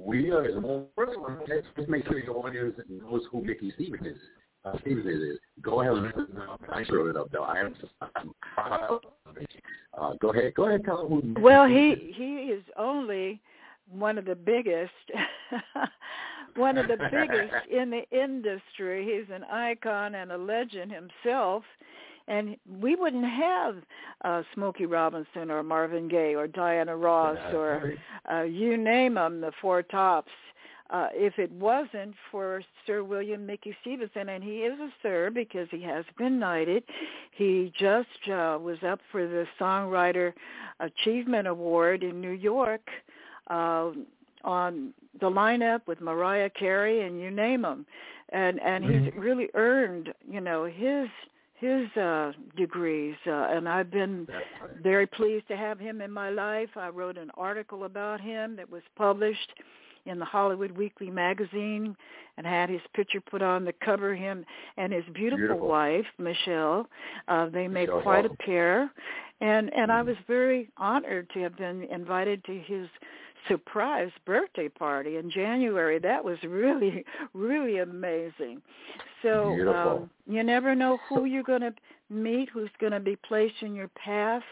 We 0.06 0.32
are. 0.32 0.60
Well, 0.62 0.88
first 0.96 1.18
of 1.18 1.24
all, 1.24 1.38
let's 1.48 1.68
just 1.76 1.90
make 1.90 2.06
sure 2.06 2.20
your 2.20 2.38
audience 2.46 2.76
knows 2.90 3.22
who 3.32 3.44
Mickey 3.44 3.72
Stevens 3.76 4.06
is. 4.06 4.18
Uh, 4.64 4.78
Stevens 4.82 5.06
is. 5.06 5.40
Go 5.62 5.82
ahead 5.82 5.94
and. 5.94 6.14
I 6.72 6.84
showed 6.86 7.10
it 7.10 7.18
up 7.18 7.32
though. 7.32 7.44
I 7.44 7.60
am. 7.60 7.76
Uh, 8.58 10.14
go 10.22 10.30
ahead. 10.32 10.54
Go 10.54 10.68
ahead. 10.68 10.86
Tell 10.86 11.08
who. 11.08 11.36
Well, 11.42 11.68
he 11.68 12.14
he 12.16 12.52
is 12.54 12.64
only 12.78 13.42
one 13.92 14.18
of 14.18 14.26
the 14.26 14.36
biggest. 14.36 14.92
one 16.56 16.78
of 16.78 16.88
the 16.88 16.98
biggest 17.12 17.54
in 17.70 17.90
the 17.90 18.04
industry. 18.12 19.06
He's 19.06 19.34
an 19.34 19.44
icon 19.46 20.16
and 20.16 20.32
a 20.32 20.38
legend 20.38 20.92
himself 20.92 21.64
and 22.30 22.56
we 22.80 22.96
wouldn't 22.96 23.26
have 23.26 23.76
uh, 24.24 24.44
Smokey 24.54 24.86
Robinson 24.86 25.52
or 25.52 25.64
Marvin 25.64 26.08
Gaye 26.08 26.36
or 26.36 26.48
Diana 26.48 26.96
Ross 26.96 27.38
or 27.54 27.94
uh, 28.32 28.44
you 28.44 28.78
name 28.78 29.16
them, 29.16 29.42
the 29.42 29.52
Four 29.60 29.82
Tops. 29.82 30.32
Uh, 30.92 31.08
if 31.14 31.38
it 31.38 31.52
wasn't 31.52 32.16
for 32.32 32.64
Sir 32.88 33.04
William 33.04 33.46
Mickey 33.46 33.76
Stevenson, 33.82 34.30
and 34.30 34.44
he 34.44 34.62
is 34.62 34.80
a 34.80 34.90
sir 35.04 35.30
because 35.30 35.68
he 35.70 35.84
has 35.84 36.04
been 36.18 36.40
knighted. 36.40 36.84
He 37.32 37.72
just 37.78 38.08
uh, 38.28 38.58
was 38.60 38.78
up 38.84 39.00
for 39.12 39.28
the 39.28 39.46
Songwriter 39.60 40.34
Achievement 40.80 41.48
Award 41.48 42.02
in 42.02 42.20
New 42.20 42.32
York 42.32 42.90
uh, 43.52 43.92
on 44.44 44.94
the 45.22 45.30
lineup 45.30 45.82
with 45.86 46.02
Mariah 46.02 46.50
Carey 46.50 47.06
and 47.06 47.22
you 47.22 47.30
name 47.30 47.62
them, 47.62 47.86
and 48.30 48.60
and 48.60 48.84
mm-hmm. 48.84 49.06
he's 49.06 49.14
really 49.16 49.50
earned 49.54 50.12
you 50.28 50.42
know 50.42 50.66
his 50.66 51.08
his 51.60 51.88
uh 51.98 52.32
degrees 52.56 53.16
uh, 53.28 53.48
and 53.50 53.68
I've 53.68 53.92
been 53.92 54.28
very 54.82 55.06
pleased 55.06 55.48
to 55.50 55.58
have 55.58 55.80
him 55.80 56.02
in 56.02 56.12
my 56.12 56.30
life. 56.30 56.70
I 56.76 56.90
wrote 56.90 57.18
an 57.18 57.32
article 57.36 57.84
about 57.84 58.22
him 58.22 58.56
that 58.56 58.70
was 58.70 58.82
published 58.96 59.52
in 60.06 60.20
the 60.20 60.26
Hollywood 60.26 60.72
Weekly 60.72 61.10
magazine 61.12 61.96
and 62.38 62.48
had 62.48 62.70
his 62.70 62.82
picture 62.94 63.22
put 63.22 63.42
on 63.42 63.66
the 63.66 63.74
cover 63.84 64.16
him 64.16 64.46
and 64.78 64.94
his 64.94 65.04
beautiful, 65.14 65.38
beautiful. 65.38 65.68
wife 65.68 66.06
Michelle. 66.18 66.88
Uh 67.28 67.50
they 67.50 67.68
made 67.68 67.90
quite 68.04 68.26
a 68.26 68.30
pair. 68.30 68.90
And 69.42 69.74
and 69.74 69.90
mm 69.92 69.96
I 69.96 70.02
was 70.02 70.18
very 70.28 70.70
honored 70.78 71.30
to 71.34 71.40
have 71.42 71.56
been 71.58 71.84
invited 71.84 72.44
to 72.46 72.58
his 72.60 72.88
surprise 73.48 74.12
birthday 74.26 74.70
party 74.70 75.18
in 75.18 75.30
January. 75.30 76.00
That 76.00 76.24
was 76.24 76.38
really, 76.44 77.04
really 77.34 77.80
amazing. 77.80 78.62
So 79.22 79.52
um, 79.74 80.10
you 80.28 80.44
never 80.44 80.76
know 80.76 80.98
who 81.10 81.26
you're 81.26 81.44
going 81.44 81.62
to 81.62 81.74
meet, 82.10 82.50
who's 82.50 82.70
going 82.80 82.94
to 82.94 83.00
be 83.00 83.16
placed 83.16 83.62
in 83.62 83.76
your 83.76 83.90
path. 83.90 84.44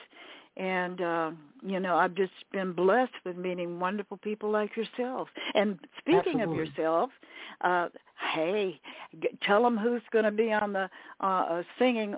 And, 0.58 1.02
uh, 1.02 1.32
you 1.62 1.80
know, 1.80 1.98
I've 1.98 2.16
just 2.16 2.32
been 2.52 2.74
blessed 2.74 3.14
with 3.24 3.38
meeting 3.38 3.80
wonderful 3.80 4.18
people 4.18 4.50
like 4.50 4.76
yourself. 4.76 5.30
And 5.54 5.78
speaking 6.00 6.42
Absolutely. 6.42 6.44
of 6.44 6.68
yourself, 6.68 7.10
uh, 7.62 7.90
hey, 8.34 8.80
g- 9.22 9.30
tell 9.44 9.62
them 9.62 9.78
who's 9.78 10.02
going 10.12 10.26
to 10.26 10.32
be 10.32 10.52
on 10.52 10.74
the 10.74 10.90
uh, 11.22 11.26
uh, 11.26 11.64
singing 11.78 12.16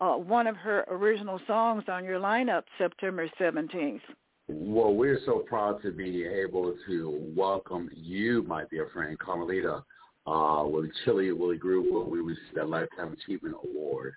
uh, 0.00 0.14
one 0.14 0.46
of 0.46 0.56
her 0.56 0.84
original 0.88 1.38
songs 1.46 1.84
on 1.88 2.04
your 2.04 2.18
lineup 2.18 2.62
September 2.78 3.28
17th. 3.38 4.00
Well, 4.54 4.94
we're 4.94 5.18
so 5.24 5.38
proud 5.38 5.80
to 5.82 5.90
be 5.90 6.26
able 6.26 6.74
to 6.86 7.32
welcome 7.34 7.88
you, 7.94 8.42
my 8.42 8.64
dear 8.70 8.90
friend 8.92 9.18
Carmelita, 9.18 9.82
uh, 10.26 10.64
with 10.66 10.90
Chillie 11.04 11.32
Willie 11.32 11.56
Group, 11.56 11.90
where 11.90 12.04
we 12.04 12.20
received 12.20 12.56
that 12.56 12.68
Lifetime 12.68 13.14
Achievement 13.14 13.56
Award. 13.64 14.12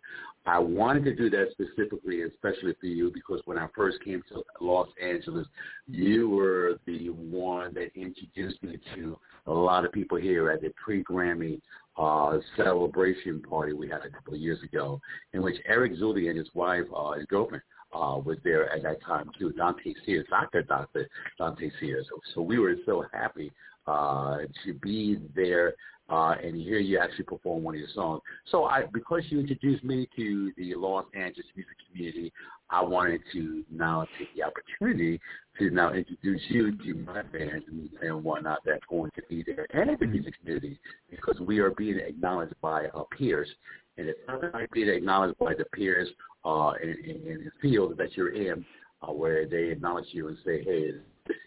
I 0.45 0.59
wanted 0.59 1.05
to 1.05 1.15
do 1.15 1.29
that 1.29 1.51
specifically, 1.51 2.23
especially 2.23 2.75
for 2.81 2.87
you, 2.87 3.11
because 3.13 3.39
when 3.45 3.57
I 3.57 3.67
first 3.73 4.03
came 4.03 4.21
to 4.29 4.43
Los 4.59 4.89
Angeles, 5.01 5.47
you 5.87 6.29
were 6.29 6.79
the 6.85 7.07
one 7.11 7.73
that 7.75 7.95
introduced 7.95 8.61
me 8.61 8.77
to 8.93 9.17
a 9.47 9.53
lot 9.53 9.85
of 9.85 9.93
people 9.93 10.17
here 10.17 10.51
at 10.51 10.59
the 10.59 10.73
pre-Grammy 10.83 11.61
uh, 11.97 12.39
celebration 12.57 13.41
party 13.41 13.71
we 13.71 13.87
had 13.87 14.01
a 14.01 14.09
couple 14.09 14.33
of 14.33 14.39
years 14.41 14.61
ago, 14.63 14.99
in 15.31 15.41
which 15.41 15.55
Eric 15.65 15.93
Zuley 15.93 16.27
and 16.27 16.37
his 16.37 16.49
wife, 16.53 16.83
uh, 16.93 17.13
his 17.13 17.25
girlfriend, 17.25 17.63
uh, 17.95 18.17
was 18.19 18.37
there 18.43 18.69
at 18.71 18.83
that 18.83 19.01
time 19.03 19.29
too. 19.39 19.51
Dante 19.53 19.93
Sears, 20.05 20.27
Dr. 20.29 20.63
Dr. 20.63 21.09
Dante 21.37 21.71
Sears. 21.79 22.05
So, 22.33 22.41
we 22.41 22.59
were 22.59 22.75
so 22.85 23.05
happy 23.13 23.51
uh, 23.87 24.39
to 24.65 24.73
be 24.81 25.19
there 25.35 25.73
uh, 26.09 26.35
and 26.43 26.55
hear 26.55 26.77
you 26.77 26.99
actually 26.99 27.23
perform 27.23 27.63
one 27.63 27.75
of 27.75 27.79
your 27.79 27.89
songs. 27.93 28.21
So 28.51 28.65
I, 28.65 28.83
because 28.93 29.23
you 29.29 29.39
introduced 29.39 29.83
me 29.83 30.07
to 30.15 30.51
the 30.57 30.75
Los 30.75 31.05
Angeles 31.15 31.47
music 31.55 31.75
community, 31.89 32.31
I 32.69 32.83
wanted 32.83 33.21
to 33.33 33.63
now 33.71 34.05
take 34.17 34.27
the 34.35 34.43
opportunity 34.43 35.19
to 35.59 35.69
now 35.69 35.93
introduce 35.93 36.41
you 36.49 36.75
to 36.77 36.93
my 36.95 37.21
fans 37.31 37.63
and, 37.67 37.89
and 38.01 38.23
whatnot 38.23 38.59
that's 38.65 38.83
going 38.89 39.11
to 39.15 39.21
be 39.29 39.43
there 39.43 39.67
and 39.71 39.97
the 39.99 40.05
music 40.05 40.33
community 40.39 40.79
because 41.09 41.39
we 41.39 41.59
are 41.59 41.71
being 41.71 41.97
acknowledged 41.99 42.55
by 42.61 42.87
our 42.89 43.05
peers. 43.17 43.49
And 43.97 44.09
it's 44.09 44.19
not 44.27 44.53
like 44.53 44.69
being 44.71 44.89
acknowledged 44.89 45.37
by 45.39 45.53
the 45.53 45.65
peers 45.65 46.09
uh, 46.45 46.73
in, 46.81 47.45
the 47.45 47.51
field 47.61 47.97
that 47.97 48.15
you're 48.15 48.33
in 48.33 48.65
uh, 49.01 49.11
where 49.11 49.47
they 49.47 49.65
acknowledge 49.65 50.05
you 50.11 50.27
and 50.27 50.37
say, 50.45 50.63
hey, 50.63 50.91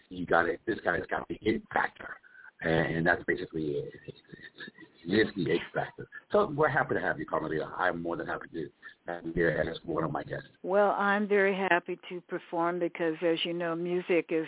you 0.09 0.25
got 0.25 0.47
it. 0.49 0.59
This 0.67 0.77
guy's 0.83 1.03
got 1.09 1.27
the 1.27 1.37
hit 1.41 1.61
factor 1.73 2.17
and, 2.61 2.97
and 2.97 3.07
that's 3.07 3.23
basically 3.25 3.63
it. 3.63 3.93
It's, 4.07 4.17
the 5.35 5.51
X 5.53 5.63
factor. 5.73 6.07
So 6.31 6.53
we're 6.55 6.67
happy 6.67 6.93
to 6.93 7.01
have 7.01 7.17
you, 7.17 7.25
Carmelita. 7.25 7.71
I'm 7.77 8.03
more 8.03 8.15
than 8.15 8.27
happy 8.27 8.47
to 8.53 8.69
have 9.07 9.25
you 9.25 9.33
here 9.33 9.65
as 9.67 9.79
one 9.83 10.03
of 10.03 10.11
my 10.11 10.21
guests. 10.23 10.49
Well, 10.61 10.91
I'm 10.91 11.27
very 11.27 11.55
happy 11.55 11.97
to 12.09 12.21
perform 12.27 12.79
because, 12.79 13.15
as 13.25 13.37
you 13.43 13.53
know, 13.53 13.75
music 13.75 14.27
is 14.29 14.45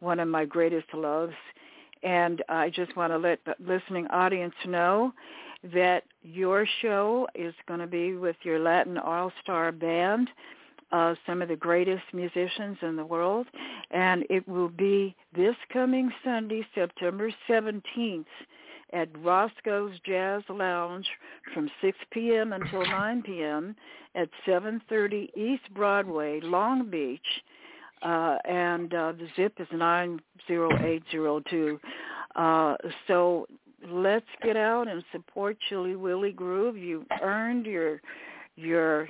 one 0.00 0.18
of 0.18 0.26
my 0.26 0.44
greatest 0.44 0.86
loves. 0.92 1.34
And 2.02 2.42
I 2.48 2.70
just 2.70 2.96
want 2.96 3.12
to 3.12 3.18
let 3.18 3.38
the 3.44 3.54
listening 3.60 4.08
audience 4.08 4.54
know 4.66 5.12
that 5.72 6.04
your 6.22 6.66
show 6.80 7.26
is 7.34 7.54
going 7.66 7.80
to 7.80 7.86
be 7.86 8.14
with 8.14 8.36
your 8.42 8.58
Latin 8.58 8.98
All-Star 8.98 9.72
Band, 9.72 10.28
uh, 10.90 11.14
some 11.26 11.40
of 11.40 11.48
the 11.48 11.56
greatest 11.56 12.02
musicians 12.12 12.76
in 12.82 12.96
the 12.96 13.04
world. 13.04 13.46
And 13.90 14.24
it 14.28 14.46
will 14.48 14.68
be 14.68 15.14
this 15.34 15.56
coming 15.72 16.12
Sunday, 16.24 16.66
September 16.74 17.30
17th 17.48 18.26
at 18.92 19.08
Roscoe's 19.18 19.98
Jazz 20.04 20.42
Lounge 20.48 21.06
from 21.54 21.70
6 21.80 21.96
p.m. 22.10 22.52
until 22.52 22.84
9 22.84 23.22
p.m. 23.22 23.74
at 24.14 24.28
730 24.44 25.30
East 25.34 25.72
Broadway, 25.74 26.40
Long 26.42 26.90
Beach. 26.90 27.20
Uh, 28.02 28.36
and 28.44 28.92
uh, 28.92 29.12
the 29.12 29.28
zip 29.36 29.54
is 29.60 29.68
90802. 29.72 31.80
Uh, 32.34 32.74
so 33.06 33.46
let's 33.88 34.26
get 34.42 34.56
out 34.56 34.88
and 34.88 35.02
support 35.12 35.56
Chillie 35.68 35.96
Willie 35.96 36.32
Groove. 36.32 36.76
You 36.76 37.04
earned 37.22 37.66
your 37.66 38.00
your 38.56 39.08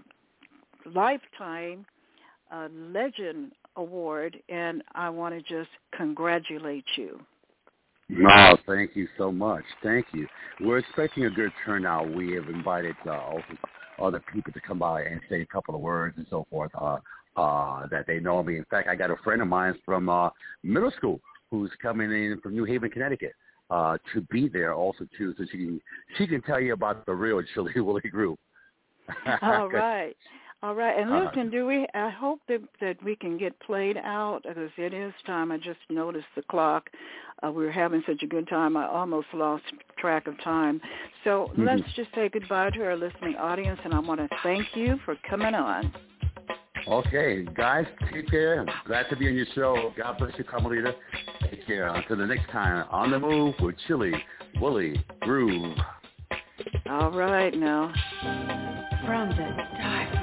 lifetime 0.95 1.85
uh, 2.53 2.69
legend 2.73 3.53
award, 3.77 4.39
and 4.49 4.83
I 4.95 5.09
want 5.11 5.35
to 5.35 5.43
just 5.43 5.71
congratulate 5.97 6.85
you. 6.97 7.21
No, 8.09 8.59
thank 8.67 8.95
you 8.95 9.09
so 9.17 9.33
much. 9.33 9.65
Thank 9.83 10.07
you. 10.13 10.27
We're 10.61 10.79
expecting 10.79 11.25
a 11.25 11.31
good 11.31 11.51
turnout. 11.65 12.15
We 12.15 12.35
have 12.35 12.49
invited 12.49 12.95
uh, 13.09 13.37
other 14.01 14.23
people 14.33 14.53
to 14.53 14.61
come 14.61 14.79
by 14.79 15.03
and 15.05 15.21
say 15.31 15.41
a 15.41 15.47
couple 15.47 15.75
of 15.75 15.81
words 15.81 16.17
and 16.19 16.27
so 16.29 16.47
forth 16.51 16.71
uh, 16.79 16.99
uh, 17.37 17.87
that 17.91 18.07
they 18.07 18.21
know 18.21 18.43
me. 18.43 18.59
In 18.59 18.67
fact, 18.67 18.89
I 18.89 18.97
got 18.97 19.11
a 19.11 19.17
friend 19.25 19.41
of 19.41 19.49
mine 19.49 19.75
from 19.87 20.11
uh, 20.11 20.29
middle 20.63 20.91
school 20.91 21.21
who's 21.51 21.71
coming 21.81 22.11
in 22.11 22.39
from 22.43 22.55
New 22.55 22.65
Haven, 22.65 22.91
Connecticut, 22.91 23.33
uh, 23.73 23.97
to 24.13 24.21
be 24.31 24.49
there 24.49 24.75
also 24.75 25.07
too, 25.17 25.35
so 25.39 25.45
she 25.51 25.57
can 25.57 25.81
she 26.19 26.27
can 26.27 26.43
tell 26.43 26.61
you 26.61 26.75
about 26.75 27.07
the 27.07 27.15
real 27.15 27.43
Chillie 27.55 27.73
Willie 27.81 28.03
group. 28.03 28.39
All 29.43 29.69
right. 29.69 30.15
All 30.63 30.77
right, 30.77 30.97
and 30.97 31.13
uh-huh. 31.13 31.31
listen, 31.35 31.51
do 31.51 31.67
we? 31.67 31.89
I 31.93 32.11
hope 32.11 32.39
that 32.47 32.61
that 32.81 33.03
we 33.03 33.17
can 33.17 33.37
get 33.37 33.59
played 33.61 33.97
out 33.97 34.43
because 34.47 34.71
it 34.77 34.95
is 34.95 35.13
time. 35.27 35.51
I 35.51 35.57
just 35.57 35.81
noticed 35.91 36.27
the 36.37 36.43
clock. 36.43 36.89
Uh, 37.43 37.51
we 37.51 37.65
were 37.65 37.73
having 37.73 38.01
such 38.07 38.23
a 38.23 38.27
good 38.27 38.47
time, 38.47 38.77
I 38.77 38.87
almost 38.87 39.27
lost 39.35 39.65
track 39.99 40.29
of 40.29 40.41
time. 40.45 40.81
So 41.25 41.49
mm-hmm. 41.51 41.65
let's 41.65 41.83
just 41.97 42.15
say 42.15 42.29
goodbye 42.29 42.71
to 42.71 42.85
our 42.85 42.97
listening 42.97 43.35
audience, 43.35 43.81
and 43.85 43.93
I 43.93 43.99
want 43.99 44.21
to 44.21 44.29
thank 44.45 44.65
you 44.77 45.01
for 45.05 45.17
coming 45.29 45.55
on. 45.55 45.93
Okay, 46.87 47.45
guys, 47.57 47.87
take 48.13 48.29
care. 48.29 48.65
Glad 48.87 49.09
to 49.11 49.17
be 49.17 49.27
on 49.27 49.35
your 49.35 49.47
show. 49.55 49.93
God 49.97 50.19
bless 50.19 50.33
you, 50.39 50.45
Carmelita. 50.45 50.95
Take 51.53 51.67
care. 51.67 51.89
Until 51.89 52.17
the 52.17 52.27
next 52.27 52.51
time, 52.51 52.87
on 52.91 53.11
the 53.11 53.19
move 53.21 53.55
with 53.61 53.75
Chillie 53.87 54.15
Willie 54.59 55.05
Groove. 55.21 55.77
All 56.89 57.11
right, 57.11 57.55
now. 57.55 57.93
From 59.05 59.29
the 59.29 59.37
darkness 59.77 60.23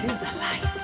to 0.00 0.06
the 0.06 0.38
light, 0.38 0.83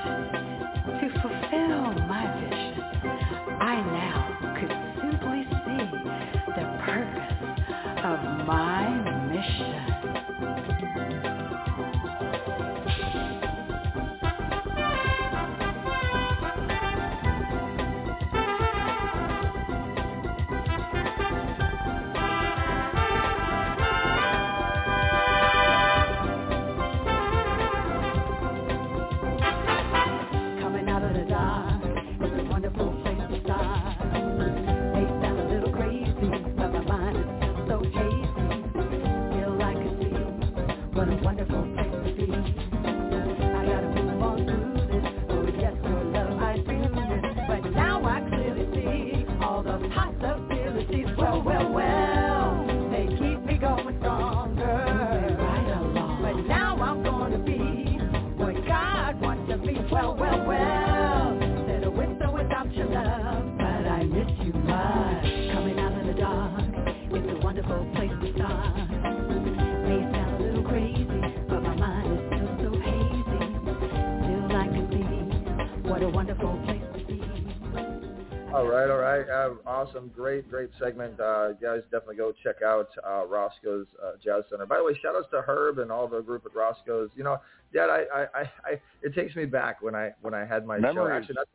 awesome, 79.91 80.11
great, 80.15 80.51
great 80.51 80.71
segment. 80.79 81.19
Uh, 81.21 81.53
guys, 81.53 81.81
definitely 81.91 82.17
go 82.17 82.33
check 82.43 82.57
out 82.65 82.89
uh, 83.07 83.27
Roscoe's 83.27 83.87
uh, 84.05 84.13
Jazz 84.23 84.45
Center. 84.51 84.67
By 84.67 84.79
the 84.79 84.85
way, 84.85 84.99
shout 85.01 85.15
outs 85.17 85.29
to 85.33 85.41
Herb 85.41 85.79
and 85.79 85.91
all 85.91 86.09
the 86.09 86.21
group 86.21 86.45
at 86.47 86.55
Roscoe's. 86.55 87.11
You 87.17 87.25
know, 87.25 87.39
Dad, 87.73 87.89
I, 87.91 88.05
I, 88.15 88.41
I, 88.65 88.81
it 89.03 89.15
takes 89.15 89.35
me 89.37 89.47
back 89.47 89.83
when 89.83 89.95
I 89.95 90.11
when 90.23 90.35
I 90.35 90.45
had 90.45 90.67
my 90.67 90.79
Memories. 90.79 90.97
show. 90.97 91.17
Actually, 91.17 91.35
not 91.37 91.49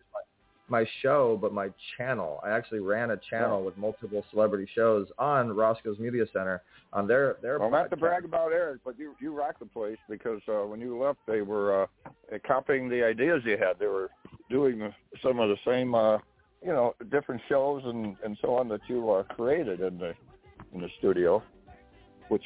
my, 0.68 0.86
show, 1.02 1.38
but 1.42 1.54
my 1.54 1.70
channel. 1.98 2.40
I 2.44 2.52
actually 2.52 2.80
ran 2.80 3.12
a 3.12 3.18
channel 3.30 3.60
yeah. 3.60 3.66
with 3.66 3.78
multiple 3.78 4.24
celebrity 4.32 4.68
shows 4.74 5.08
on 5.18 5.50
Roscoe's 5.56 6.00
Media 6.00 6.26
Center 6.34 6.62
on 6.94 7.08
their 7.08 7.38
their. 7.42 7.60
Well, 7.60 7.70
not 7.70 7.90
to 7.90 7.98
brag 7.98 8.26
about 8.26 8.52
Eric, 8.52 8.82
but 8.84 8.98
you 8.98 9.16
you 9.20 9.34
rock 9.34 9.60
the 9.60 9.66
place 9.66 9.98
because 10.10 10.42
uh, 10.48 10.66
when 10.66 10.80
you 10.80 11.02
left, 11.02 11.20
they 11.28 11.42
were 11.42 11.84
uh, 11.84 12.38
copying 12.46 12.90
the 12.90 13.04
ideas 13.04 13.42
you 13.46 13.58
had. 13.58 13.80
They 13.80 13.88
were 13.88 14.10
doing 14.50 14.94
some 15.22 15.40
of 15.40 15.50
the 15.50 15.58
same. 15.66 15.94
Uh, 15.94 16.18
you 16.66 16.72
know 16.72 16.96
different 17.12 17.42
shows 17.48 17.84
and 17.86 18.16
and 18.26 18.38
so 18.42 18.56
on 18.56 18.68
that 18.70 18.82
you 18.88 19.12
uh, 19.12 19.24
created 19.24 19.82
in 19.82 20.00
the 20.00 20.14
in 20.74 20.82
the 20.82 20.90
studio, 20.98 21.44
which 22.30 22.44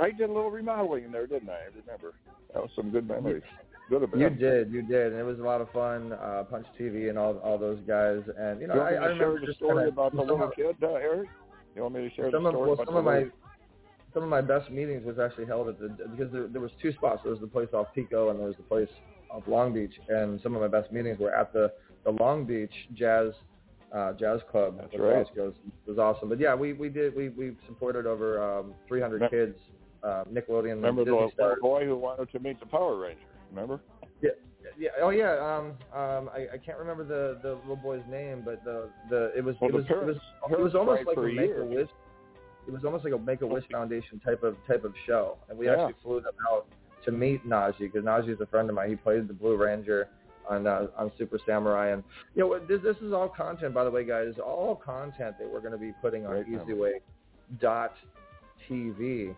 I 0.00 0.10
did 0.10 0.28
a 0.28 0.32
little 0.32 0.50
remodeling 0.50 1.04
in 1.04 1.12
there, 1.12 1.26
didn't 1.26 1.48
I? 1.48 1.54
I 1.54 1.68
remember 1.80 2.14
that 2.52 2.62
was 2.62 2.70
some 2.76 2.90
good 2.90 3.08
memories. 3.08 3.42
Good 3.88 4.08
you 4.16 4.30
did, 4.30 4.72
you 4.72 4.82
did, 4.82 5.12
and 5.12 5.20
it 5.20 5.22
was 5.22 5.38
a 5.38 5.42
lot 5.42 5.60
of 5.60 5.70
fun. 5.70 6.12
Uh, 6.12 6.42
Punch 6.50 6.66
TV 6.78 7.08
and 7.08 7.16
all 7.16 7.38
all 7.38 7.56
those 7.56 7.78
guys, 7.86 8.18
and 8.36 8.60
you 8.60 8.66
know, 8.66 8.74
you 8.74 8.80
I, 8.80 8.94
I 8.94 9.06
remember 9.06 9.46
the 9.46 9.54
story 9.54 9.84
kinda, 9.84 9.88
about 9.88 10.12
the 10.12 10.22
little 10.22 10.50
kid, 10.56 10.74
uh, 10.82 10.94
Eric. 10.94 11.28
You 11.76 11.82
want 11.82 11.94
me 11.94 12.08
to 12.08 12.14
share 12.16 12.30
some 12.32 12.42
the 12.42 12.48
of 12.48 12.54
story 12.54 12.70
well, 12.70 12.74
about 12.74 12.86
some 12.86 12.96
of 12.96 13.04
my 13.04 13.18
little... 13.18 13.32
some 14.12 14.22
of 14.24 14.28
my 14.28 14.40
best 14.40 14.70
meetings 14.70 15.06
was 15.06 15.20
actually 15.20 15.46
held 15.46 15.68
at 15.68 15.78
the 15.78 15.88
because 16.10 16.32
there, 16.32 16.48
there 16.48 16.60
was 16.60 16.72
two 16.82 16.92
spots. 16.94 17.20
There 17.22 17.30
was 17.30 17.40
the 17.40 17.46
place 17.46 17.68
off 17.72 17.86
Pico 17.94 18.30
and 18.30 18.40
there 18.40 18.48
was 18.48 18.56
the 18.56 18.64
place 18.64 18.88
off 19.30 19.44
Long 19.46 19.72
Beach, 19.72 19.94
and 20.08 20.40
some 20.42 20.56
of 20.56 20.60
my 20.60 20.68
best 20.68 20.90
meetings 20.90 21.20
were 21.20 21.32
at 21.32 21.52
the 21.52 21.70
the 22.04 22.10
Long 22.10 22.44
Beach 22.44 22.74
Jazz 22.94 23.34
uh, 23.94 24.14
Jazz 24.14 24.40
Club. 24.50 24.78
That's 24.80 24.98
right. 24.98 25.26
It 25.36 25.54
was 25.86 25.98
awesome. 25.98 26.28
But 26.28 26.40
yeah, 26.40 26.56
we 26.56 26.72
we 26.72 26.88
did 26.88 27.14
we 27.14 27.28
we 27.28 27.56
supported 27.68 28.04
over 28.04 28.42
um, 28.42 28.74
300 28.88 29.30
kids. 29.30 29.56
Uh, 30.02 30.24
Nickelodeon. 30.24 30.74
Remember 30.74 31.04
the 31.04 31.12
little 31.12 31.56
boy 31.60 31.84
who 31.84 31.96
wanted 31.96 32.30
to 32.30 32.38
meet 32.38 32.60
the 32.60 32.66
Power 32.66 32.96
Ranger? 32.96 33.20
Remember? 33.50 33.80
Yeah. 34.22 34.30
Yeah. 34.78 34.90
Oh 35.00 35.10
yeah. 35.10 35.32
Um. 35.38 35.72
Um. 35.98 36.28
I, 36.34 36.54
I 36.54 36.58
can't 36.58 36.78
remember 36.78 37.04
the 37.04 37.38
the 37.42 37.54
little 37.54 37.76
boy's 37.76 38.02
name, 38.10 38.42
but 38.44 38.64
the 38.64 38.88
the 39.10 39.32
it 39.36 39.44
was 39.44 39.56
well, 39.60 39.70
it 39.70 39.74
was 39.74 39.84
parents, 39.86 40.18
it 40.42 40.50
was 40.50 40.52
it 40.52 40.60
was 40.60 40.74
almost 40.74 41.06
like 41.06 41.16
a 41.16 41.22
make 41.22 41.50
a 41.56 41.64
wish. 41.64 41.88
It 42.66 42.72
was 42.72 42.84
almost 42.84 43.04
like 43.04 43.12
a 43.12 43.18
Make 43.18 43.42
a 43.42 43.46
Wish 43.46 43.64
Foundation 43.70 44.18
type 44.20 44.42
of 44.42 44.56
type 44.66 44.84
of 44.84 44.92
show, 45.06 45.36
and 45.48 45.56
we 45.56 45.66
Yeah. 45.66 45.74
actually 45.74 45.94
flew 46.02 46.20
them 46.20 46.34
out 46.50 46.66
to 47.04 47.12
meet 47.12 47.46
Najee 47.46 47.78
because 47.78 48.04
Najee 48.04 48.34
is 48.34 48.40
a 48.40 48.46
friend 48.46 48.68
of 48.68 48.74
mine. 48.74 48.90
He 48.90 48.96
played 48.96 49.28
the 49.28 49.32
Blue 49.34 49.56
Ranger 49.56 50.08
on 50.48 50.66
uh, 50.66 50.88
on 50.96 51.12
Super 51.16 51.38
Samurai, 51.46 51.90
and 51.90 52.02
you 52.34 52.42
know 52.42 52.58
this 52.58 52.82
this 52.82 52.96
is 53.02 53.12
all 53.12 53.28
content, 53.28 53.72
by 53.72 53.84
the 53.84 53.90
way, 53.90 54.04
guys. 54.04 54.34
All 54.44 54.74
content 54.74 55.36
that 55.38 55.48
we're 55.48 55.60
going 55.60 55.72
to 55.72 55.78
be 55.78 55.92
putting 56.02 56.26
on 56.26 56.42
Great 56.42 56.48
EasyWay 56.48 56.94
dot 57.60 57.94
TV. 58.68 59.34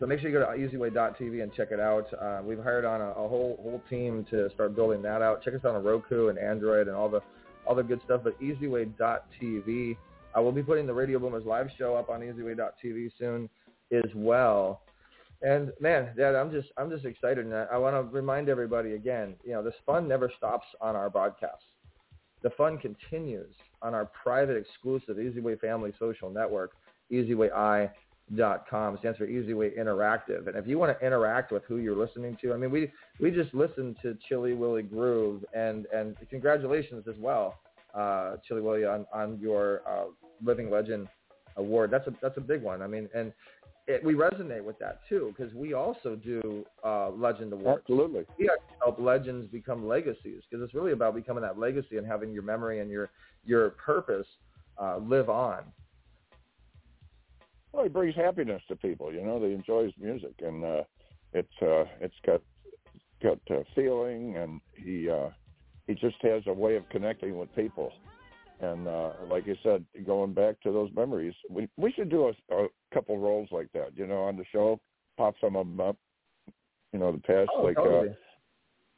So 0.00 0.06
make 0.06 0.20
sure 0.20 0.28
you 0.28 0.38
go 0.38 0.44
to 0.44 0.58
EasyWay.tv 0.58 1.42
and 1.42 1.52
check 1.54 1.68
it 1.70 1.78
out. 1.78 2.06
Uh, 2.20 2.42
we've 2.44 2.62
hired 2.62 2.84
on 2.84 3.00
a, 3.00 3.10
a 3.10 3.28
whole 3.28 3.58
whole 3.62 3.80
team 3.88 4.26
to 4.30 4.50
start 4.50 4.74
building 4.74 5.02
that 5.02 5.22
out. 5.22 5.42
Check 5.42 5.54
us 5.54 5.60
out 5.64 5.76
on 5.76 5.84
Roku 5.84 6.28
and 6.28 6.38
Android 6.38 6.88
and 6.88 6.96
all 6.96 7.08
the 7.08 7.20
all 7.66 7.74
the 7.74 7.82
good 7.82 8.00
stuff. 8.04 8.22
But 8.24 8.38
EasyWay.tv, 8.40 9.96
Uh, 10.36 10.42
we'll 10.42 10.52
be 10.52 10.62
putting 10.62 10.86
the 10.86 10.92
Radio 10.94 11.18
Boomers 11.18 11.44
live 11.46 11.68
show 11.78 11.94
up 11.94 12.10
on 12.10 12.20
EasyWay.tv 12.20 13.12
soon 13.18 13.48
as 13.92 14.10
well. 14.14 14.82
And 15.42 15.72
man, 15.80 16.12
Dad, 16.16 16.34
I'm 16.34 16.50
just 16.50 16.68
I'm 16.76 16.90
just 16.90 17.04
excited, 17.04 17.44
and 17.44 17.54
I, 17.54 17.66
I 17.72 17.76
want 17.78 17.94
to 17.94 18.16
remind 18.16 18.48
everybody 18.48 18.94
again. 18.94 19.34
You 19.44 19.52
know, 19.52 19.62
this 19.62 19.74
fun 19.86 20.08
never 20.08 20.32
stops 20.36 20.66
on 20.80 20.96
our 20.96 21.08
broadcasts. 21.08 21.64
The 22.42 22.50
fun 22.50 22.78
continues 22.78 23.54
on 23.80 23.94
our 23.94 24.06
private, 24.06 24.56
exclusive 24.56 25.16
EasyWay 25.16 25.60
Family 25.60 25.92
Social 25.98 26.30
Network, 26.30 26.72
EasyWayI.com. 28.32 28.98
stands 28.98 29.18
for 29.18 29.26
EasyWay 29.26 29.78
Interactive. 29.78 30.46
And 30.46 30.56
if 30.56 30.66
you 30.66 30.78
want 30.78 30.98
to 30.98 31.06
interact 31.06 31.52
with 31.52 31.62
who 31.64 31.76
you're 31.76 31.96
listening 31.96 32.36
to, 32.42 32.52
I 32.52 32.56
mean, 32.56 32.70
we 32.70 32.90
we 33.20 33.30
just 33.30 33.54
listened 33.54 33.96
to 34.02 34.16
Chillie 34.28 34.54
Willie 34.54 34.82
Groove, 34.82 35.44
and 35.54 35.86
and 35.86 36.16
congratulations 36.30 37.04
as 37.08 37.16
well, 37.18 37.56
uh, 37.94 38.36
Chillie 38.46 38.62
Willie, 38.62 38.84
on 38.84 39.06
on 39.12 39.38
your 39.40 39.82
uh, 39.86 40.04
Living 40.42 40.70
Legend 40.70 41.08
award. 41.56 41.90
That's 41.90 42.06
a 42.06 42.14
that's 42.22 42.36
a 42.36 42.42
big 42.42 42.62
one. 42.62 42.82
I 42.82 42.86
mean, 42.86 43.08
and 43.14 43.32
it, 43.86 44.02
we 44.02 44.14
resonate 44.14 44.64
with 44.64 44.78
that 44.78 45.00
too 45.08 45.34
because 45.36 45.52
we 45.54 45.74
also 45.74 46.16
do 46.16 46.64
uh, 46.84 47.10
legend 47.10 47.52
awards. 47.52 47.82
Absolutely, 47.82 48.24
we 48.38 48.48
help 48.82 48.98
legends 48.98 49.50
become 49.50 49.86
legacies 49.86 50.42
because 50.48 50.64
it's 50.64 50.74
really 50.74 50.92
about 50.92 51.14
becoming 51.14 51.42
that 51.42 51.58
legacy 51.58 51.98
and 51.98 52.06
having 52.06 52.32
your 52.32 52.42
memory 52.42 52.80
and 52.80 52.90
your 52.90 53.10
your 53.44 53.70
purpose 53.70 54.26
uh, 54.78 54.96
live 54.98 55.28
on. 55.28 55.64
Well, 57.74 57.82
he 57.82 57.88
brings 57.88 58.14
happiness 58.14 58.62
to 58.68 58.76
people. 58.76 59.12
You 59.12 59.22
know, 59.22 59.40
they 59.40 59.52
enjoy 59.52 59.84
his 59.84 59.94
music, 59.98 60.34
and 60.38 60.64
uh, 60.64 60.82
it's 61.32 61.52
uh, 61.60 61.84
it's 62.00 62.14
got 62.24 62.40
got 63.20 63.38
uh, 63.50 63.64
feeling, 63.74 64.36
and 64.36 64.60
he 64.76 65.10
uh, 65.10 65.30
he 65.88 65.94
just 65.94 66.16
has 66.22 66.42
a 66.46 66.52
way 66.52 66.76
of 66.76 66.88
connecting 66.90 67.36
with 67.36 67.54
people. 67.56 67.92
And 68.60 68.86
uh, 68.86 69.10
like 69.28 69.46
you 69.46 69.56
said, 69.64 69.84
going 70.06 70.34
back 70.34 70.60
to 70.60 70.70
those 70.70 70.90
memories, 70.94 71.34
we 71.50 71.68
we 71.76 71.90
should 71.92 72.10
do 72.10 72.28
a, 72.28 72.54
a 72.54 72.68
couple 72.92 73.18
roles 73.18 73.48
like 73.50 73.72
that. 73.72 73.96
You 73.96 74.06
know, 74.06 74.22
on 74.22 74.36
the 74.36 74.44
show, 74.52 74.78
pop 75.16 75.34
some 75.40 75.56
of 75.56 75.66
them 75.66 75.80
up. 75.80 75.96
You 76.92 77.00
know, 77.00 77.10
the 77.10 77.18
past 77.18 77.50
oh, 77.56 77.62
like 77.62 77.74
totally. 77.74 78.10
uh, 78.10 78.12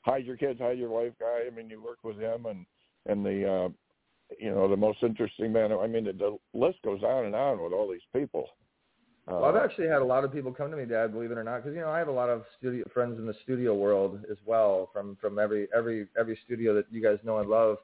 hide 0.03 0.27
your 0.27 0.37
kids, 0.37 0.61
hide 0.61 0.79
your 0.79 0.91
wife 0.91 1.14
guy. 1.18 1.45
I 1.47 1.51
mean, 1.51 1.70
you 1.70 1.83
work 1.83 2.05
with 2.05 2.18
him, 2.18 2.45
and 2.45 2.66
and 3.07 3.24
the 3.24 3.51
uh, 3.51 3.68
you 4.39 4.51
know 4.51 4.68
the 4.68 4.77
most 4.77 4.99
interesting 5.03 5.51
man. 5.51 5.72
I 5.72 5.87
mean, 5.87 6.05
the, 6.05 6.12
the 6.12 6.37
list 6.53 6.83
goes 6.85 7.03
on 7.03 7.24
and 7.24 7.35
on 7.35 7.62
with 7.62 7.72
all 7.72 7.91
these 7.91 8.01
people. 8.14 8.51
Uh, 9.29 9.39
well, 9.41 9.45
I've 9.47 9.57
actually 9.57 9.89
had 9.89 10.03
a 10.03 10.05
lot 10.05 10.22
of 10.22 10.33
people 10.33 10.53
come 10.53 10.70
to 10.70 10.77
me, 10.77 10.85
Dad, 10.85 11.12
believe 11.12 11.33
it 11.33 11.39
or 11.39 11.43
not, 11.43 11.62
because 11.62 11.74
you 11.74 11.81
know 11.81 11.91
I 11.91 11.99
have 11.99 12.09
a 12.09 12.12
lot 12.12 12.31
of 12.31 12.45
studio 12.59 12.85
friends 12.95 13.18
in 13.18 13.27
the 13.27 13.35
studio 13.43 13.74
world 13.74 14.20
as 14.31 14.37
well, 14.45 14.89
from 14.93 15.16
from 15.20 15.39
every 15.39 15.68
every 15.77 16.07
every 16.18 16.39
studio 16.45 16.74
that 16.74 16.87
you 16.91 17.03
guys 17.03 17.18
know 17.24 17.39
and 17.39 17.51
love 17.51 17.79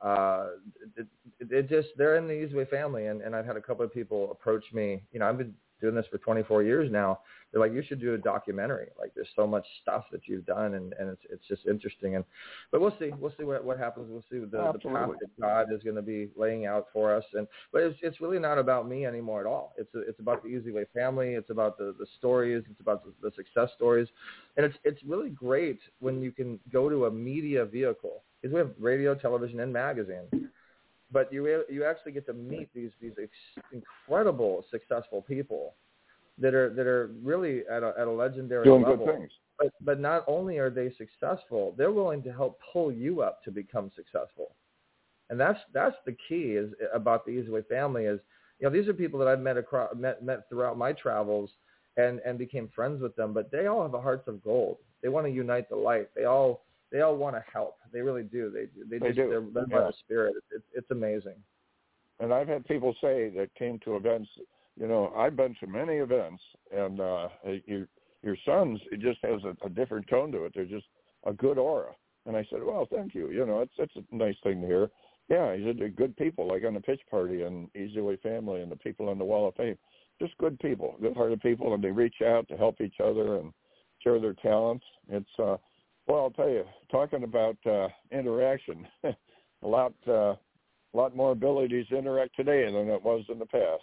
uh, 0.00 0.48
it, 0.96 1.06
it, 1.40 1.52
it 1.52 1.68
just 1.68 1.88
they're 1.96 2.16
in 2.16 2.28
the 2.28 2.32
Easyway 2.32 2.68
family, 2.68 3.06
and, 3.06 3.20
and 3.20 3.34
I've 3.34 3.46
had 3.46 3.56
a 3.56 3.60
couple 3.60 3.84
of 3.84 3.92
people 3.92 4.30
approach 4.30 4.64
me. 4.72 5.02
You 5.12 5.20
know, 5.20 5.28
I've 5.28 5.38
been 5.38 5.54
doing 5.80 5.94
this 5.94 6.06
for 6.10 6.18
24 6.18 6.62
years 6.62 6.90
now. 6.90 7.20
They're 7.50 7.60
like, 7.60 7.72
you 7.72 7.82
should 7.82 8.00
do 8.00 8.12
a 8.12 8.18
documentary. 8.18 8.88
Like, 8.98 9.12
there's 9.14 9.28
so 9.34 9.46
much 9.46 9.66
stuff 9.80 10.04
that 10.12 10.22
you've 10.26 10.44
done, 10.44 10.74
and, 10.74 10.92
and 10.98 11.08
it's 11.08 11.22
it's 11.30 11.48
just 11.48 11.66
interesting. 11.66 12.16
And 12.16 12.24
but 12.70 12.80
we'll 12.80 12.94
see, 12.98 13.10
we'll 13.18 13.32
see 13.38 13.44
what 13.44 13.64
what 13.64 13.78
happens. 13.78 14.08
We'll 14.10 14.24
see 14.30 14.40
what 14.40 14.50
the, 14.50 14.72
the 14.72 14.88
path 14.90 15.08
that 15.20 15.40
God 15.40 15.72
is 15.72 15.82
going 15.82 15.96
to 15.96 16.02
be 16.02 16.28
laying 16.36 16.66
out 16.66 16.88
for 16.92 17.14
us. 17.14 17.24
And 17.32 17.46
but 17.72 17.82
it's 17.82 17.98
it's 18.02 18.20
really 18.20 18.38
not 18.38 18.58
about 18.58 18.86
me 18.86 19.06
anymore 19.06 19.40
at 19.40 19.46
all. 19.46 19.72
It's 19.78 19.88
it's 19.94 20.20
about 20.20 20.42
the 20.42 20.50
Easy 20.50 20.72
Way 20.72 20.84
family. 20.92 21.34
It's 21.34 21.50
about 21.50 21.78
the 21.78 21.94
the 21.98 22.06
stories. 22.18 22.64
It's 22.70 22.80
about 22.80 23.04
the, 23.04 23.12
the 23.22 23.34
success 23.34 23.70
stories, 23.76 24.08
and 24.58 24.66
it's 24.66 24.76
it's 24.84 25.02
really 25.04 25.30
great 25.30 25.80
when 26.00 26.22
you 26.22 26.32
can 26.32 26.60
go 26.70 26.90
to 26.90 27.06
a 27.06 27.10
media 27.10 27.64
vehicle 27.64 28.24
because 28.42 28.52
we 28.52 28.58
have 28.58 28.72
radio, 28.78 29.14
television, 29.14 29.60
and 29.60 29.72
magazine. 29.72 30.50
But 31.10 31.32
you 31.32 31.64
you 31.70 31.84
actually 31.84 32.12
get 32.12 32.26
to 32.26 32.34
meet 32.34 32.68
these 32.74 32.90
these 33.00 33.12
ex- 33.20 33.64
incredible 33.72 34.64
successful 34.70 35.22
people 35.22 35.74
that 36.38 36.54
are 36.54 36.70
that 36.74 36.86
are 36.86 37.10
really 37.22 37.62
at 37.70 37.82
a, 37.82 37.94
at 37.98 38.06
a 38.06 38.10
legendary 38.10 38.64
doing 38.64 38.82
level. 38.82 39.06
good 39.06 39.16
things. 39.16 39.30
But 39.58 39.72
but 39.80 40.00
not 40.00 40.24
only 40.26 40.58
are 40.58 40.70
they 40.70 40.92
successful, 40.96 41.74
they're 41.76 41.92
willing 41.92 42.22
to 42.24 42.32
help 42.32 42.60
pull 42.72 42.92
you 42.92 43.22
up 43.22 43.42
to 43.44 43.50
become 43.50 43.90
successful. 43.96 44.54
And 45.30 45.38
that's 45.38 45.58
that's 45.72 45.96
the 46.06 46.16
key 46.28 46.52
is 46.52 46.72
about 46.94 47.26
the 47.26 47.32
Easyway 47.32 47.66
family 47.66 48.04
is 48.04 48.20
you 48.60 48.66
know 48.66 48.72
these 48.72 48.88
are 48.88 48.94
people 48.94 49.18
that 49.18 49.28
I've 49.28 49.40
met 49.40 49.56
across 49.56 49.94
met 49.96 50.22
met 50.22 50.48
throughout 50.48 50.78
my 50.78 50.92
travels 50.92 51.50
and 51.96 52.20
and 52.20 52.38
became 52.38 52.68
friends 52.74 53.02
with 53.02 53.16
them. 53.16 53.32
But 53.32 53.50
they 53.50 53.66
all 53.66 53.82
have 53.82 54.00
hearts 54.00 54.28
of 54.28 54.42
gold. 54.42 54.78
They 55.02 55.08
want 55.08 55.26
to 55.26 55.32
unite 55.32 55.68
the 55.68 55.76
light. 55.76 56.08
They 56.14 56.24
all 56.24 56.64
they 56.90 57.00
all 57.00 57.16
want 57.16 57.36
to 57.36 57.44
help. 57.52 57.76
They 57.92 58.00
really 58.00 58.22
do. 58.22 58.50
They 58.50 58.66
they, 58.88 58.98
They 58.98 59.06
just 59.08 59.16
do. 59.16 59.28
they're 59.28 59.40
led 59.40 59.70
Yeah. 59.70 59.80
by 59.80 59.86
the 59.88 59.92
spirit. 60.04 60.34
It's 60.50 60.64
it's 60.74 60.90
amazing. 60.90 61.36
And 62.20 62.32
I've 62.32 62.48
had 62.48 62.64
people 62.66 62.94
say 63.00 63.28
that 63.36 63.54
came 63.54 63.78
to 63.80 63.96
events. 63.96 64.28
You 64.76 64.88
know, 64.88 65.12
I've 65.16 65.36
been 65.36 65.54
to 65.60 65.66
many 65.66 65.96
events, 65.96 66.42
and 66.72 67.00
uh, 67.00 67.28
your 67.66 67.88
your 68.22 68.36
sons 68.44 68.80
it 68.90 69.00
just 69.00 69.18
has 69.22 69.40
a, 69.44 69.66
a 69.66 69.68
different 69.70 70.06
tone 70.08 70.32
to 70.32 70.44
it. 70.44 70.52
They're 70.54 70.64
just 70.64 70.86
a 71.24 71.32
good 71.32 71.58
aura. 71.58 71.92
And 72.26 72.36
I 72.36 72.46
said, 72.50 72.62
well, 72.62 72.86
thank 72.90 73.14
you. 73.14 73.30
You 73.30 73.46
know, 73.46 73.60
it's 73.60 73.72
it's 73.78 73.94
a 73.96 74.14
nice 74.14 74.36
thing 74.42 74.60
to 74.60 74.66
hear. 74.66 74.90
Yeah, 75.28 75.54
he 75.56 75.64
said 75.64 75.78
they're 75.78 75.88
good 75.90 76.16
people, 76.16 76.48
like 76.48 76.64
on 76.64 76.74
the 76.74 76.80
pitch 76.80 77.00
party 77.10 77.42
and 77.42 77.68
Easy 77.76 78.00
Way 78.00 78.16
family 78.16 78.62
and 78.62 78.72
the 78.72 78.76
people 78.76 79.08
on 79.10 79.18
the 79.18 79.24
Wall 79.24 79.46
of 79.48 79.54
Fame. 79.56 79.76
Just 80.20 80.36
good 80.38 80.58
people, 80.58 80.96
good-hearted 81.00 81.40
people, 81.42 81.74
and 81.74 81.84
they 81.84 81.90
reach 81.90 82.16
out 82.26 82.48
to 82.48 82.56
help 82.56 82.80
each 82.80 82.96
other 82.98 83.36
and 83.36 83.52
share 84.02 84.18
their 84.20 84.32
talents. 84.34 84.84
It's 85.08 85.38
uh, 85.38 85.58
well, 86.08 86.22
I'll 86.22 86.30
tell 86.30 86.48
you, 86.48 86.64
talking 86.90 87.22
about 87.22 87.58
uh, 87.66 87.88
interaction, 88.10 88.88
a 89.04 89.14
lot, 89.62 89.92
uh, 90.06 90.32
a 90.32 90.38
lot 90.94 91.14
more 91.14 91.32
abilities 91.32 91.86
to 91.88 91.98
interact 91.98 92.34
today 92.34 92.64
than 92.64 92.88
it 92.88 93.02
was 93.02 93.24
in 93.28 93.38
the 93.38 93.44
past. 93.46 93.82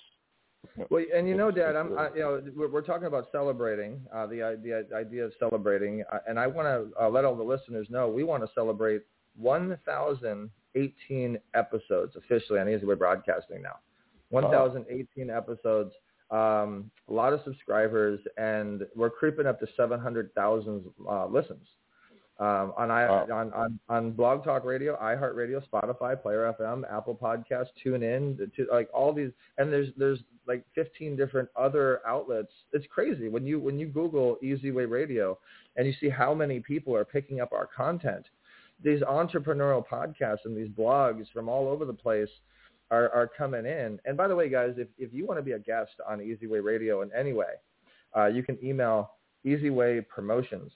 Well, 0.90 1.06
and 1.16 1.28
you 1.28 1.36
know, 1.36 1.52
Dad, 1.52 1.76
I'm, 1.76 1.96
I, 1.98 2.10
you 2.16 2.22
know, 2.22 2.42
we're, 2.56 2.70
we're 2.70 2.82
talking 2.82 3.06
about 3.06 3.28
celebrating 3.32 4.02
uh, 4.14 4.26
the 4.26 4.42
idea, 4.42 4.82
the 4.90 4.96
idea 4.96 5.26
of 5.26 5.34
celebrating, 5.38 6.04
uh, 6.12 6.18
and 6.28 6.40
I 6.40 6.48
want 6.48 6.68
to 6.68 6.88
uh, 7.00 7.08
let 7.08 7.24
all 7.24 7.36
the 7.36 7.44
listeners 7.44 7.86
know 7.92 8.10
we 8.10 8.24
want 8.24 8.42
to 8.44 8.50
celebrate 8.56 9.04
1,018 9.38 11.38
episodes 11.54 12.16
officially 12.16 12.60
on 12.60 12.68
Easy 12.68 12.84
Way 12.86 12.96
Broadcasting 12.96 13.62
now. 13.62 13.76
1,018 14.30 15.30
episodes, 15.30 15.94
um, 16.32 16.90
a 17.10 17.14
lot 17.14 17.32
of 17.32 17.42
subscribers, 17.44 18.20
and 18.38 18.88
we're 18.96 19.12
creeping 19.12 19.46
up 19.46 19.60
to 19.60 19.68
700,000 19.78 20.84
uh, 21.08 21.28
listens. 21.28 21.68
Um, 22.38 22.74
on, 22.78 22.92
I, 22.92 23.08
on 23.08 23.54
on 23.54 23.80
on 23.88 24.12
Blog 24.12 24.44
Talk 24.44 24.66
Radio, 24.66 24.98
iHeartRadio, 24.98 25.64
Spotify, 25.70 26.22
Player 26.22 26.54
FM, 26.60 26.84
Apple 26.92 27.16
Podcasts, 27.16 27.70
TuneIn, 27.84 28.38
the 28.38 28.52
two, 28.54 28.68
like 28.70 28.90
all 28.94 29.14
these, 29.14 29.32
and 29.58 29.72
there's 29.72 29.88
there's 29.96 30.20
like 30.46 30.66
15 30.76 31.16
different 31.16 31.48
other 31.56 32.02
outlets. 32.06 32.52
It's 32.74 32.86
crazy 32.94 33.30
when 33.30 33.46
you 33.46 33.58
when 33.62 33.80
you 33.80 33.88
Google 33.88 34.38
Easy 34.44 34.72
Way 34.72 34.84
Radio, 34.84 35.38
and 35.78 35.88
you 35.88 35.94
see 36.02 36.10
how 36.10 36.34
many 36.34 36.60
people 36.60 36.94
are 36.94 37.06
picking 37.06 37.40
up 37.40 37.54
our 37.54 37.68
content. 37.74 38.26
These 38.84 39.00
entrepreneurial 39.00 39.86
podcasts 39.88 40.44
and 40.44 40.58
these 40.58 40.68
blogs 40.68 41.32
from 41.32 41.48
all 41.48 41.70
over 41.70 41.86
the 41.86 41.94
place 41.94 42.30
are 42.92 43.10
are 43.12 43.30
coming 43.38 43.66
in. 43.66 43.98
And 44.04 44.18
by 44.18 44.28
the 44.28 44.36
way, 44.36 44.50
guys, 44.50 44.74
if 44.76 44.90
if 44.98 45.14
you 45.14 45.26
want 45.26 45.40
to 45.40 45.44
be 45.44 45.54
a 45.54 45.60
guest 45.60 45.94
on 46.06 46.22
Easy 46.22 46.48
Way 46.48 46.60
Radio 46.60 47.02
in 47.02 47.12
any 47.18 47.32
way, 47.32 47.54
uh, 48.14 48.26
you 48.26 48.44
can 48.44 48.58
email 48.62 49.12
Easyway 49.46 50.06
Promotions 50.10 50.74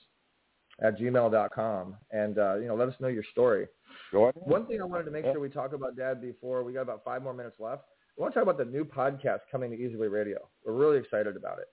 at 0.82 0.98
gmail.com 0.98 1.96
and 2.10 2.38
uh, 2.38 2.56
you 2.56 2.66
know 2.66 2.74
let 2.74 2.88
us 2.88 2.94
know 3.00 3.08
your 3.08 3.24
story. 3.32 3.66
One 4.12 4.66
thing 4.66 4.80
I 4.80 4.84
wanted 4.84 5.04
to 5.04 5.10
make 5.10 5.24
sure 5.24 5.40
we 5.40 5.48
talk 5.48 5.72
about, 5.72 5.96
Dad, 5.96 6.20
before 6.20 6.62
we 6.64 6.72
got 6.72 6.82
about 6.82 7.02
five 7.04 7.22
more 7.22 7.34
minutes 7.34 7.56
left. 7.58 7.82
I 8.18 8.22
want 8.22 8.34
to 8.34 8.40
talk 8.40 8.48
about 8.48 8.58
the 8.58 8.70
new 8.70 8.84
podcast 8.84 9.40
coming 9.50 9.70
to 9.70 9.76
Easily 9.76 10.08
Radio. 10.08 10.38
We're 10.64 10.74
really 10.74 10.98
excited 10.98 11.36
about 11.36 11.58
it. 11.58 11.66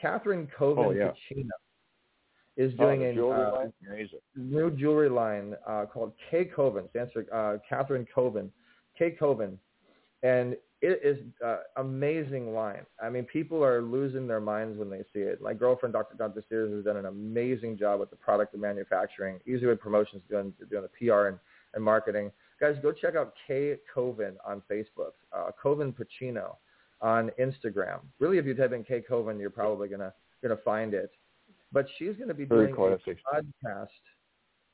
Catherine 0.00 0.48
Kovin 0.58 0.86
Oh, 0.86 0.90
yeah. 0.90 1.10
Pacino 1.32 1.48
is 2.56 2.72
Oh, 2.78 2.84
doing 2.84 3.00
the 3.00 3.06
a 3.10 3.14
jewelry 3.14 3.44
uh, 3.44 4.18
new 4.36 4.70
jewelry 4.70 5.08
line 5.08 5.54
uh, 5.66 5.86
called 5.86 6.12
K 6.30 6.44
Kovin. 6.44 6.88
Stands 6.90 7.12
for 7.12 7.24
uh, 7.32 7.58
Catherine 7.68 8.06
Kovin. 8.14 8.50
K 8.98 9.16
Kovin, 9.18 9.56
and 10.22 10.56
it 10.82 11.00
is 11.04 11.18
uh, 11.44 11.58
amazing 11.76 12.54
line. 12.54 12.86
I 13.02 13.10
mean, 13.10 13.24
people 13.24 13.62
are 13.62 13.82
losing 13.82 14.26
their 14.26 14.40
minds 14.40 14.78
when 14.78 14.88
they 14.88 15.04
see 15.12 15.20
it. 15.20 15.40
My 15.42 15.52
girlfriend, 15.52 15.92
Dr. 15.92 16.16
Dante 16.16 16.40
Sears, 16.48 16.72
has 16.72 16.84
done 16.84 16.96
an 16.96 17.06
amazing 17.06 17.76
job 17.76 18.00
with 18.00 18.10
the 18.10 18.16
product 18.16 18.54
and 18.54 18.62
manufacturing. 18.62 19.40
Easy 19.46 19.66
Easyway 19.66 19.78
Promotions 19.78 20.22
doing 20.30 20.52
doing 20.70 20.82
the 20.82 21.06
PR 21.06 21.26
and, 21.26 21.38
and 21.74 21.84
marketing. 21.84 22.30
Guys, 22.60 22.76
go 22.82 22.92
check 22.92 23.14
out 23.14 23.34
K 23.46 23.76
Kovin 23.94 24.34
on 24.46 24.62
Facebook. 24.70 25.12
Uh, 25.32 25.50
Kovin 25.62 25.94
Pacino 25.94 26.56
on 27.02 27.30
Instagram. 27.38 28.00
Really, 28.18 28.38
if 28.38 28.46
you 28.46 28.54
type 28.54 28.72
in 28.72 28.84
K 28.84 29.02
Kovin, 29.08 29.38
you're 29.38 29.50
probably 29.50 29.88
gonna 29.88 30.12
gonna 30.42 30.58
find 30.64 30.94
it. 30.94 31.10
But 31.72 31.86
she's 31.98 32.16
going 32.16 32.28
to 32.28 32.34
be 32.34 32.44
Very 32.44 32.72
doing 32.72 32.94
a 32.94 33.36
podcast 33.36 33.88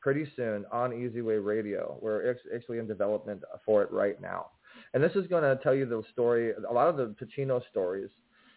pretty 0.00 0.26
soon 0.34 0.64
on 0.72 0.92
Easyway 0.92 1.44
Radio. 1.44 1.98
We're 2.00 2.36
actually 2.54 2.78
in 2.78 2.86
development 2.86 3.42
for 3.64 3.82
it 3.82 3.90
right 3.90 4.20
now. 4.20 4.46
And 4.94 5.02
this 5.02 5.12
is 5.14 5.26
going 5.26 5.42
to 5.42 5.62
tell 5.62 5.74
you 5.74 5.86
the 5.86 6.02
story, 6.12 6.52
a 6.68 6.72
lot 6.72 6.88
of 6.88 6.96
the 6.96 7.14
Pacino 7.20 7.60
stories. 7.70 8.10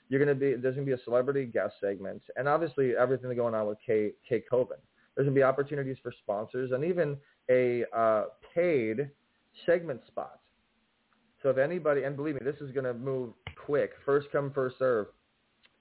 You're 0.09 0.23
going 0.23 0.35
to 0.35 0.39
be, 0.39 0.59
there's 0.59 0.75
going 0.75 0.87
to 0.87 0.95
be 0.95 0.99
a 0.99 1.03
celebrity 1.03 1.45
guest 1.45 1.75
segment 1.81 2.21
and 2.35 2.47
obviously 2.47 2.95
everything 2.95 3.29
that's 3.29 3.37
going 3.37 3.53
on 3.53 3.67
with 3.67 3.77
K, 3.85 4.11
K 4.27 4.43
Kovin. 4.51 4.79
There's 5.15 5.25
going 5.25 5.35
to 5.35 5.39
be 5.39 5.43
opportunities 5.43 5.97
for 6.01 6.13
sponsors 6.23 6.71
and 6.71 6.83
even 6.83 7.17
a 7.49 7.83
uh, 7.95 8.23
paid 8.55 9.09
segment 9.65 10.01
spot 10.07 10.39
So 11.43 11.49
if 11.49 11.57
anybody, 11.57 12.03
and 12.03 12.15
believe 12.15 12.35
me, 12.35 12.41
this 12.43 12.61
is 12.61 12.71
going 12.71 12.85
to 12.85 12.93
move 12.93 13.33
quick. 13.65 13.91
First 14.05 14.27
come, 14.31 14.51
first 14.53 14.77
serve. 14.79 15.07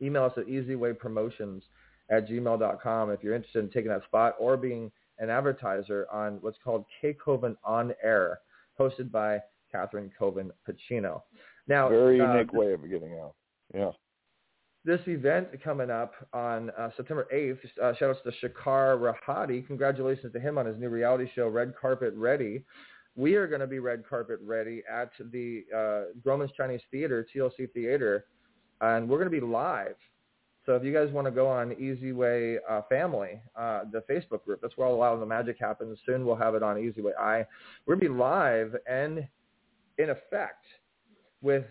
Email 0.02 0.24
us 0.24 0.32
at 0.36 0.46
easywaypromotions 0.46 1.62
at 2.10 2.28
gmail.com 2.28 3.10
if 3.10 3.22
you're 3.22 3.34
interested 3.34 3.64
in 3.64 3.70
taking 3.70 3.90
that 3.90 4.04
spot 4.04 4.34
or 4.38 4.56
being 4.56 4.90
an 5.18 5.30
advertiser 5.30 6.06
on 6.12 6.38
what's 6.40 6.58
called 6.62 6.84
K 7.00 7.14
Kovin 7.24 7.56
On 7.64 7.92
Air, 8.02 8.40
hosted 8.78 9.10
by 9.10 9.40
Catherine 9.70 10.10
Kovin 10.18 10.50
Pacino. 10.68 11.22
Now, 11.66 11.88
very 11.88 12.20
uh, 12.20 12.32
unique 12.32 12.52
way 12.52 12.72
of 12.72 12.82
getting 12.88 13.18
out. 13.20 13.34
Yeah. 13.74 13.90
This 14.84 15.00
event 15.06 15.48
coming 15.62 15.90
up 15.90 16.14
on 16.32 16.70
uh, 16.70 16.90
September 16.96 17.26
8th, 17.34 17.58
uh, 17.82 17.94
shout 17.96 18.10
outs 18.10 18.20
to 18.24 18.48
Shakar 18.48 18.96
Rahadi. 19.28 19.66
Congratulations 19.66 20.32
to 20.32 20.40
him 20.40 20.56
on 20.56 20.66
his 20.66 20.78
new 20.78 20.88
reality 20.88 21.28
show, 21.34 21.48
Red 21.48 21.74
Carpet 21.78 22.14
Ready. 22.16 22.64
We 23.18 23.34
are 23.34 23.48
going 23.48 23.60
to 23.60 23.66
be 23.66 23.80
red 23.80 24.04
carpet 24.08 24.38
ready 24.44 24.82
at 24.88 25.10
the 25.32 25.64
uh, 25.74 26.12
Grauman's 26.24 26.52
Chinese 26.56 26.80
Theater, 26.92 27.26
TLC 27.34 27.70
Theater, 27.72 28.26
and 28.80 29.08
we're 29.08 29.18
going 29.18 29.30
to 29.30 29.40
be 29.40 29.44
live. 29.44 29.96
So 30.64 30.76
if 30.76 30.84
you 30.84 30.92
guys 30.92 31.10
want 31.10 31.26
to 31.26 31.30
go 31.30 31.48
on 31.48 31.72
Easy 31.72 32.12
Way 32.12 32.58
uh, 32.68 32.82
Family, 32.88 33.40
uh, 33.56 33.84
the 33.90 34.02
Facebook 34.08 34.44
group, 34.44 34.60
that's 34.62 34.76
where 34.76 34.86
a 34.86 34.94
lot 34.94 35.14
of 35.14 35.20
the 35.20 35.26
magic 35.26 35.56
happens. 35.58 35.98
Soon 36.06 36.24
we'll 36.24 36.36
have 36.36 36.54
it 36.54 36.62
on 36.62 36.78
Easy 36.78 37.00
Way 37.00 37.12
I. 37.18 37.38
We're 37.86 37.96
going 37.96 38.00
to 38.00 38.14
be 38.14 38.18
live 38.20 38.76
and 38.88 39.26
in 39.98 40.10
effect 40.10 40.64
with 41.42 41.64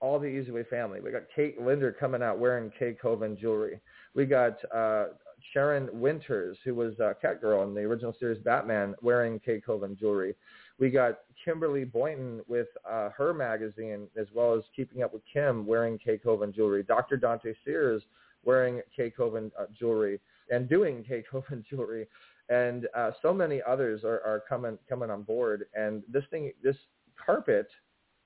all 0.00 0.18
the 0.18 0.26
Easy 0.26 0.50
Way 0.50 0.64
family. 0.64 1.00
We 1.00 1.10
got 1.10 1.24
Kate 1.34 1.60
Linder 1.60 1.92
coming 1.92 2.22
out 2.22 2.38
wearing 2.38 2.70
K 2.78 2.96
Kovin 3.02 3.38
jewelry. 3.38 3.80
We 4.14 4.26
got 4.26 4.58
uh, 4.74 5.06
Sharon 5.52 5.88
Winters, 5.92 6.56
who 6.64 6.74
was 6.74 6.98
uh, 7.00 7.14
Catgirl 7.22 7.64
in 7.66 7.74
the 7.74 7.80
original 7.80 8.14
series 8.18 8.42
Batman, 8.42 8.94
wearing 9.02 9.40
K 9.40 9.60
Kovin 9.66 9.98
jewelry. 9.98 10.34
We 10.78 10.90
got 10.90 11.20
Kimberly 11.44 11.84
Boynton 11.84 12.40
with 12.46 12.68
uh, 12.88 13.10
her 13.10 13.34
magazine, 13.34 14.06
as 14.16 14.26
well 14.32 14.54
as 14.54 14.62
Keeping 14.76 15.02
Up 15.02 15.12
with 15.12 15.22
Kim, 15.32 15.66
wearing 15.66 15.98
K 15.98 16.18
Kovin 16.18 16.54
jewelry. 16.54 16.84
Dr. 16.84 17.16
Dante 17.16 17.54
Sears 17.64 18.02
wearing 18.44 18.80
K 18.94 19.12
Kovin 19.16 19.50
uh, 19.58 19.64
jewelry 19.76 20.20
and 20.50 20.68
doing 20.68 21.04
K 21.08 21.24
Kovin 21.30 21.64
jewelry, 21.68 22.06
and 22.48 22.86
uh, 22.96 23.10
so 23.20 23.34
many 23.34 23.60
others 23.66 24.04
are, 24.04 24.20
are 24.24 24.42
coming 24.48 24.78
coming 24.88 25.10
on 25.10 25.22
board. 25.22 25.66
And 25.74 26.02
this 26.08 26.24
thing, 26.30 26.52
this 26.62 26.76
carpet 27.24 27.68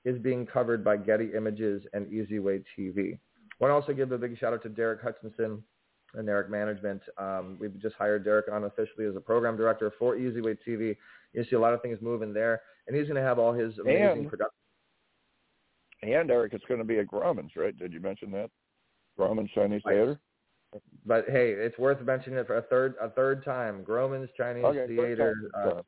is 0.05 0.19
being 0.19 0.45
covered 0.45 0.83
by 0.83 0.97
Getty 0.97 1.31
Images 1.35 1.83
and 1.93 2.11
Easy 2.11 2.39
Way 2.39 2.63
TV. 2.77 3.13
I 3.13 3.55
want 3.59 3.69
to 3.69 3.73
also 3.75 3.93
give 3.93 4.11
a 4.11 4.17
big 4.17 4.37
shout 4.37 4.53
out 4.53 4.63
to 4.63 4.69
Derek 4.69 5.01
Hutchinson 5.01 5.63
and 6.15 6.27
Derek 6.27 6.49
Management. 6.49 7.01
Um, 7.17 7.57
we've 7.59 7.79
just 7.79 7.95
hired 7.95 8.23
Derek 8.23 8.51
on 8.51 8.65
officially 8.65 9.05
as 9.05 9.15
a 9.15 9.21
program 9.21 9.55
director 9.55 9.93
for 9.97 10.15
Easy 10.17 10.41
Way 10.41 10.57
TV. 10.67 10.95
You 11.33 11.45
see 11.49 11.55
a 11.55 11.59
lot 11.59 11.73
of 11.73 11.81
things 11.81 11.99
moving 12.01 12.33
there, 12.33 12.61
and 12.87 12.95
he's 12.95 13.05
going 13.07 13.15
to 13.15 13.21
have 13.27 13.39
all 13.39 13.53
his 13.53 13.77
amazing 13.79 14.29
production. 14.29 14.53
And 16.01 16.29
Eric, 16.29 16.53
it's 16.53 16.65
going 16.65 16.79
to 16.79 16.85
be 16.85 16.99
at 16.99 17.07
Grauman's, 17.07 17.55
right? 17.55 17.77
Did 17.77 17.93
you 17.93 18.01
mention 18.01 18.29
that? 18.31 18.49
Grauman's 19.17 19.49
Chinese 19.51 19.81
Right. 19.85 19.95
Theater. 19.95 20.19
But 21.05 21.25
hey, 21.29 21.51
it's 21.51 21.77
worth 21.77 22.01
mentioning 22.01 22.39
it 22.39 22.47
for 22.47 22.57
a 22.57 22.61
third 22.63 22.95
a 23.01 23.09
third 23.09 23.43
time. 23.43 23.83
Grauman's 23.83 24.29
Chinese 24.37 24.63
Okay, 24.65 24.87
Theater, 24.87 25.35
uh, 25.53 25.81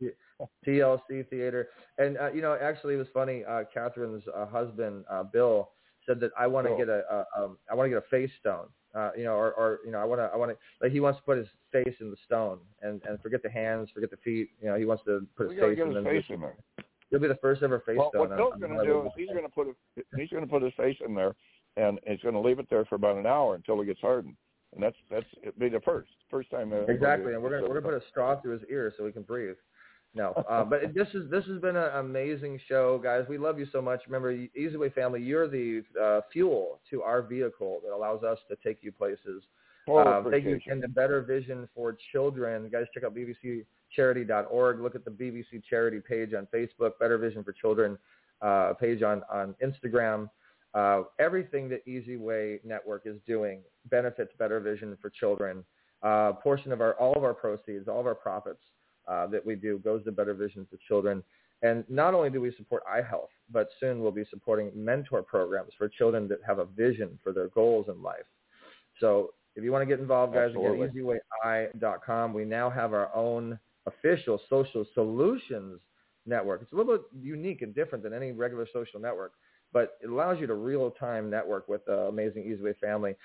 TLC 0.65 1.27
Theater, 1.29 1.69
and 1.97 2.17
uh, 2.17 2.31
you 2.31 2.41
know, 2.41 2.57
actually, 2.61 2.95
it 2.95 2.97
was 2.97 3.07
funny. 3.13 3.43
Uh, 3.45 3.63
Catherine's 3.73 4.23
uh, 4.35 4.45
husband, 4.45 5.05
uh, 5.09 5.23
Bill, 5.23 5.69
said 6.05 6.19
that 6.19 6.31
I 6.37 6.47
want 6.47 6.67
to 6.67 6.75
get 6.77 6.89
a, 6.89 7.03
a 7.09 7.43
um, 7.43 7.57
I 7.71 7.75
want 7.75 7.85
to 7.85 7.89
get 7.89 7.97
a 7.97 8.09
face 8.09 8.31
stone. 8.39 8.67
Uh, 8.93 9.11
you 9.17 9.25
know, 9.25 9.33
or, 9.33 9.51
or 9.53 9.79
you 9.85 9.91
know, 9.91 9.99
I 9.99 10.05
want 10.05 10.19
to 10.21 10.29
I 10.33 10.37
want 10.37 10.51
to 10.51 10.57
like 10.81 10.91
he 10.91 10.99
wants 11.01 11.19
to 11.19 11.23
put 11.23 11.37
his 11.37 11.47
face 11.71 11.95
in 11.99 12.09
the 12.09 12.17
stone 12.25 12.59
and 12.81 13.01
and 13.07 13.19
forget 13.21 13.43
the 13.43 13.49
hands, 13.49 13.89
forget 13.93 14.09
the 14.09 14.17
feet. 14.17 14.49
You 14.61 14.69
know, 14.69 14.75
he 14.77 14.85
wants 14.85 15.03
to 15.05 15.25
put 15.35 15.49
We 15.49 15.55
his 15.55 15.61
to 15.63 15.69
face 15.69 15.77
get 15.77 15.87
in 15.87 15.95
his 15.95 16.05
face 16.05 16.25
in 16.29 16.41
there. 16.41 16.55
He'll 17.09 17.19
be 17.19 17.27
the 17.27 17.35
first 17.35 17.61
ever 17.61 17.81
face 17.85 17.97
Well, 17.97 18.09
stone. 18.09 18.29
what 18.29 18.37
Bill's 18.37 18.53
going 18.59 18.77
to 18.77 18.83
do 18.83 19.05
is 19.05 19.11
he's 19.15 19.27
going 19.29 19.43
to 19.43 19.49
put 19.49 19.67
it, 19.67 20.05
he's 20.17 20.29
going 20.29 20.43
to 20.43 20.49
put 20.49 20.63
his 20.63 20.73
face 20.75 20.97
in 21.05 21.13
there, 21.13 21.35
and 21.77 21.99
he's 22.07 22.19
going 22.21 22.33
to 22.35 22.39
leave 22.39 22.59
it 22.59 22.67
there 22.69 22.85
for 22.85 22.95
about 22.95 23.17
an 23.17 23.25
hour 23.25 23.55
until 23.55 23.79
it 23.81 23.85
gets 23.85 23.99
hardened, 23.99 24.35
and 24.75 24.83
that's 24.83 24.95
that's 25.09 25.25
it'd 25.41 25.57
be 25.57 25.69
the 25.69 25.79
first 25.81 26.09
first 26.29 26.51
time. 26.51 26.71
uh, 26.73 26.81
Exactly, 26.87 27.33
and 27.33 27.41
we're 27.41 27.49
gonna 27.49 27.63
we're 27.67 27.79
gonna 27.81 27.93
put 27.93 28.03
a 28.03 28.07
straw 28.09 28.39
through 28.39 28.53
his 28.59 28.61
ear 28.69 28.93
so 28.97 29.05
he 29.05 29.11
can 29.11 29.23
breathe. 29.23 29.55
No, 30.13 30.31
uh, 30.49 30.63
but 30.63 30.83
it- 30.83 30.93
this 30.95 31.07
is 31.13 31.29
this 31.29 31.43
has 31.45 31.59
been 31.59 31.75
an 31.75 31.89
amazing 31.95 32.59
show, 32.69 32.97
guys. 32.97 33.25
We 33.27 33.37
love 33.37 33.59
you 33.59 33.65
so 33.71 33.81
much. 33.81 34.01
Remember, 34.07 34.31
Easy 34.31 34.77
Way 34.77 34.89
family, 34.89 35.21
you're 35.21 35.47
the 35.47 35.83
uh, 36.01 36.21
fuel 36.31 36.79
to 36.91 37.01
our 37.03 37.21
vehicle 37.21 37.81
that 37.83 37.93
allows 37.93 38.23
us 38.23 38.37
to 38.49 38.55
take 38.63 38.77
you 38.81 38.91
places. 38.91 39.43
Uh, 39.87 40.23
thank 40.31 40.45
you 40.45 40.55
again 40.55 40.81
to 40.81 40.87
Better 40.87 41.21
Vision 41.21 41.67
for 41.75 41.95
Children. 42.11 42.69
Guys, 42.71 42.85
check 42.93 43.03
out 43.03 43.13
bvccharity.org. 43.13 44.79
Look 44.79 44.95
at 44.95 45.05
the 45.05 45.11
BVC 45.11 45.61
Charity 45.69 45.99
page 45.99 46.33
on 46.33 46.47
Facebook, 46.53 46.97
Better 46.99 47.17
Vision 47.17 47.43
for 47.43 47.51
Children 47.53 47.97
uh, 48.41 48.73
page 48.79 49.03
on, 49.03 49.21
on 49.31 49.53
Instagram. 49.63 50.29
Uh, 50.75 51.03
everything 51.19 51.69
that 51.69 51.87
Easy 51.87 52.17
Way 52.17 52.59
Network 52.65 53.03
is 53.05 53.15
doing 53.25 53.61
benefits 53.89 54.33
Better 54.37 54.59
Vision 54.59 54.97
for 55.01 55.09
Children. 55.09 55.63
Uh, 56.03 56.33
portion 56.33 56.71
of 56.71 56.81
our 56.81 56.93
all 56.95 57.13
of 57.13 57.23
our 57.23 57.33
proceeds, 57.33 57.87
all 57.87 57.99
of 57.99 58.05
our 58.05 58.13
profits 58.13 58.59
uh, 59.07 59.25
that 59.27 59.43
we 59.43 59.55
do 59.55 59.79
goes 59.79 60.03
to 60.03 60.11
Better 60.11 60.33
Vision 60.33 60.67
for 60.69 60.77
Children. 60.87 61.23
And 61.61 61.85
not 61.89 62.13
only 62.13 62.29
do 62.29 62.41
we 62.41 62.53
support 62.57 62.83
eye 62.87 63.01
health, 63.01 63.29
but 63.51 63.69
soon 63.79 64.01
we'll 64.01 64.11
be 64.11 64.25
supporting 64.29 64.71
mentor 64.75 65.23
programs 65.23 65.71
for 65.77 65.87
children 65.87 66.27
that 66.27 66.39
have 66.45 66.59
a 66.59 66.65
vision 66.65 67.17
for 67.23 67.31
their 67.31 67.47
goals 67.47 67.87
in 67.87 68.03
life. 68.03 68.25
So 68.99 69.33
if 69.55 69.63
you 69.63 69.71
want 69.71 69.81
to 69.81 69.85
get 69.85 69.99
involved, 69.99 70.33
guys, 70.33 70.49
Absolutely. 70.49 70.87
again, 70.87 71.19
easyway.com. 71.81 72.33
We 72.33 72.43
now 72.43 72.69
have 72.69 72.93
our 72.93 73.13
own 73.15 73.57
official 73.85 74.41
social 74.49 74.85
solutions 74.93 75.79
network. 76.25 76.61
It's 76.61 76.73
a 76.73 76.75
little 76.75 76.97
bit 76.97 77.05
unique 77.21 77.61
and 77.61 77.73
different 77.73 78.03
than 78.03 78.13
any 78.13 78.31
regular 78.31 78.67
social 78.73 78.99
network, 78.99 79.33
but 79.73 79.97
it 80.01 80.09
allows 80.09 80.39
you 80.39 80.47
to 80.47 80.53
real-time 80.55 81.29
network 81.29 81.67
with 81.67 81.85
the 81.85 82.01
amazing 82.07 82.43
Easyway 82.43 82.77
family, 82.79 83.15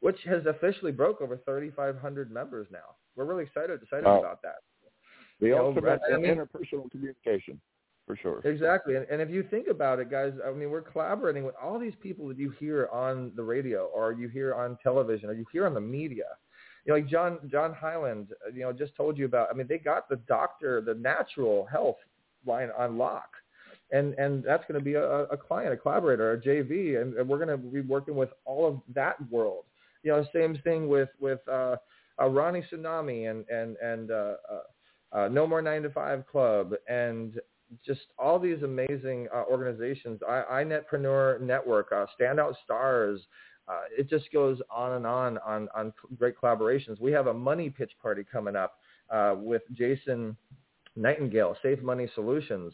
which 0.00 0.18
has 0.24 0.44
officially 0.46 0.92
broke 0.92 1.20
over 1.20 1.36
3,500 1.36 2.30
members 2.30 2.66
now. 2.72 2.96
We're 3.16 3.24
really 3.26 3.44
excited 3.44 3.82
excited 3.82 4.04
Wow. 4.06 4.20
about 4.20 4.42
that. 4.42 4.56
The 5.40 5.46
You 5.48 5.54
know, 5.54 5.66
ultimate 5.66 6.00
I 6.12 6.16
mean- 6.16 6.36
interpersonal 6.36 6.90
communication, 6.90 7.60
for 8.06 8.16
sure. 8.16 8.40
Exactly. 8.44 8.96
And, 8.96 9.06
and 9.08 9.22
if 9.22 9.30
you 9.30 9.42
think 9.42 9.68
about 9.68 9.98
it, 10.00 10.10
guys, 10.10 10.32
I 10.44 10.50
mean, 10.52 10.70
we're 10.70 10.82
collaborating 10.82 11.44
with 11.44 11.54
all 11.62 11.78
these 11.78 11.94
people 12.00 12.28
that 12.28 12.38
you 12.38 12.50
hear 12.50 12.88
on 12.92 13.32
the 13.36 13.42
radio 13.42 13.86
or 13.86 14.12
you 14.12 14.28
hear 14.28 14.54
on 14.54 14.76
television 14.82 15.30
or 15.30 15.32
you 15.34 15.44
hear 15.52 15.66
on 15.66 15.74
the 15.74 15.80
media. 15.80 16.24
You 16.84 16.92
know, 16.92 16.98
like 16.98 17.06
John 17.08 17.38
John 17.50 17.74
Highland, 17.74 18.28
you 18.54 18.60
know, 18.60 18.72
just 18.72 18.94
told 18.96 19.18
you 19.18 19.26
about. 19.26 19.48
I 19.50 19.54
mean, 19.54 19.66
they 19.66 19.76
got 19.78 20.08
the 20.08 20.16
doctor, 20.16 20.80
the 20.80 20.94
natural 20.94 21.66
health 21.66 21.98
line 22.46 22.70
on 22.76 22.96
lock, 22.96 23.30
and 23.92 24.14
and 24.14 24.44
that's 24.44 24.64
going 24.68 24.78
to 24.78 24.84
be 24.84 24.94
a, 24.94 25.24
a 25.24 25.36
client, 25.36 25.72
a 25.72 25.76
collaborator, 25.76 26.32
a 26.32 26.40
JV, 26.40 27.00
and, 27.00 27.14
and 27.14 27.28
we're 27.28 27.44
going 27.44 27.48
to 27.48 27.56
be 27.56 27.80
working 27.80 28.14
with 28.14 28.30
all 28.44 28.66
of 28.66 28.80
that 28.94 29.16
world. 29.30 29.64
You 30.02 30.12
know, 30.12 30.26
same 30.32 30.58
thing 30.64 30.88
with 30.88 31.08
with 31.20 31.40
uh, 31.48 31.76
uh, 32.20 32.26
Ronnie 32.26 32.64
Tsunami 32.72 33.30
and 33.30 33.44
and 33.48 33.76
and 33.78 34.10
uh, 34.10 34.34
uh, 34.50 35.18
uh, 35.18 35.28
No 35.28 35.46
More 35.46 35.62
Nine 35.62 35.82
to 35.82 35.90
Five 35.90 36.26
Club 36.26 36.72
and 36.88 37.40
just 37.84 38.00
all 38.18 38.38
these 38.38 38.62
amazing 38.62 39.28
uh, 39.34 39.44
organizations, 39.50 40.20
I, 40.28 40.64
iNetpreneur 40.64 41.40
Network, 41.40 41.92
uh, 41.92 42.06
Standout 42.18 42.54
Stars. 42.64 43.20
Uh, 43.68 43.82
it 43.96 44.08
just 44.10 44.30
goes 44.32 44.58
on 44.70 44.94
and 44.94 45.06
on 45.06 45.38
on 45.38 45.68
on 45.74 45.92
great 46.18 46.34
collaborations. 46.40 47.00
We 47.00 47.12
have 47.12 47.28
a 47.28 47.34
money 47.34 47.70
pitch 47.70 47.92
party 48.02 48.24
coming 48.30 48.56
up 48.56 48.78
uh, 49.10 49.36
with 49.38 49.62
Jason 49.72 50.36
Nightingale, 50.96 51.56
Safe 51.62 51.80
Money 51.80 52.08
Solutions, 52.14 52.72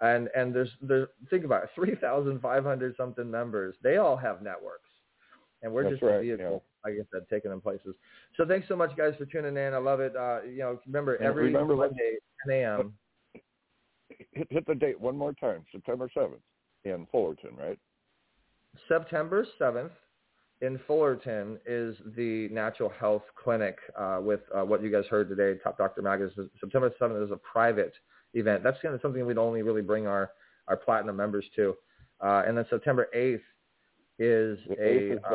and 0.00 0.28
and 0.36 0.54
there's 0.54 0.70
there's 0.80 1.08
think 1.30 1.44
about 1.44 1.64
it, 1.64 1.70
three 1.74 1.94
thousand 1.94 2.40
five 2.40 2.64
hundred 2.64 2.96
something 2.96 3.30
members. 3.30 3.74
They 3.82 3.96
all 3.96 4.16
have 4.16 4.42
networks, 4.42 4.90
and 5.62 5.72
we're 5.72 5.84
That's 5.84 5.94
just 5.94 6.02
a 6.02 6.06
right, 6.06 6.22
vehicle. 6.22 6.64
Like 6.84 6.94
I 6.94 7.04
said, 7.12 7.22
taking 7.28 7.50
them 7.50 7.60
places. 7.60 7.94
So 8.36 8.46
thanks 8.46 8.68
so 8.68 8.76
much, 8.76 8.96
guys, 8.96 9.14
for 9.18 9.26
tuning 9.26 9.56
in. 9.56 9.74
I 9.74 9.78
love 9.78 10.00
it. 10.00 10.14
Uh, 10.16 10.42
you 10.42 10.58
know, 10.58 10.78
remember 10.86 11.16
And 11.16 11.26
every 11.26 11.44
remember, 11.46 11.74
Monday, 11.74 12.18
10 12.46 12.56
a.m. 12.56 12.92
Hit, 14.32 14.46
hit 14.50 14.66
the 14.66 14.74
date 14.74 14.98
one 15.00 15.16
more 15.16 15.32
time, 15.34 15.64
September 15.72 16.08
seventh 16.14 16.40
in 16.84 17.06
Fullerton, 17.10 17.50
right? 17.56 17.78
September 18.86 19.46
7th 19.60 19.90
in 20.60 20.78
Fullerton 20.86 21.58
is 21.66 21.96
the 22.16 22.48
Natural 22.50 22.90
Health 22.90 23.22
Clinic 23.42 23.76
uh, 23.98 24.18
with 24.20 24.40
uh, 24.56 24.64
what 24.64 24.82
you 24.82 24.90
guys 24.90 25.04
heard 25.06 25.28
today, 25.28 25.58
Top 25.62 25.78
Doctor 25.78 26.02
Magazine. 26.02 26.50
September 26.60 26.92
7th 27.00 27.24
is 27.24 27.30
a 27.30 27.36
private 27.36 27.92
event. 28.34 28.62
That's 28.62 28.78
kind 28.82 28.94
of 28.94 29.00
something 29.00 29.24
we'd 29.24 29.38
only 29.38 29.62
really 29.62 29.82
bring 29.82 30.06
our, 30.06 30.30
our 30.66 30.76
platinum 30.76 31.16
members 31.16 31.44
to. 31.56 31.76
Uh, 32.20 32.42
and 32.46 32.56
then 32.56 32.66
September 32.68 33.08
8th 33.14 33.40
is 34.18 34.58
The 34.68 34.76
a 34.80 35.12
is, 35.12 35.18
uh, 35.24 35.28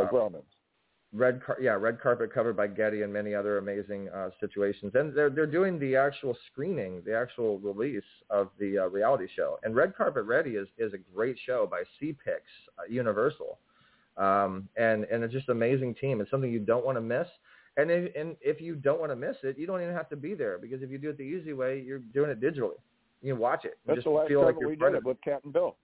red 1.14 1.44
car- 1.44 1.58
yeah 1.62 1.74
red 1.74 2.02
carpet 2.02 2.34
covered 2.34 2.58
by 2.58 2.68
Getty 2.68 3.04
and 3.04 3.14
many 3.14 3.34
other 3.34 3.60
amazing 3.60 4.10
uh, 4.10 4.30
situations. 4.40 4.94
And 4.96 5.16
they're 5.16 5.30
they're 5.30 5.46
doing 5.46 5.80
the 5.80 5.96
actual 5.96 6.36
screening, 6.52 7.02
the 7.06 7.16
actual 7.16 7.60
release 7.60 8.04
of 8.30 8.50
the 8.60 8.80
uh, 8.80 8.88
reality 8.88 9.28
show. 9.36 9.60
And 9.64 9.76
Red 9.76 9.96
Carpet 9.96 10.26
Ready 10.26 10.52
is 10.52 10.68
is 10.78 10.94
a 10.94 10.98
great 11.16 11.38
show 11.46 11.68
by 11.70 11.84
CPix 12.02 12.42
uh, 12.78 12.90
Universal, 12.90 13.60
um, 14.18 14.68
and 14.76 15.06
and 15.06 15.24
it's 15.24 15.34
just 15.34 15.48
an 15.50 15.56
amazing 15.56 15.96
team. 15.96 16.20
It's 16.20 16.32
something 16.32 16.52
you 16.52 16.60
don't 16.60 16.86
want 16.86 16.98
to 16.98 17.02
miss. 17.02 17.28
And 17.78 17.90
if, 17.90 18.16
and 18.16 18.36
if 18.42 18.62
you 18.62 18.76
don't 18.76 19.00
want 19.00 19.12
to 19.12 19.16
miss 19.16 19.36
it, 19.44 19.58
you 19.58 19.66
don't 19.66 19.82
even 19.82 19.94
have 19.96 20.10
to 20.10 20.16
be 20.16 20.36
there 20.36 20.58
because 20.60 20.82
if 20.84 20.92
you 20.92 20.98
do 20.98 21.10
it 21.10 21.18
the 21.18 21.24
easy 21.24 21.54
way, 21.54 21.80
you're 21.80 22.00
doing 22.00 22.30
it 22.30 22.40
digitally. 22.40 22.78
You 23.22 23.34
can 23.34 23.40
watch 23.42 23.66
it. 23.66 23.78
You 23.86 23.88
That's 23.88 23.98
just 23.98 24.06
the 24.06 24.12
last 24.12 24.28
feel 24.28 24.42
time 24.42 24.56
like 24.56 24.66
we 24.66 24.76
did 24.76 24.94
it 24.96 25.04
with 25.04 25.18
Cat 25.22 25.44
and 25.44 25.54
Bill. 25.54 25.76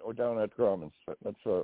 or 0.00 0.12
down 0.12 0.38
at 0.40 0.54
Grauman's. 0.56 0.92
That's 1.24 1.36
uh, 1.46 1.62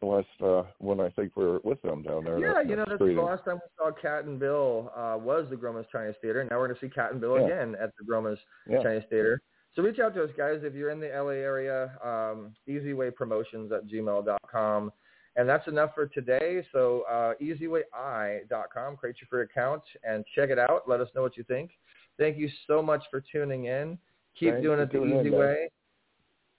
the 0.00 0.06
last 0.06 0.26
uh, 0.44 0.62
one 0.78 1.00
I 1.00 1.08
think 1.10 1.32
we're 1.36 1.58
with 1.60 1.80
them 1.82 2.02
down 2.02 2.24
there. 2.24 2.38
Yeah, 2.38 2.54
that, 2.54 2.68
you 2.68 2.76
know, 2.76 2.84
that's 2.86 2.98
the 2.98 3.06
last 3.06 3.44
time 3.44 3.54
we 3.56 3.68
saw 3.78 3.90
Cat 3.92 4.24
and 4.24 4.38
Bill 4.38 4.92
uh, 4.94 5.16
was 5.18 5.46
the 5.48 5.56
Grauman's 5.56 5.86
Chinese 5.90 6.14
Theater. 6.20 6.44
Now 6.44 6.58
we're 6.58 6.66
going 6.66 6.78
to 6.78 6.86
see 6.86 6.90
Cat 6.92 7.12
and 7.12 7.20
Bill 7.20 7.38
Yeah. 7.38 7.46
again 7.46 7.76
at 7.80 7.90
the 7.98 8.04
Grauman's 8.04 8.38
Yeah. 8.68 8.82
Chinese 8.82 9.04
Theater. 9.08 9.40
So 9.74 9.82
reach 9.82 9.98
out 10.00 10.14
to 10.14 10.24
us, 10.24 10.30
guys, 10.36 10.60
if 10.64 10.74
you're 10.74 10.90
in 10.90 10.98
the 11.00 11.08
LA 11.08 11.38
area. 11.38 11.92
Um, 12.04 12.54
easywaypromotions 12.68 13.70
at 13.72 13.86
gmail.com. 13.86 14.92
And 15.38 15.48
that's 15.48 15.68
enough 15.68 15.94
for 15.94 16.06
today. 16.06 16.64
So 16.72 17.04
uh, 17.08 17.34
easyway.com, 17.40 18.96
create 18.96 19.16
your 19.20 19.28
free 19.30 19.44
account 19.44 19.82
and 20.02 20.24
check 20.34 20.50
it 20.50 20.58
out. 20.58 20.82
Let 20.88 21.00
us 21.00 21.08
know 21.14 21.22
what 21.22 21.36
you 21.36 21.44
think. 21.44 21.70
Thank 22.18 22.36
you 22.36 22.50
so 22.66 22.82
much 22.82 23.04
for 23.08 23.22
tuning 23.32 23.66
in. 23.66 23.96
Keep 24.38 24.54
Thanks 24.54 24.64
doing 24.64 24.80
it 24.80 24.92
the 24.92 25.00
in, 25.00 25.20
easy 25.20 25.30
Dan. 25.30 25.38
way. 25.38 25.70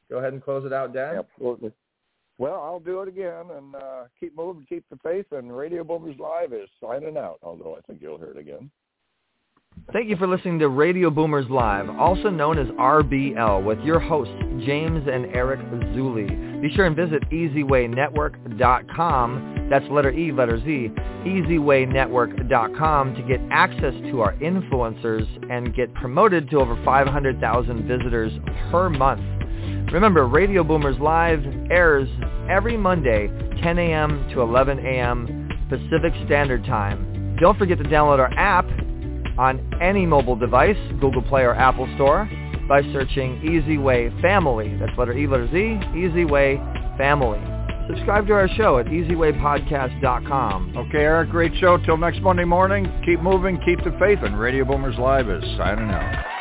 Go 0.10 0.20
ahead 0.20 0.32
and 0.32 0.42
close 0.42 0.66
it 0.66 0.72
out, 0.72 0.94
Dan. 0.94 1.18
Absolutely. 1.18 1.74
Well, 2.38 2.62
I'll 2.62 2.80
do 2.80 3.02
it 3.02 3.10
again 3.10 3.52
and 3.54 3.76
uh, 3.76 4.04
keep 4.18 4.36
moving, 4.36 4.66
keep 4.68 4.86
the 4.90 4.98
faith. 5.04 5.26
And 5.34 5.56
Radio 5.56 5.84
Boomers 5.84 6.16
Live 6.18 6.54
is 6.54 6.70
signing 6.82 7.18
out, 7.18 7.40
although 7.44 7.76
I 7.78 7.82
think 7.82 8.02
you'll 8.02 8.18
hear 8.18 8.32
it 8.32 8.38
again. 8.38 8.72
Thank 9.92 10.08
you 10.08 10.16
for 10.18 10.28
listening 10.28 10.60
to 10.60 10.68
Radio 10.68 11.10
Boomers 11.10 11.50
Live, 11.50 11.90
also 11.90 12.30
known 12.30 12.60
as 12.60 12.68
RBL, 12.68 13.66
with 13.66 13.80
your 13.80 14.00
hosts, 14.00 14.36
James 14.64 15.08
and 15.12 15.26
Eric 15.36 15.60
Zuley. 15.96 16.62
Be 16.62 16.72
sure 16.76 16.86
and 16.86 16.96
visit 16.96 17.28
eZWayNetwork.com, 17.32 19.68
that's 19.70 19.86
letter 19.90 20.12
E, 20.12 20.32
letter 20.32 20.60
Z, 20.60 20.92
eZWayNetwork.com 21.26 23.16
to 23.16 23.22
get 23.24 23.42
access 23.52 23.96
to 24.12 24.22
our 24.22 24.34
influencers 24.34 25.26
and 25.52 25.76
get 25.76 25.92
promoted 25.96 26.52
to 26.52 26.60
over 26.60 26.80
500,000 26.86 27.88
visitors 27.88 28.32
per 28.70 28.90
month. 28.90 29.22
Remember, 29.92 30.28
Radio 30.28 30.64
Boomers 30.64 31.00
Live 31.00 31.44
airs 31.72 32.08
every 32.48 32.78
Monday, 32.78 33.28
10 33.64 33.80
a.m. 33.80 34.30
to 34.34 34.42
11 34.42 34.78
a.m. 34.86 35.50
Pacific 35.68 36.14
Standard 36.26 36.64
Time. 36.66 37.36
Don't 37.40 37.58
forget 37.58 37.80
to 37.80 37.84
download 37.86 38.20
our 38.20 38.32
app 38.34 38.68
on 39.40 39.74
any 39.82 40.06
mobile 40.06 40.36
device, 40.36 40.78
Google 41.00 41.22
Play 41.24 41.44
or 41.44 41.56
Apple 41.56 41.88
Store, 41.96 42.30
by 42.68 42.84
searching 42.94 43.40
eZWay 43.42 44.22
Family. 44.22 44.78
That's 44.78 44.96
letter 44.98 45.18
E, 45.18 45.26
letter 45.26 45.48
Z, 45.48 45.56
eZWay 45.56 46.98
Family. 46.98 47.40
Subscribe 47.88 48.28
to 48.28 48.34
our 48.34 48.48
show 48.50 48.78
at 48.78 48.86
ezwaypodcast.com. 48.86 50.78
Okay, 50.78 51.00
Eric, 51.00 51.32
great 51.32 51.54
show. 51.60 51.78
Till 51.78 51.98
next 51.98 52.22
Monday 52.22 52.46
morning, 52.46 52.86
keep 53.04 53.20
moving, 53.20 53.60
keep 53.66 53.80
the 53.80 53.98
faith, 54.00 54.20
and 54.22 54.40
Radio 54.40 54.64
Boomers 54.64 55.00
Live 55.00 55.28
is 55.28 55.44
signing 55.58 55.90
out. 55.90 56.39